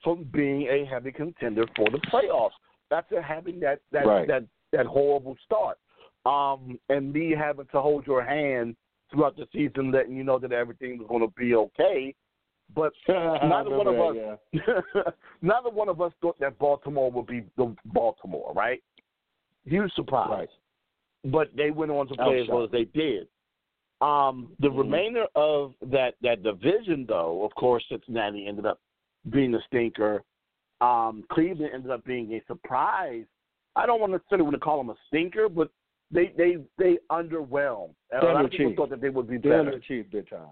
from 0.04 0.28
being 0.32 0.68
a 0.68 0.84
heavy 0.88 1.10
contender 1.10 1.64
for 1.74 1.90
the 1.90 1.98
playoffs 2.12 2.50
after 2.90 3.20
having 3.20 3.60
that 3.60 3.80
that 3.92 4.06
Right. 4.06 4.28
that 4.28 4.44
that 4.72 4.86
horrible 4.86 5.36
start. 5.44 5.78
Um, 6.26 6.80
and 6.88 7.12
me 7.12 7.32
having 7.32 7.66
to 7.66 7.80
hold 7.80 8.06
your 8.06 8.22
hand 8.24 8.76
throughout 9.10 9.36
the 9.36 9.46
season, 9.52 9.90
letting 9.90 10.16
you 10.16 10.24
know 10.24 10.38
that 10.38 10.52
everything 10.52 10.98
was 10.98 11.06
going 11.06 11.20
to 11.20 11.32
be 11.36 11.54
okay. 11.54 12.14
But 12.74 12.92
neither 13.08 13.76
one 13.76 13.86
of 13.86 13.94
us, 14.00 14.38
that, 14.54 15.14
neither 15.42 15.68
one 15.70 15.88
of 15.88 16.00
us 16.00 16.12
thought 16.22 16.38
that 16.40 16.58
Baltimore 16.58 17.10
would 17.10 17.26
be 17.26 17.44
the 17.56 17.74
Baltimore, 17.84 18.52
right? 18.54 18.82
Huge 19.66 19.92
surprise. 19.92 20.30
Right. 20.30 20.48
But 21.26 21.50
they 21.54 21.70
went 21.70 21.90
on 21.90 22.08
to 22.08 22.14
play 22.14 22.40
as 22.40 22.48
well 22.48 22.64
as 22.64 22.70
they 22.70 22.84
did. 22.84 23.28
Um, 24.00 24.54
the 24.58 24.68
Mhm. 24.68 24.78
remainder 24.78 25.26
of 25.34 25.74
that 25.82 26.14
that 26.22 26.42
division, 26.42 27.06
though, 27.06 27.44
of 27.44 27.54
course, 27.54 27.84
Cincinnati 27.88 28.46
ended 28.46 28.66
up 28.66 28.80
being 29.30 29.54
a 29.54 29.60
stinker. 29.62 30.22
Um, 30.80 31.24
Cleveland 31.30 31.70
ended 31.74 31.90
up 31.90 32.04
being 32.04 32.32
a 32.32 32.42
surprise. 32.46 33.24
I 33.76 33.86
don't 33.86 34.00
want 34.00 34.12
to 34.12 34.18
necessarily 34.18 34.44
want 34.44 34.54
to 34.54 34.60
call 34.60 34.78
them 34.78 34.90
a 34.90 34.96
stinker, 35.08 35.48
but 35.48 35.70
they 36.10 36.32
they 36.36 36.58
they 36.78 36.98
underwhelmed. 37.10 37.94
A 38.12 38.24
lot 38.24 38.44
of 38.44 38.50
people 38.50 38.74
thought 38.76 38.90
that 38.90 39.00
they 39.00 39.10
would 39.10 39.28
be 39.28 39.36
They 39.36 39.48
better 39.48 39.72
underachieved 39.72 40.10
big 40.12 40.30
time. 40.30 40.48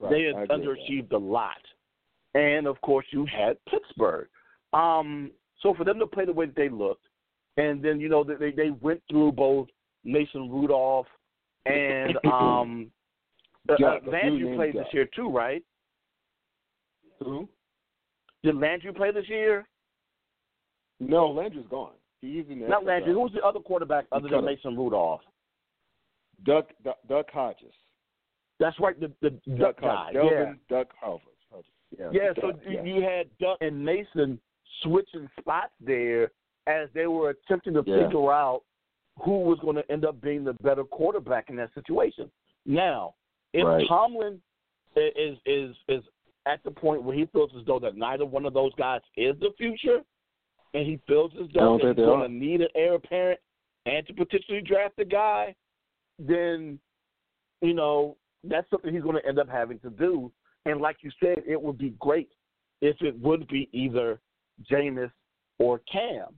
Right, 0.00 0.10
they 0.10 0.32
I 0.36 0.40
had 0.40 0.50
agree 0.50 0.66
that. 0.66 1.10
underachieved 1.10 1.12
a 1.12 1.18
lot. 1.18 1.56
And 2.34 2.66
of 2.66 2.80
course, 2.82 3.06
you 3.10 3.26
had 3.26 3.56
Pittsburgh. 3.68 4.28
Um, 4.72 5.30
so 5.62 5.74
for 5.74 5.84
them 5.84 5.98
to 5.98 6.06
play 6.06 6.26
the 6.26 6.32
way 6.32 6.46
that 6.46 6.56
they 6.56 6.68
looked, 6.68 7.06
and 7.56 7.82
then 7.82 7.98
you 7.98 8.08
know 8.08 8.22
they 8.22 8.50
they 8.50 8.70
went 8.70 9.02
through 9.10 9.32
both 9.32 9.68
Mason 10.04 10.50
Rudolph 10.50 11.06
and 11.64 12.16
um, 12.32 12.90
uh, 13.68 13.74
Yeah, 13.78 13.86
uh, 14.06 14.10
a 14.10 14.36
few 14.36 14.54
played 14.54 14.74
this 14.74 14.86
year 14.92 15.08
too, 15.14 15.30
right? 15.30 15.62
Who? 17.20 17.48
Did 18.46 18.56
Landry 18.60 18.92
play 18.92 19.10
this 19.10 19.28
year? 19.28 19.66
No, 21.00 21.26
Landry's 21.26 21.66
gone. 21.68 21.94
He's 22.20 22.44
in 22.48 22.60
the 22.60 22.68
Not. 22.68 22.84
Landry. 22.84 23.12
Who 23.12 23.20
was 23.20 23.32
the 23.34 23.42
other 23.44 23.58
quarterback 23.58 24.06
other 24.12 24.28
than. 24.28 24.44
Mason 24.44 24.76
Rudolph? 24.76 25.20
Duck, 26.44 26.68
Duck, 26.84 26.98
Duck 27.08 27.26
Hodges. 27.32 27.72
That's 28.60 28.78
right, 28.78 28.98
the 29.00 29.10
the 29.20 29.30
Duck 29.56 29.58
Duck 29.58 29.80
guy. 29.80 30.12
Hodges. 30.14 30.30
Yeah. 30.30 30.52
Duck 30.68 30.88
Hodges. 31.00 31.22
Yeah, 31.98 32.10
Yeah, 32.12 32.32
so 32.40 32.52
Duck, 32.52 32.60
you 32.68 32.72
yeah. 32.72 32.82
you 32.84 33.02
had 33.02 33.26
Duck 33.40 33.58
and 33.60 33.84
Mason 33.84 34.38
switching 34.82 35.28
spots 35.40 35.72
there 35.80 36.30
as 36.68 36.88
they 36.94 37.06
were 37.08 37.30
attempting 37.30 37.74
to 37.74 37.82
Yeah. 37.84 38.04
figure 38.04 38.32
out 38.32 38.62
who 39.24 39.40
was 39.40 39.58
going 39.60 39.76
to 39.76 39.90
end 39.90 40.04
up 40.04 40.20
being 40.20 40.44
the 40.44 40.52
better 40.62 40.84
quarterback 40.84 41.50
in 41.50 41.56
that 41.56 41.72
situation. 41.74 42.30
Now, 42.64 43.14
if 43.52 43.64
Right. 43.66 43.86
Tomlin 43.88 44.40
is 44.94 45.38
is 45.46 45.76
is 45.88 46.04
at 46.46 46.62
the 46.64 46.70
point 46.70 47.02
where 47.02 47.16
he 47.16 47.26
feels 47.32 47.50
as 47.58 47.66
though 47.66 47.80
that 47.80 47.96
neither 47.96 48.24
one 48.24 48.46
of 48.46 48.54
those 48.54 48.72
guys 48.76 49.00
is 49.16 49.34
the 49.40 49.50
future, 49.58 50.00
and 50.74 50.86
he 50.86 51.00
feels 51.06 51.32
as 51.40 51.48
though 51.54 51.78
he's 51.82 51.96
going 51.96 52.28
to 52.28 52.34
need 52.34 52.60
an 52.60 52.68
heir 52.74 52.94
apparent 52.94 53.40
and 53.86 54.06
to 54.06 54.12
potentially 54.12 54.60
draft 54.60 54.98
a 54.98 55.04
guy, 55.04 55.54
then 56.18 56.78
you 57.62 57.74
know 57.74 58.16
that's 58.44 58.68
something 58.70 58.92
he's 58.92 59.02
going 59.02 59.16
to 59.16 59.26
end 59.26 59.38
up 59.38 59.48
having 59.48 59.78
to 59.80 59.90
do. 59.90 60.30
And 60.66 60.80
like 60.80 60.98
you 61.02 61.10
said, 61.22 61.42
it 61.46 61.60
would 61.60 61.78
be 61.78 61.94
great 62.00 62.28
if 62.80 62.96
it 63.00 63.18
would 63.20 63.46
be 63.48 63.68
either 63.72 64.20
Jameis 64.70 65.10
or 65.58 65.80
Cam. 65.90 66.34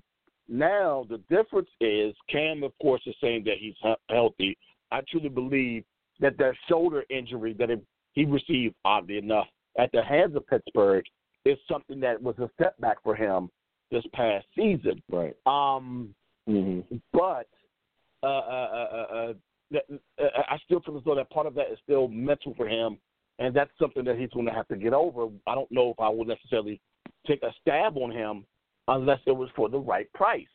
Now 0.49 1.07
the 1.09 1.19
difference 1.29 1.69
is 1.81 2.15
Cam, 2.31 2.63
of 2.63 2.73
course, 2.81 3.03
is 3.07 3.15
saying 3.21 3.45
that 3.45 3.57
he's 3.59 3.75
healthy. 4.09 4.57
I 4.91 5.01
truly 5.11 5.29
believe 5.29 5.85
that 6.21 6.39
that 6.39 6.55
shoulder 6.69 7.05
injury 7.11 7.55
that 7.59 7.71
it, 7.71 7.83
he 8.13 8.25
received, 8.25 8.75
oddly 8.85 9.19
enough, 9.19 9.47
at 9.79 9.91
the 9.93 10.03
hands 10.03 10.37
of 10.37 10.47
Pittsburgh, 10.47 11.05
is 11.45 11.57
something 11.71 12.01
that 12.01 12.21
was 12.23 12.37
a 12.39 12.51
setback 12.61 13.03
for 13.03 13.15
him 13.15 13.51
this 13.91 14.05
past 14.13 14.47
season. 14.57 15.03
Right. 15.11 15.37
Um, 15.47 16.15
Mm-hmm. 16.49 16.97
but 17.13 17.47
uh, 18.23 18.27
uh, 18.27 18.69
uh, 18.73 19.07
uh, 19.13 19.33
uh, 19.75 19.79
uh, 20.19 20.25
I 20.49 20.57
still 20.65 20.81
feel 20.81 20.97
as 20.97 21.05
though 21.05 21.15
that 21.15 21.29
part 21.29 21.47
of 21.47 21.55
that 21.57 21.71
is 21.71 21.79
still 21.85 22.09
mental 22.09 22.55
for 22.57 22.67
him, 22.67 22.97
and 23.39 23.55
that's 23.55 23.71
something 23.79 24.03
that 24.05 24.17
he's 24.19 24.31
going 24.31 24.47
to 24.47 24.53
have 24.53 24.67
to 24.69 24.77
get 24.77 24.95
over. 24.95 25.29
I 25.47 25.55
don't 25.55 25.71
know 25.71 25.91
if 25.91 26.01
I 26.01 26.09
would 26.09 26.27
necessarily 26.27 26.81
take 27.27 27.43
a 27.43 27.53
stab 27.61 27.99
on 27.99 28.11
him 28.11 28.47
unless 28.89 29.21
it 29.27 29.33
was 29.37 29.51
for 29.55 29.69
the 29.69 29.79
right 29.79 30.11
price. 30.15 30.47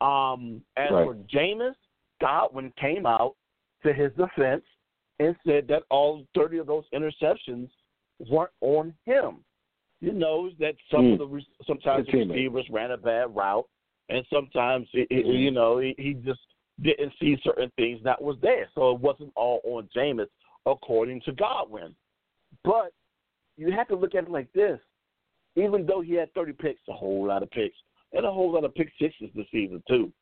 Um, 0.00 0.60
as 0.76 0.90
Right. 0.90 1.04
for 1.06 1.14
Jameis, 1.32 1.76
Godwin 2.20 2.72
came 2.80 3.06
out 3.06 3.36
to 3.84 3.92
his 3.92 4.10
defense 4.14 4.64
and 5.20 5.36
said 5.46 5.68
that 5.68 5.84
all 5.88 6.26
30 6.34 6.58
of 6.58 6.66
those 6.66 6.84
interceptions 6.92 7.68
weren't 8.30 8.50
on 8.60 8.94
him. 9.04 9.44
He 10.00 10.10
knows 10.10 10.52
that 10.58 10.74
some 10.90 11.02
Mm. 11.04 11.12
of 11.14 11.18
the 11.20 11.26
re- 11.26 11.46
sometimes 11.66 12.06
the 12.06 12.24
receivers 12.24 12.68
ran 12.70 12.90
a 12.90 12.96
bad 12.96 13.34
route, 13.34 13.68
and 14.08 14.26
sometimes 14.28 14.88
it, 14.94 15.06
it- 15.10 15.26
Mhm. 15.26 15.38
you 15.38 15.50
know 15.50 15.78
he, 15.78 15.94
he 15.98 16.14
just 16.14 16.40
didn't 16.80 17.12
see 17.20 17.36
certain 17.42 17.70
things 17.76 18.02
that 18.02 18.20
was 18.20 18.36
there. 18.40 18.68
So 18.74 18.92
it 18.94 19.00
wasn't 19.00 19.32
all 19.36 19.60
on 19.64 19.88
Jameis, 19.94 20.28
according 20.66 21.20
to 21.22 21.32
Godwin. 21.32 21.94
But 22.64 22.92
you 23.56 23.70
have 23.72 23.86
to 23.88 23.94
look 23.96 24.14
at 24.14 24.24
it 24.24 24.30
like 24.30 24.50
this: 24.52 24.80
even 25.54 25.86
though 25.86 26.00
he 26.00 26.14
had 26.14 26.32
30 26.34 26.52
picks, 26.52 26.80
a 26.88 26.92
whole 26.92 27.26
lot 27.26 27.42
of 27.42 27.50
picks, 27.50 27.76
and 28.12 28.26
a 28.26 28.32
whole 28.32 28.50
lot 28.50 28.64
of 28.64 28.74
pick 28.74 28.92
sixes 28.98 29.30
this 29.34 29.48
season 29.50 29.82
too, 29.86 30.12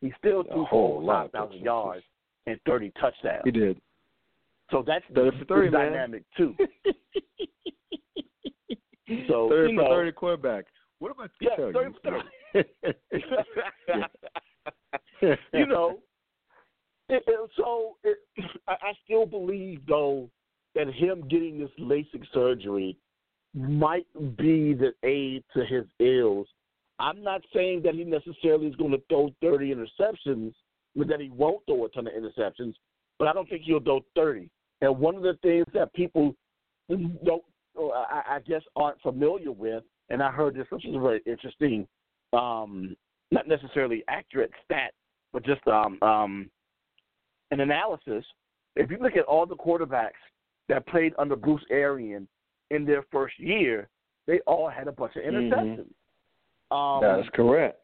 he 0.00 0.12
still 0.18 0.40
A 0.40 0.44
threw 0.44 0.64
whole 0.66 0.94
for 0.96 1.02
lot 1.02 1.24
of 1.26 1.32
5,000 1.32 1.64
yards 1.64 2.04
and 2.46 2.60
30 2.64 2.90
touchdowns. 3.00 3.42
He 3.44 3.50
did. 3.50 3.80
So 4.70 4.82
that's 4.86 5.04
the 5.14 5.30
for 5.38 5.44
30, 5.44 5.70
man. 5.70 5.92
dynamic 5.92 6.24
too. 6.36 6.54
So 9.28 9.48
30 9.48 9.72
you 9.72 9.80
for 9.80 9.88
30 9.88 10.12
quarterback. 10.12 10.64
What 10.98 11.12
I 11.18 11.26
yeah, 11.40 11.50
30 11.56 11.72
for 12.02 12.16
you? 12.54 12.64
30. 15.22 15.36
you 15.52 15.66
know, 15.66 15.98
it, 17.08 17.22
it, 17.26 17.50
so 17.56 17.96
it, 18.02 18.18
I, 18.66 18.72
I 18.72 18.92
still 19.04 19.26
believe 19.26 19.86
though 19.86 20.28
that 20.74 20.92
him 20.92 21.26
getting 21.28 21.58
this 21.58 21.70
LASIK 21.78 22.24
surgery 22.32 22.96
might 23.54 24.06
be 24.36 24.74
the 24.74 24.92
aid 25.02 25.44
to 25.54 25.64
his 25.64 25.84
ills. 26.00 26.48
I'm 26.98 27.22
not 27.22 27.42
saying 27.54 27.82
that 27.84 27.94
he 27.94 28.04
necessarily 28.04 28.66
is 28.66 28.76
going 28.76 28.92
to 28.92 29.02
throw 29.08 29.30
30 29.42 29.74
interceptions, 29.74 30.52
but 30.94 31.08
that 31.08 31.20
he 31.20 31.30
won't 31.30 31.64
throw 31.66 31.84
a 31.84 31.88
ton 31.90 32.06
of 32.06 32.12
interceptions, 32.14 32.74
but 33.18 33.28
I 33.28 33.32
don't 33.32 33.48
think 33.48 33.62
he'll 33.62 33.80
throw 33.80 34.00
30. 34.14 34.50
And 34.80 34.98
one 34.98 35.16
of 35.16 35.22
the 35.22 35.38
things 35.42 35.66
that 35.74 35.92
people 35.94 36.34
don't, 36.88 37.42
or 37.74 37.94
I, 37.94 38.36
I 38.36 38.40
guess, 38.46 38.62
aren't 38.74 39.00
familiar 39.00 39.52
with, 39.52 39.82
and 40.10 40.22
I 40.22 40.30
heard 40.30 40.54
this, 40.54 40.66
which 40.70 40.84
is 40.84 40.94
a 40.94 41.00
very 41.00 41.22
interesting, 41.26 41.86
um, 42.32 42.96
not 43.30 43.48
necessarily 43.48 44.04
accurate 44.08 44.50
stat, 44.64 44.92
but 45.32 45.44
just 45.44 45.66
um, 45.66 46.00
um, 46.02 46.50
an 47.50 47.60
analysis. 47.60 48.24
If 48.76 48.90
you 48.90 48.98
look 49.00 49.16
at 49.16 49.24
all 49.24 49.46
the 49.46 49.56
quarterbacks 49.56 50.10
that 50.68 50.86
played 50.86 51.14
under 51.18 51.36
Bruce 51.36 51.64
Arian 51.70 52.28
in 52.70 52.84
their 52.84 53.04
first 53.10 53.38
year, 53.38 53.88
they 54.26 54.40
all 54.46 54.68
had 54.68 54.88
a 54.88 54.92
bunch 54.92 55.16
of 55.16 55.22
interceptions. 55.22 55.86
Um, 56.70 57.00
That's 57.00 57.28
correct. 57.34 57.80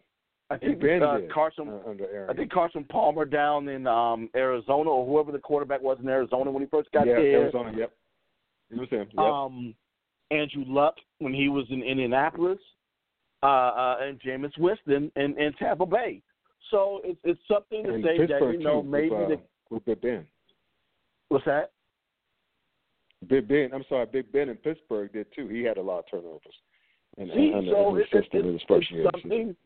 I 0.53 0.59
think 0.59 0.83
uh, 1.03 1.19
Carson. 1.33 1.69
uh, 1.69 1.91
under 1.91 2.07
Aaron. 2.13 2.31
I 2.31 2.35
think 2.35 2.53
Carson 2.53 2.85
Palmer 2.85 3.25
down 3.25 3.69
in 3.69 3.87
um, 3.87 4.29
Arizona, 4.37 4.91
or 4.91 5.07
whoever 5.07 5.33
the 5.33 5.39
quarterback 5.39 5.83
was 5.83 5.99
in 6.03 6.09
Arizona 6.09 6.51
when 6.51 6.63
he 6.63 6.69
first 6.69 6.91
got 6.93 7.07
there. 7.07 7.25
yeah, 7.25 7.33
there. 7.33 7.43
Arizona, 7.43 7.73
yep. 7.77 7.93
It 8.71 8.79
was 8.79 8.89
him. 8.91 9.09
Yep. 9.13 9.19
Um, 9.19 9.75
Andrew 10.31 10.65
Luck 10.67 10.95
when 11.19 11.33
he 11.33 11.49
was 11.49 11.67
in 11.71 11.83
Indianapolis, 11.83 12.59
uh, 13.43 13.47
uh, 13.47 13.97
and 14.01 14.21
Jameis 14.21 14.57
Winston 14.59 15.11
in, 15.17 15.39
in 15.39 15.53
Tampa 15.59 15.87
Bay. 15.87 16.23
So 16.71 17.01
it's 17.05 17.21
it's 17.25 17.41
something 17.49 17.85
to 17.85 17.95
and 17.95 18.05
say 18.05 18.19
that 18.27 18.41
you 18.53 18.59
know 18.59 18.83
maybe 18.83 19.11
with, 19.11 19.21
uh, 19.21 19.29
the 19.29 19.41
with 19.71 19.85
Big 19.85 20.01
Ben. 20.01 20.27
what's 21.29 21.45
that? 21.45 21.73
Big 23.29 23.47
Ben, 23.47 23.71
I'm 23.73 23.85
sorry, 23.89 24.07
Big 24.07 24.33
Ben 24.33 24.49
in 24.49 24.57
Pittsburgh 24.57 25.13
did 25.13 25.27
too. 25.35 25.49
He 25.49 25.63
had 25.63 25.77
a 25.77 25.83
lot 25.83 26.01
of 26.01 26.11
turnovers. 26.11 26.55
And, 27.19 27.31
See, 27.35 27.53
under, 27.55 27.71
so 27.71 27.89
under 27.89 28.01
it, 28.01 28.09
it, 28.11 28.23
system 28.23 28.49
it, 28.49 28.53
his 28.53 28.63
it's 28.69 28.91
year. 28.91 29.07
something 29.13 29.57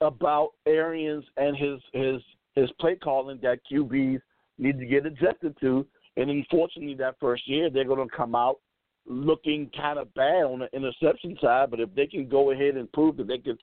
about 0.00 0.50
Arians 0.66 1.24
and 1.36 1.56
his 1.56 1.80
his 1.92 2.22
his 2.54 2.70
play 2.80 2.96
calling 2.96 3.38
that 3.42 3.60
QBs 3.70 4.20
need 4.58 4.78
to 4.78 4.86
get 4.86 5.06
adjusted 5.06 5.56
to. 5.60 5.86
And 6.16 6.30
unfortunately, 6.30 6.94
that 6.96 7.16
first 7.20 7.48
year 7.48 7.70
they're 7.70 7.84
going 7.84 8.06
to 8.06 8.16
come 8.16 8.34
out 8.34 8.58
looking 9.06 9.70
kind 9.76 9.98
of 9.98 10.12
bad 10.14 10.44
on 10.44 10.60
the 10.60 10.76
interception 10.76 11.36
side. 11.40 11.70
But 11.70 11.80
if 11.80 11.94
they 11.94 12.06
can 12.06 12.28
go 12.28 12.50
ahead 12.50 12.76
and 12.76 12.90
prove 12.92 13.16
that 13.18 13.28
they 13.28 13.38
can 13.38 13.58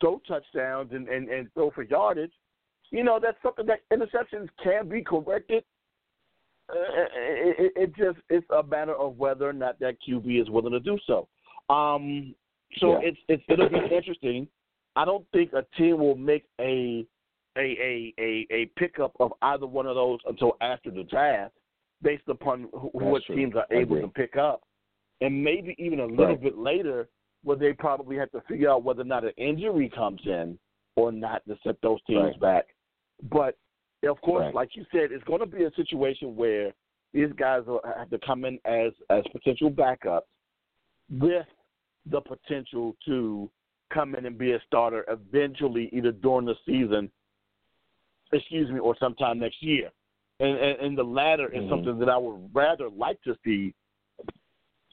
throw 0.00 0.20
touchdowns 0.26 0.92
and 0.92 1.08
and, 1.08 1.28
and 1.28 1.52
throw 1.54 1.70
for 1.70 1.82
yardage, 1.82 2.32
you 2.90 3.04
know 3.04 3.18
that's 3.22 3.38
something 3.42 3.66
that 3.66 3.80
interceptions 3.92 4.48
can 4.62 4.88
be 4.88 5.02
corrected. 5.02 5.64
Uh, 6.70 6.74
it, 7.16 7.56
it, 7.58 7.72
it 7.76 7.96
just 7.96 8.18
it's 8.28 8.46
a 8.50 8.62
matter 8.62 8.94
of 8.94 9.16
whether 9.16 9.48
or 9.48 9.54
not 9.54 9.78
that 9.80 9.96
QB 10.06 10.40
is 10.42 10.50
willing 10.50 10.72
to 10.72 10.80
do 10.80 10.98
so. 11.06 11.26
Um, 11.74 12.34
so 12.78 12.92
Yeah. 12.92 13.08
it's 13.08 13.18
it's 13.28 13.42
it'll 13.48 13.68
be 13.68 13.78
interesting. 13.94 14.48
I 14.98 15.04
don't 15.04 15.24
think 15.32 15.52
a 15.52 15.64
team 15.76 15.98
will 15.98 16.16
make 16.16 16.44
a 16.60 17.06
a 17.56 17.60
a 17.60 18.14
a, 18.18 18.46
a 18.50 18.66
pickup 18.76 19.12
of 19.20 19.32
either 19.42 19.64
one 19.64 19.86
of 19.86 19.94
those 19.94 20.18
until 20.26 20.56
after 20.60 20.90
the 20.90 21.04
draft, 21.04 21.54
based 22.02 22.26
upon 22.26 22.66
who, 22.72 22.90
what 22.92 23.22
true. 23.22 23.36
teams 23.36 23.54
are 23.54 23.66
able 23.70 24.00
to 24.00 24.08
pick 24.08 24.36
up, 24.36 24.62
and 25.20 25.44
maybe 25.44 25.76
even 25.78 26.00
a 26.00 26.04
little 26.04 26.34
Right. 26.34 26.42
bit 26.42 26.58
later, 26.58 27.08
where 27.44 27.56
they 27.56 27.72
probably 27.74 28.16
have 28.16 28.32
to 28.32 28.40
figure 28.48 28.70
out 28.70 28.82
whether 28.82 29.02
or 29.02 29.04
not 29.04 29.22
an 29.22 29.30
injury 29.36 29.88
comes 29.88 30.20
in 30.26 30.58
or 30.96 31.12
not 31.12 31.46
to 31.46 31.56
set 31.62 31.80
those 31.80 32.02
teams 32.08 32.32
Right. 32.32 32.40
back. 32.40 32.74
But 33.30 33.56
of 34.02 34.20
course, 34.20 34.46
Right. 34.46 34.54
like 34.54 34.74
you 34.74 34.84
said, 34.90 35.12
it's 35.12 35.22
going 35.24 35.40
to 35.40 35.46
be 35.46 35.62
a 35.62 35.70
situation 35.74 36.34
where 36.34 36.74
these 37.12 37.32
guys 37.34 37.64
will 37.66 37.82
have 37.84 38.10
to 38.10 38.18
come 38.18 38.44
in 38.44 38.58
as 38.64 38.92
as 39.10 39.24
potential 39.28 39.70
backups 39.70 40.26
with 41.08 41.46
the 42.06 42.20
potential 42.20 42.96
to 43.04 43.48
come 43.90 44.14
in 44.14 44.26
and 44.26 44.36
be 44.38 44.52
a 44.52 44.60
starter 44.66 45.04
eventually, 45.08 45.88
either 45.92 46.12
during 46.12 46.46
the 46.46 46.54
season, 46.66 47.10
excuse 48.32 48.70
me, 48.70 48.78
or 48.78 48.96
sometime 48.98 49.38
next 49.38 49.62
year. 49.62 49.90
And 50.40 50.56
and, 50.56 50.80
and 50.80 50.98
the 50.98 51.02
latter 51.04 51.48
is 51.48 51.64
Mhm. 51.64 51.68
something 51.70 51.98
that 51.98 52.08
I 52.08 52.16
would 52.16 52.50
rather 52.54 52.88
like 52.88 53.20
to 53.22 53.36
see. 53.44 53.74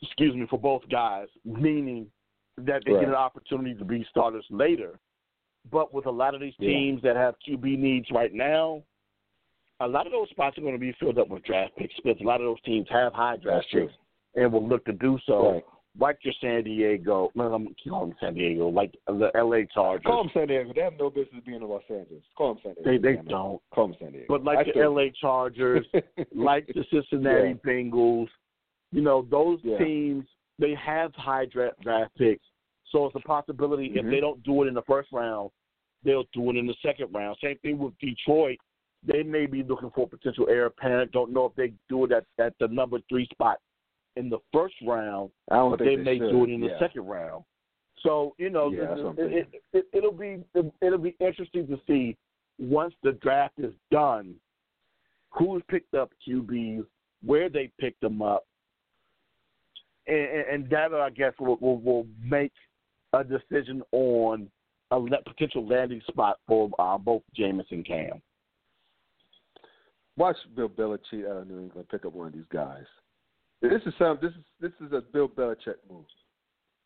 Excuse 0.01 0.35
me 0.35 0.45
for 0.47 0.59
both 0.59 0.87
guys, 0.89 1.27
meaning 1.45 2.11
that 2.57 2.83
they 2.85 2.91
Right. 2.93 3.01
get 3.01 3.09
an 3.09 3.15
opportunity 3.15 3.75
to 3.75 3.85
be 3.85 4.03
starters 4.05 4.45
later. 4.49 4.99
But 5.71 5.93
with 5.93 6.05
a 6.05 6.11
lot 6.11 6.35
of 6.35 6.41
these 6.41 6.53
Yeah. 6.59 6.69
teams 6.69 7.01
that 7.01 7.15
have 7.15 7.39
QB 7.39 7.75
needs 7.77 8.09
right 8.11 8.33
now, 8.33 8.83
a 9.79 9.87
lot 9.87 10.05
of 10.05 10.11
those 10.11 10.29
spots 10.29 10.57
are 10.57 10.61
going 10.61 10.73
to 10.73 10.79
be 10.79 10.91
filled 10.93 11.17
up 11.17 11.27
with 11.27 11.43
draft 11.43 11.75
picks 11.75 11.95
because 11.99 12.19
a 12.21 12.23
lot 12.23 12.39
of 12.39 12.45
those 12.45 12.61
teams 12.61 12.87
have 12.89 13.13
high 13.13 13.37
draft 13.37 13.69
picks 13.69 13.93
and 14.35 14.51
will 14.51 14.65
look 14.67 14.85
to 14.85 14.93
do 14.93 15.17
so 15.25 15.51
Right. 15.53 15.65
Like 15.99 16.17
your 16.23 16.33
San 16.41 16.63
Diego, 16.63 17.31
no, 17.35 17.53
I'm 17.53 17.73
calling 17.87 18.09
them 18.09 18.17
San 18.19 18.33
Diego, 18.33 18.67
like 18.67 18.93
the 19.07 19.31
L.A. 19.35 19.65
Chargers. 19.73 20.03
Call 20.05 20.23
them 20.23 20.31
San 20.33 20.47
Diego. 20.47 20.71
They 20.75 20.81
have 20.81 20.93
no 20.99 21.09
business 21.09 21.41
being 21.45 21.61
in 21.61 21.67
Los 21.67 21.83
Angeles. 21.89 22.21
Call 22.37 22.55
them 22.55 22.61
San 22.63 22.73
Diego. 22.83 23.01
they 23.01 23.15
they 23.15 23.21
don't, 23.29 23.61
Call 23.73 23.87
them 23.87 23.95
San 23.99 24.11
Diego. 24.11 24.25
but 24.27 24.43
like 24.43 24.57
I 24.59 24.63
the 24.65 24.71
still- 24.71 24.83
L.A. 24.99 25.11
Chargers, 25.19 25.85
like 26.35 26.67
the 26.67 26.83
Cincinnati 26.91 27.49
Yeah. 27.49 27.53
Bengals, 27.71 28.27
you 28.91 29.01
know 29.01 29.25
those 29.29 29.59
Yeah. 29.63 29.77
teams 29.77 30.25
they 30.59 30.73
have 30.75 31.13
high 31.15 31.45
draft 31.45 31.79
draft 31.81 32.15
picks, 32.17 32.45
so 32.91 33.05
it's 33.07 33.15
a 33.15 33.19
possibility 33.19 33.91
if 33.95 34.05
Mhm. 34.05 34.09
they 34.11 34.19
don't 34.19 34.41
do 34.43 34.63
it 34.63 34.67
in 34.67 34.73
the 34.73 34.81
first 34.83 35.11
round, 35.11 35.49
they'll 36.03 36.25
do 36.33 36.49
it 36.49 36.55
in 36.57 36.65
the 36.67 36.75
second 36.81 37.13
round. 37.13 37.37
Same 37.41 37.57
thing 37.59 37.77
with 37.77 37.97
Detroit. 37.99 38.57
They 39.03 39.21
may 39.23 39.45
be 39.45 39.63
looking 39.63 39.91
for 39.91 40.05
a 40.05 40.07
potential 40.07 40.47
heir 40.49 40.65
apparent. 40.67 41.11
Don't 41.11 41.31
know 41.31 41.45
if 41.45 41.53
they 41.55 41.73
do 41.89 42.05
it 42.05 42.11
at, 42.11 42.25
at 42.39 42.53
the 42.59 42.67
number 42.69 42.99
three 43.09 43.27
spot 43.31 43.59
in 44.15 44.29
the 44.29 44.39
first 44.53 44.75
round, 44.85 45.29
I 45.51 45.55
don't 45.55 45.71
but 45.71 45.79
think 45.79 45.99
they 45.99 46.03
may 46.03 46.17
should. 46.19 46.31
do 46.31 46.43
it 46.45 46.49
in 46.49 46.61
the 46.61 46.67
yeah. 46.67 46.79
second 46.79 47.05
round. 47.07 47.43
So 48.03 48.35
you 48.37 48.49
know, 48.49 48.71
Yeah, 48.71 48.85
that's 48.87 49.01
what 49.01 49.19
I'm 49.19 49.19
it, 49.19 49.49
it, 49.51 49.63
it, 49.73 49.85
it'll 49.93 50.11
be 50.11 50.43
it'll 50.81 50.97
be 50.99 51.15
interesting 51.19 51.67
to 51.67 51.79
see 51.87 52.15
once 52.59 52.93
the 53.03 53.13
draft 53.13 53.55
is 53.57 53.73
done, 53.91 54.35
who's 55.31 55.61
picked 55.69 55.93
up 55.93 56.11
QBs, 56.27 56.85
where 57.25 57.49
they 57.49 57.71
picked 57.79 58.01
them 58.01 58.21
up, 58.21 58.45
and, 60.07 60.17
and 60.17 60.45
and 60.63 60.69
that 60.69 60.93
I 60.93 61.09
guess 61.09 61.33
will, 61.39 61.57
will 61.59 61.79
will 61.79 62.07
make 62.23 62.53
a 63.13 63.23
decision 63.23 63.81
on 63.91 64.49
a 64.91 64.99
potential 65.25 65.67
landing 65.67 66.01
spot 66.07 66.37
for 66.47 66.69
uh, 66.79 66.97
both 66.97 67.23
Jameis 67.37 67.65
and 67.71 67.85
Cam. 67.85 68.21
Watch 70.17 70.37
Bill 70.55 70.69
Belichick 70.69 71.29
out 71.29 71.37
of 71.41 71.47
New 71.47 71.59
England 71.59 71.89
pick 71.89 72.05
up 72.05 72.13
one 72.13 72.27
of 72.27 72.33
these 72.33 72.43
guys. 72.51 72.85
This 73.61 73.81
is 73.85 73.93
some. 73.97 74.19
This 74.21 74.31
is 74.31 74.43
this 74.59 74.71
is 74.85 74.93
a 74.93 75.01
Bill 75.01 75.27
Belichick 75.29 75.75
move. 75.89 76.05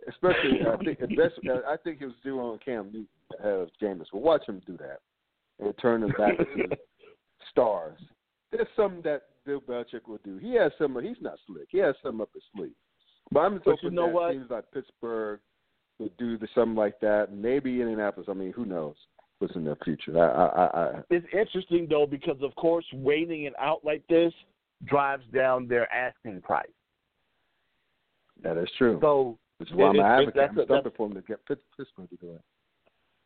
Especially, 0.08 0.62
I 0.66 0.78
think 0.84 1.00
the 1.00 1.08
best. 1.08 1.40
I 1.68 1.76
think 1.84 2.00
he 2.00 2.06
was 2.06 2.14
due 2.24 2.40
on 2.40 2.60
Cam 2.64 2.86
Newton 2.86 3.08
ahead 3.40 3.54
of 3.54 3.70
Jameis. 3.82 4.06
But 4.12 4.22
watch 4.22 4.48
him 4.48 4.62
do 4.66 4.78
that 4.78 5.00
and 5.60 5.74
turn 5.82 6.02
them 6.02 6.14
back 6.18 6.40
into 6.40 6.78
stars. 7.52 8.00
There's 8.52 8.68
something 8.76 9.02
that 9.04 9.24
Bill 9.46 9.62
Belichick 9.62 10.08
will 10.08 10.20
do. 10.24 10.38
He 10.38 10.56
has 10.56 10.72
some. 10.78 10.98
He's 11.04 11.22
not 11.22 11.38
slick. 11.48 11.68
He 11.70 11.80
has 11.80 11.96
some 12.04 12.22
up 12.22 12.30
his 12.34 12.44
sleeve. 12.56 12.72
But 13.32 13.42
I'm 13.42 13.54
just 13.56 13.66
But 13.66 13.72
hoping 13.76 13.92
you 13.92 13.96
know 13.96 14.08
that 14.08 14.14
what? 14.14 14.32
teams 14.32 14.50
like 14.50 14.72
Pittsburgh 14.74 15.40
would 16.00 16.16
do 16.18 16.38
the, 16.38 16.48
something 16.56 16.76
like 16.76 17.00
that. 17.02 17.34
Maybe 17.34 17.82
Indianapolis. 17.82 18.28
I 18.30 18.34
mean, 18.34 18.54
who 18.54 18.66
knows 18.66 18.96
what's 19.40 19.56
in 19.56 19.66
their 19.66 19.78
future? 19.84 20.18
I, 20.18 20.30
I, 20.30 20.66
I, 20.66 20.98
I 20.98 21.02
It's 21.10 21.26
interesting 21.34 21.88
though 21.90 22.06
because 22.06 22.38
of 22.42 22.56
course 22.56 22.86
waiting 22.94 23.44
it 23.44 23.54
out 23.60 23.84
like 23.84 24.04
this 24.08 24.34
drives 24.86 25.24
down 25.34 25.68
their 25.68 25.92
asking 25.94 26.42
price. 26.42 26.68
that 28.44 28.58
is 28.58 28.70
true. 28.78 28.98
So 29.02 29.38
Which 29.58 29.70
is 29.70 29.76
why 29.76 29.90
I'm 29.90 29.96
an 30.00 30.06
advocate. 30.06 30.50
I'm 30.58 30.66
stumping 30.66 30.92
for 30.96 31.08
him 31.08 31.14
to 31.16 31.22
get 31.22 31.46
Pitt- 31.46 31.64
Pittsburgh 31.78 32.10
to 32.10 32.16
do 32.18 32.32
it. 32.34 32.42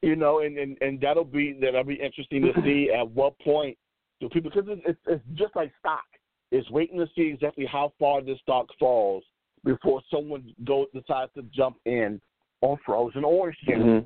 You 0.02 0.16
know, 0.16 0.40
and, 0.40 0.58
and 0.58 0.78
and 0.82 1.00
that'll 1.00 1.24
be 1.24 1.54
that'll 1.62 1.84
be 1.84 1.96
interesting 1.96 2.42
to 2.42 2.54
see 2.64 2.92
at 2.92 3.08
what 3.12 3.38
point 3.40 3.78
do 4.20 4.28
people 4.30 4.52
because 4.54 4.68
it's, 4.70 4.82
it's 4.86 5.00
it's 5.08 5.24
just 5.40 5.56
like 5.56 5.72
stock. 5.80 6.04
It's 6.52 6.70
waiting 6.70 7.00
to 7.00 7.08
see 7.16 7.24
exactly 7.34 7.66
how 7.66 7.94
far 8.00 8.22
this 8.22 8.38
stock 8.42 8.68
falls 8.80 9.24
before 9.64 10.02
someone 10.12 10.54
goes 10.66 10.88
decides 10.94 11.32
to 11.36 11.44
jump 11.54 11.78
in 11.86 12.20
on 12.62 12.78
frozen 12.86 13.24
orange 13.24 13.58
juice. 13.66 13.78
Mhm. 13.78 14.06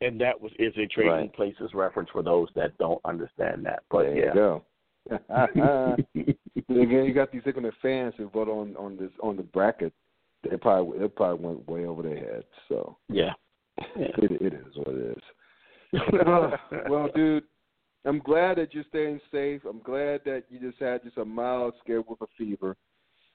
And 0.00 0.20
that 0.20 0.40
was 0.40 0.52
is 0.58 0.72
a 0.76 0.86
trading 0.86 1.12
Right. 1.12 1.32
places 1.34 1.70
reference 1.74 2.10
for 2.10 2.22
those 2.22 2.48
that 2.54 2.76
don't 2.78 3.00
understand 3.04 3.64
that. 3.66 3.82
But 3.90 4.04
there 4.04 4.16
yeah. 4.18 4.28
you 4.28 4.34
go. 4.34 4.64
Again, 6.56 7.04
you 7.04 7.12
got 7.12 7.32
these 7.32 7.42
ignorant 7.46 7.74
fans 7.82 8.14
who 8.16 8.28
vote 8.28 8.48
on 8.48 8.76
on 8.76 8.96
this 8.96 9.10
on 9.22 9.36
the 9.36 9.42
bracket. 9.42 9.92
They 10.48 10.56
probably 10.56 10.98
they 10.98 11.08
probably 11.08 11.44
went 11.44 11.68
way 11.68 11.86
over 11.86 12.02
their 12.02 12.16
heads. 12.16 12.46
So 12.68 12.96
yeah. 13.08 13.32
Yeah. 13.96 14.06
it 14.18 14.42
it 14.42 14.54
is 14.54 14.74
what 14.76 14.88
it 14.88 15.16
is. 15.16 16.00
Uh, 16.26 16.50
well, 16.88 17.08
dude, 17.14 17.44
I'm 18.04 18.20
glad 18.20 18.58
that 18.58 18.72
you're 18.72 18.84
staying 18.88 19.20
safe. 19.32 19.62
I'm 19.68 19.80
glad 19.80 20.20
that 20.26 20.44
you 20.48 20.60
just 20.60 20.80
had 20.80 21.02
just 21.02 21.18
a 21.18 21.24
mild 21.24 21.74
scare 21.82 22.02
with 22.02 22.20
a 22.20 22.26
fever. 22.38 22.76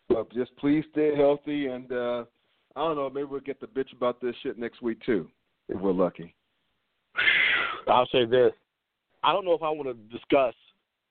But 0.07 0.31
just 0.33 0.55
please 0.57 0.85
stay 0.91 1.15
healthy, 1.15 1.67
and 1.67 1.91
uh 1.91 2.23
I 2.75 2.81
don't 2.81 2.95
know, 2.95 3.09
maybe 3.09 3.25
we'll 3.25 3.39
get 3.41 3.59
the 3.59 3.67
bitch 3.67 3.91
about 3.95 4.21
this 4.21 4.35
shit 4.43 4.57
next 4.57 4.81
week 4.81 4.99
too, 5.05 5.27
if 5.67 5.79
we're 5.81 5.91
lucky. 5.91 6.35
I'll 7.87 8.07
say 8.11 8.25
this. 8.25 8.51
I 9.23 9.33
don't 9.33 9.43
know 9.43 9.53
if 9.53 9.63
I 9.63 9.69
want 9.69 9.89
to 9.89 10.17
discuss 10.17 10.53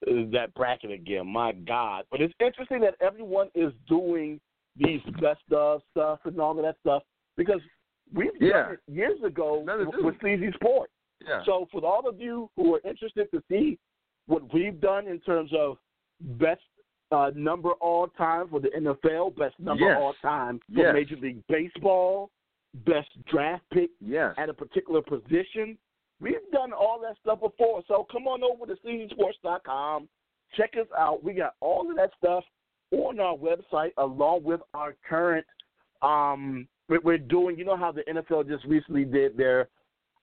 that 0.05 0.53
bracket 0.55 0.91
again. 0.91 1.27
My 1.27 1.51
God. 1.51 2.05
But 2.11 2.21
it's 2.21 2.33
interesting 2.39 2.79
that 2.81 2.95
everyone 3.01 3.49
is 3.55 3.71
doing 3.87 4.39
these 4.75 5.01
best 5.21 5.41
of 5.51 5.81
stuff 5.91 6.19
and 6.25 6.39
all 6.39 6.57
of 6.57 6.63
that 6.63 6.75
stuff 6.79 7.03
because 7.37 7.61
we've 8.13 8.31
Yeah. 8.39 8.49
done 8.63 8.71
it 8.73 8.79
years 8.87 9.21
ago 9.23 9.59
with. 10.01 10.19
Sleazy 10.19 10.51
Sports. 10.53 10.93
Yeah. 11.27 11.43
So 11.43 11.67
for 11.71 11.83
all 11.85 12.07
of 12.07 12.19
you 12.19 12.49
who 12.55 12.75
are 12.75 12.81
interested 12.85 13.29
to 13.31 13.43
see 13.49 13.77
what 14.27 14.53
we've 14.53 14.79
done 14.79 15.07
in 15.07 15.19
terms 15.21 15.51
of 15.53 15.77
best 16.21 16.61
uh, 17.11 17.31
number 17.35 17.71
all 17.81 18.07
time 18.09 18.47
for 18.49 18.59
the 18.59 18.69
NFL, 18.69 19.31
best 19.35 19.59
number 19.59 19.83
Yes. 19.85 19.97
all 19.99 20.13
time 20.21 20.59
for 20.73 20.81
Yes. 20.81 20.93
Major 20.93 21.15
League 21.17 21.43
Baseball, 21.47 22.29
best 22.85 23.09
draft 23.25 23.63
pick 23.71 23.89
yes. 23.99 24.35
at 24.37 24.47
a 24.47 24.53
particular 24.53 25.01
position. 25.01 25.75
We've 26.21 26.35
done 26.51 26.73
all 26.73 26.99
that 27.01 27.15
stuff 27.21 27.39
before. 27.39 27.81
So 27.87 28.05
come 28.11 28.27
on 28.27 28.43
over 28.43 28.65
to 28.65 28.79
SleazySports.com. 28.85 30.09
Check 30.55 30.73
us 30.79 30.87
out. 30.97 31.23
We 31.23 31.33
got 31.33 31.55
all 31.61 31.89
of 31.89 31.95
that 31.97 32.11
stuff 32.17 32.43
on 32.91 33.19
our 33.19 33.35
website 33.35 33.91
along 33.97 34.43
with 34.43 34.61
our 34.73 34.95
current 35.07 35.45
um 36.01 36.67
we're, 36.87 37.19
doing 37.19 37.57
you 37.57 37.65
know 37.65 37.77
how 37.77 37.91
the 37.91 38.01
NFL 38.09 38.47
just 38.47 38.65
recently 38.65 39.05
did 39.05 39.37
their 39.37 39.67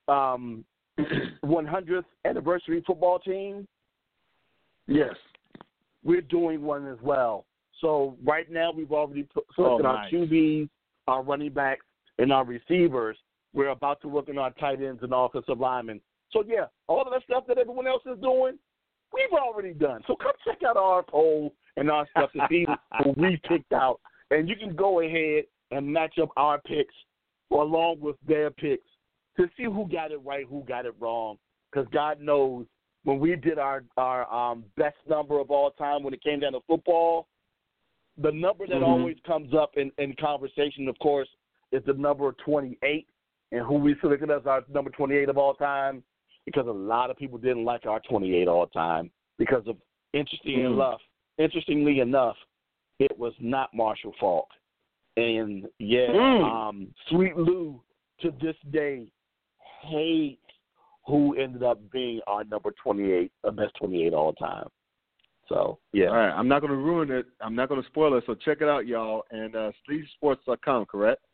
um 0.09 0.65
100th 1.45 2.05
anniversary 2.25 2.83
football 2.87 3.19
team? 3.19 3.69
Yes. 4.87 5.15
We're 6.03 6.23
doing 6.23 6.63
one 6.63 6.89
as 6.89 6.99
well. 7.03 7.45
So 7.81 8.17
right 8.25 8.51
now 8.51 8.73
we've 8.73 8.93
already 8.93 9.25
put, 9.25 9.45
selected 9.55 9.85
Oh, 9.87 9.89
our. 9.89 10.09
QBs, 10.09 10.69
our 11.07 11.23
running 11.23 11.53
backs, 11.53 11.85
and 12.19 12.33
our 12.33 12.45
receivers. 12.45 13.19
We're 13.57 13.69
about 13.69 14.03
to 14.03 14.09
work 14.09 14.29
on 14.29 14.37
our 14.37 14.51
tight 14.53 14.83
ends 14.83 15.03
and 15.03 15.15
offensive 15.15 15.59
linemen. 15.59 16.03
So 16.31 16.45
yeah, 16.47 16.67
all 16.89 17.01
of 17.01 17.11
that 17.11 17.23
stuff 17.23 17.45
that 17.49 17.57
everyone 17.57 17.87
else 17.87 18.03
is 18.05 18.21
doing, 18.21 18.59
we've 19.15 19.33
already 19.33 19.73
done. 19.73 20.03
So 20.07 20.15
come 20.15 20.33
check 20.47 20.59
out 20.63 20.77
our 20.77 21.03
poll 21.03 21.55
and 21.79 21.91
our 21.91 22.07
stuff 22.11 22.31
to 22.33 22.47
see 22.51 22.67
who 23.03 23.15
we 23.17 23.41
picked 23.49 23.73
out, 23.73 23.99
and 24.31 24.47
you 24.47 24.57
can 24.57 24.77
go 24.77 25.01
ahead 25.01 25.45
and 25.71 25.91
match 25.91 26.19
up 26.23 26.29
our 26.37 26.61
picks 26.61 26.95
along 27.51 28.01
with 28.01 28.17
their 28.29 28.51
picks 28.51 28.89
to 29.39 29.49
see 29.57 29.65
who 29.65 29.89
got 29.91 30.13
it 30.13 30.21
right, 30.23 30.45
who 30.47 30.63
got 30.69 30.85
it 30.85 30.95
wrong. 31.01 31.39
Because 31.73 31.89
God 31.93 32.21
knows 32.21 32.67
when 33.05 33.19
we 33.19 33.35
did 33.37 33.59
our 33.59 33.85
our 33.97 34.31
um, 34.31 34.65
best 34.77 34.97
number 35.09 35.41
of 35.41 35.51
all 35.51 35.71
time 35.71 36.03
when 36.03 36.13
it 36.13 36.23
came 36.23 36.41
down 36.41 36.53
to 36.53 36.61
football, 36.67 37.27
the 38.19 38.33
number 38.33 38.67
that 38.67 38.83
Mhm. 38.83 38.87
always 38.87 39.17
comes 39.27 39.55
up 39.55 39.79
in, 39.79 39.91
in 39.97 40.15
conversation, 40.17 40.89
of 40.89 40.99
course, 40.99 41.29
is 41.73 41.83
the 41.85 41.95
number 41.95 42.33
28, 42.45 43.07
and 43.53 43.65
who 43.65 43.75
we 43.75 43.97
selected 44.01 44.31
as 44.31 44.47
our 44.47 44.65
number 44.73 44.91
28 44.91 45.29
of 45.29 45.39
all 45.39 45.55
time, 45.55 46.03
because 46.45 46.67
a 46.67 46.71
lot 46.73 47.11
of 47.11 47.17
people 47.17 47.39
didn't 47.39 47.65
like 47.65 47.87
our 47.87 48.01
28 48.01 48.49
all 48.49 48.67
time 48.67 49.11
because 49.39 49.67
of 49.67 49.77
interesting 50.13 50.61
Mhm. 50.61 50.75
enough. 50.75 51.03
Interestingly 51.39 52.01
enough, 52.01 52.37
it 52.99 53.17
was 53.19 53.35
not 53.41 53.73
Marshall 53.75 54.13
Faulk, 54.19 54.49
and 55.17 55.69
yeah, 55.79 56.13
Mm. 56.13 56.43
um, 56.43 56.95
Sweet 57.09 57.37
Lou 57.37 57.83
to 58.21 58.31
this 58.33 58.57
day 58.71 59.11
hates 59.83 60.41
who 61.07 61.35
ended 61.37 61.63
up 61.63 61.79
being 61.91 62.21
our 62.27 62.43
number 62.45 62.73
28, 62.73 63.31
the 63.43 63.53
best 63.53 63.75
28 63.77 64.13
all 64.15 64.33
time. 64.33 64.69
So 65.49 65.79
yeah, 65.93 66.09
All 66.09 66.17
right, 66.17 66.33
I'm 66.33 66.49
not 66.49 66.61
going 66.61 66.73
to 66.73 66.77
ruin 66.77 67.11
it. 67.11 67.27
I'm 67.41 67.55
not 67.55 67.69
going 67.69 67.81
to 67.81 67.87
spoil 67.87 68.15
it. 68.15 68.25
So 68.27 68.35
check 68.35 68.61
it 68.63 68.69
out, 68.69 68.87
y'all. 68.87 69.25
And 69.31 69.55
uh, 69.55 69.71
SleazySports.com, 69.89 70.87
correct? 70.87 71.25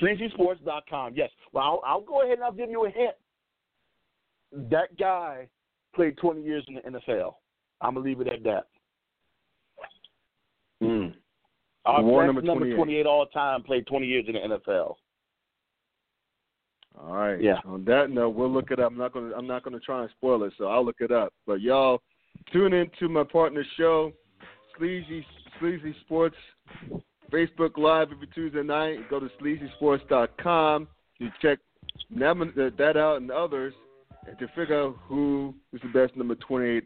SleazySports.com. 0.00 1.14
Yes. 1.14 1.30
Well, 1.52 1.64
I'll, 1.64 1.82
I'll 1.84 2.00
go 2.00 2.22
ahead 2.22 2.34
and 2.34 2.44
I'll 2.44 2.52
give 2.52 2.70
you 2.70 2.86
a 2.86 2.90
hint. 2.90 3.14
That 4.70 4.96
guy 4.98 5.48
played 5.94 6.16
20 6.18 6.42
years 6.42 6.64
in 6.68 6.74
the 6.74 6.80
NFL. 6.80 7.34
I'm 7.80 7.94
gonna 7.94 8.06
leave 8.06 8.20
it 8.20 8.28
at 8.28 8.42
that. 8.44 8.66
Mm. 10.82 11.14
Our 11.84 12.02
War 12.02 12.26
number 12.26 12.42
number 12.42 12.64
28. 12.64 12.76
28 12.76 13.06
all 13.06 13.26
time 13.26 13.62
played 13.62 13.86
20 13.86 14.06
years 14.06 14.24
in 14.28 14.34
the 14.34 14.56
NFL. 14.56 14.94
All 17.00 17.14
right. 17.14 17.40
Yeah. 17.40 17.58
On 17.64 17.84
that 17.86 18.10
note, 18.10 18.30
we'll 18.30 18.52
look 18.52 18.70
it 18.70 18.78
up. 18.78 18.92
I'm 18.92 18.98
not 18.98 19.12
going 19.12 19.30
to. 19.30 19.36
I'm 19.36 19.46
not 19.46 19.64
going 19.64 19.74
to 19.74 19.80
try 19.80 20.02
and 20.02 20.10
spoil 20.10 20.44
it, 20.44 20.52
so 20.58 20.66
I'll 20.66 20.84
look 20.84 21.00
it 21.00 21.10
up. 21.10 21.32
But 21.46 21.60
y'all, 21.60 22.02
tune 22.52 22.72
in 22.72 22.90
to 22.98 23.08
my 23.08 23.24
partner 23.24 23.64
show, 23.76 24.12
Sleazy 24.76 25.24
Sleazy 25.58 25.94
Sports, 26.02 26.36
Facebook 27.32 27.78
Live 27.78 28.08
every 28.12 28.26
Tuesday 28.28 28.62
night. 28.62 29.08
Go 29.08 29.20
to 29.20 29.28
sleazysports.com. 29.40 30.88
You 31.18 31.28
check 31.40 31.58
that 32.10 32.72
that 32.78 32.96
out 32.96 33.16
and 33.20 33.30
others, 33.30 33.74
and 34.26 34.38
to 34.38 34.46
figure 34.48 34.80
out 34.80 34.96
who 35.06 35.54
is 35.72 35.80
the 35.82 35.88
best 35.88 36.16
number 36.16 36.34
28 36.34 36.84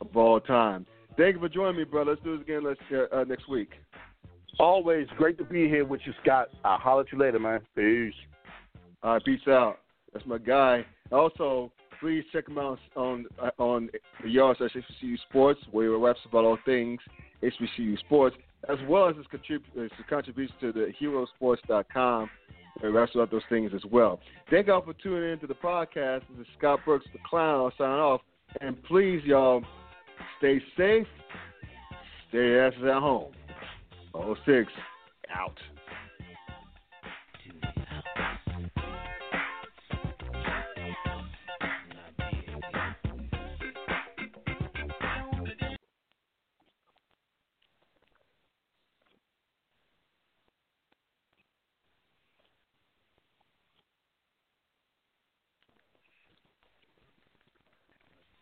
of 0.00 0.16
all 0.16 0.40
time. 0.40 0.86
Thank 1.16 1.34
you 1.34 1.40
for 1.40 1.48
joining 1.48 1.76
me, 1.76 1.84
brother. 1.84 2.12
Let's 2.12 2.22
do 2.22 2.36
this 2.36 2.44
again. 2.44 2.64
Let's 2.64 2.80
uh, 2.92 3.14
uh, 3.14 3.24
next 3.24 3.48
week. 3.48 3.70
Always 4.58 5.06
great 5.18 5.36
to 5.38 5.44
be 5.44 5.68
here 5.68 5.84
with 5.84 6.00
you, 6.04 6.12
Scott. 6.22 6.48
I'll 6.64 6.78
holler 6.78 7.02
at 7.02 7.12
you 7.12 7.18
later, 7.18 7.38
man. 7.38 7.60
Peace. 7.74 8.14
All 9.02 9.14
right, 9.14 9.24
peace 9.24 9.40
out. 9.48 9.80
That's 10.12 10.24
my 10.26 10.38
guy. 10.38 10.84
Also, 11.12 11.70
please 12.00 12.24
check 12.32 12.48
him 12.48 12.58
out 12.58 12.78
on 12.96 13.26
on 13.58 13.90
the 14.22 14.30
yard 14.30 14.56
slash 14.58 14.70
HBCU 14.74 15.16
Sports, 15.28 15.60
where 15.70 15.86
he 15.86 15.94
raps 15.94 16.20
about 16.28 16.44
all 16.44 16.58
things 16.64 17.00
HBCU 17.42 17.98
Sports, 18.00 18.36
as 18.68 18.78
well 18.88 19.08
as 19.08 19.16
his, 19.16 19.26
contrib- 19.26 19.80
his 19.80 19.90
contribution 20.08 20.54
to 20.60 20.72
the 20.72 20.92
HeroSports.com, 21.00 22.30
where 22.80 22.90
he 22.90 22.96
raps 22.96 23.12
about 23.14 23.30
those 23.30 23.42
things 23.48 23.72
as 23.74 23.84
well. 23.90 24.20
Thank 24.50 24.66
y'all 24.66 24.82
for 24.82 24.94
tuning 24.94 25.32
in 25.32 25.38
to 25.40 25.46
the 25.46 25.54
podcast. 25.54 26.22
This 26.36 26.40
is 26.40 26.46
Scott 26.58 26.80
Brooks, 26.84 27.06
the 27.12 27.18
clown. 27.28 27.60
I'll 27.60 27.72
sign 27.78 27.98
off. 27.98 28.20
And 28.60 28.82
please, 28.84 29.22
y'all, 29.24 29.62
stay 30.38 30.60
safe, 30.76 31.06
stay 32.28 32.58
asses 32.58 32.82
at 32.84 33.00
home. 33.00 33.32
06, 34.46 34.70
out. 35.34 35.58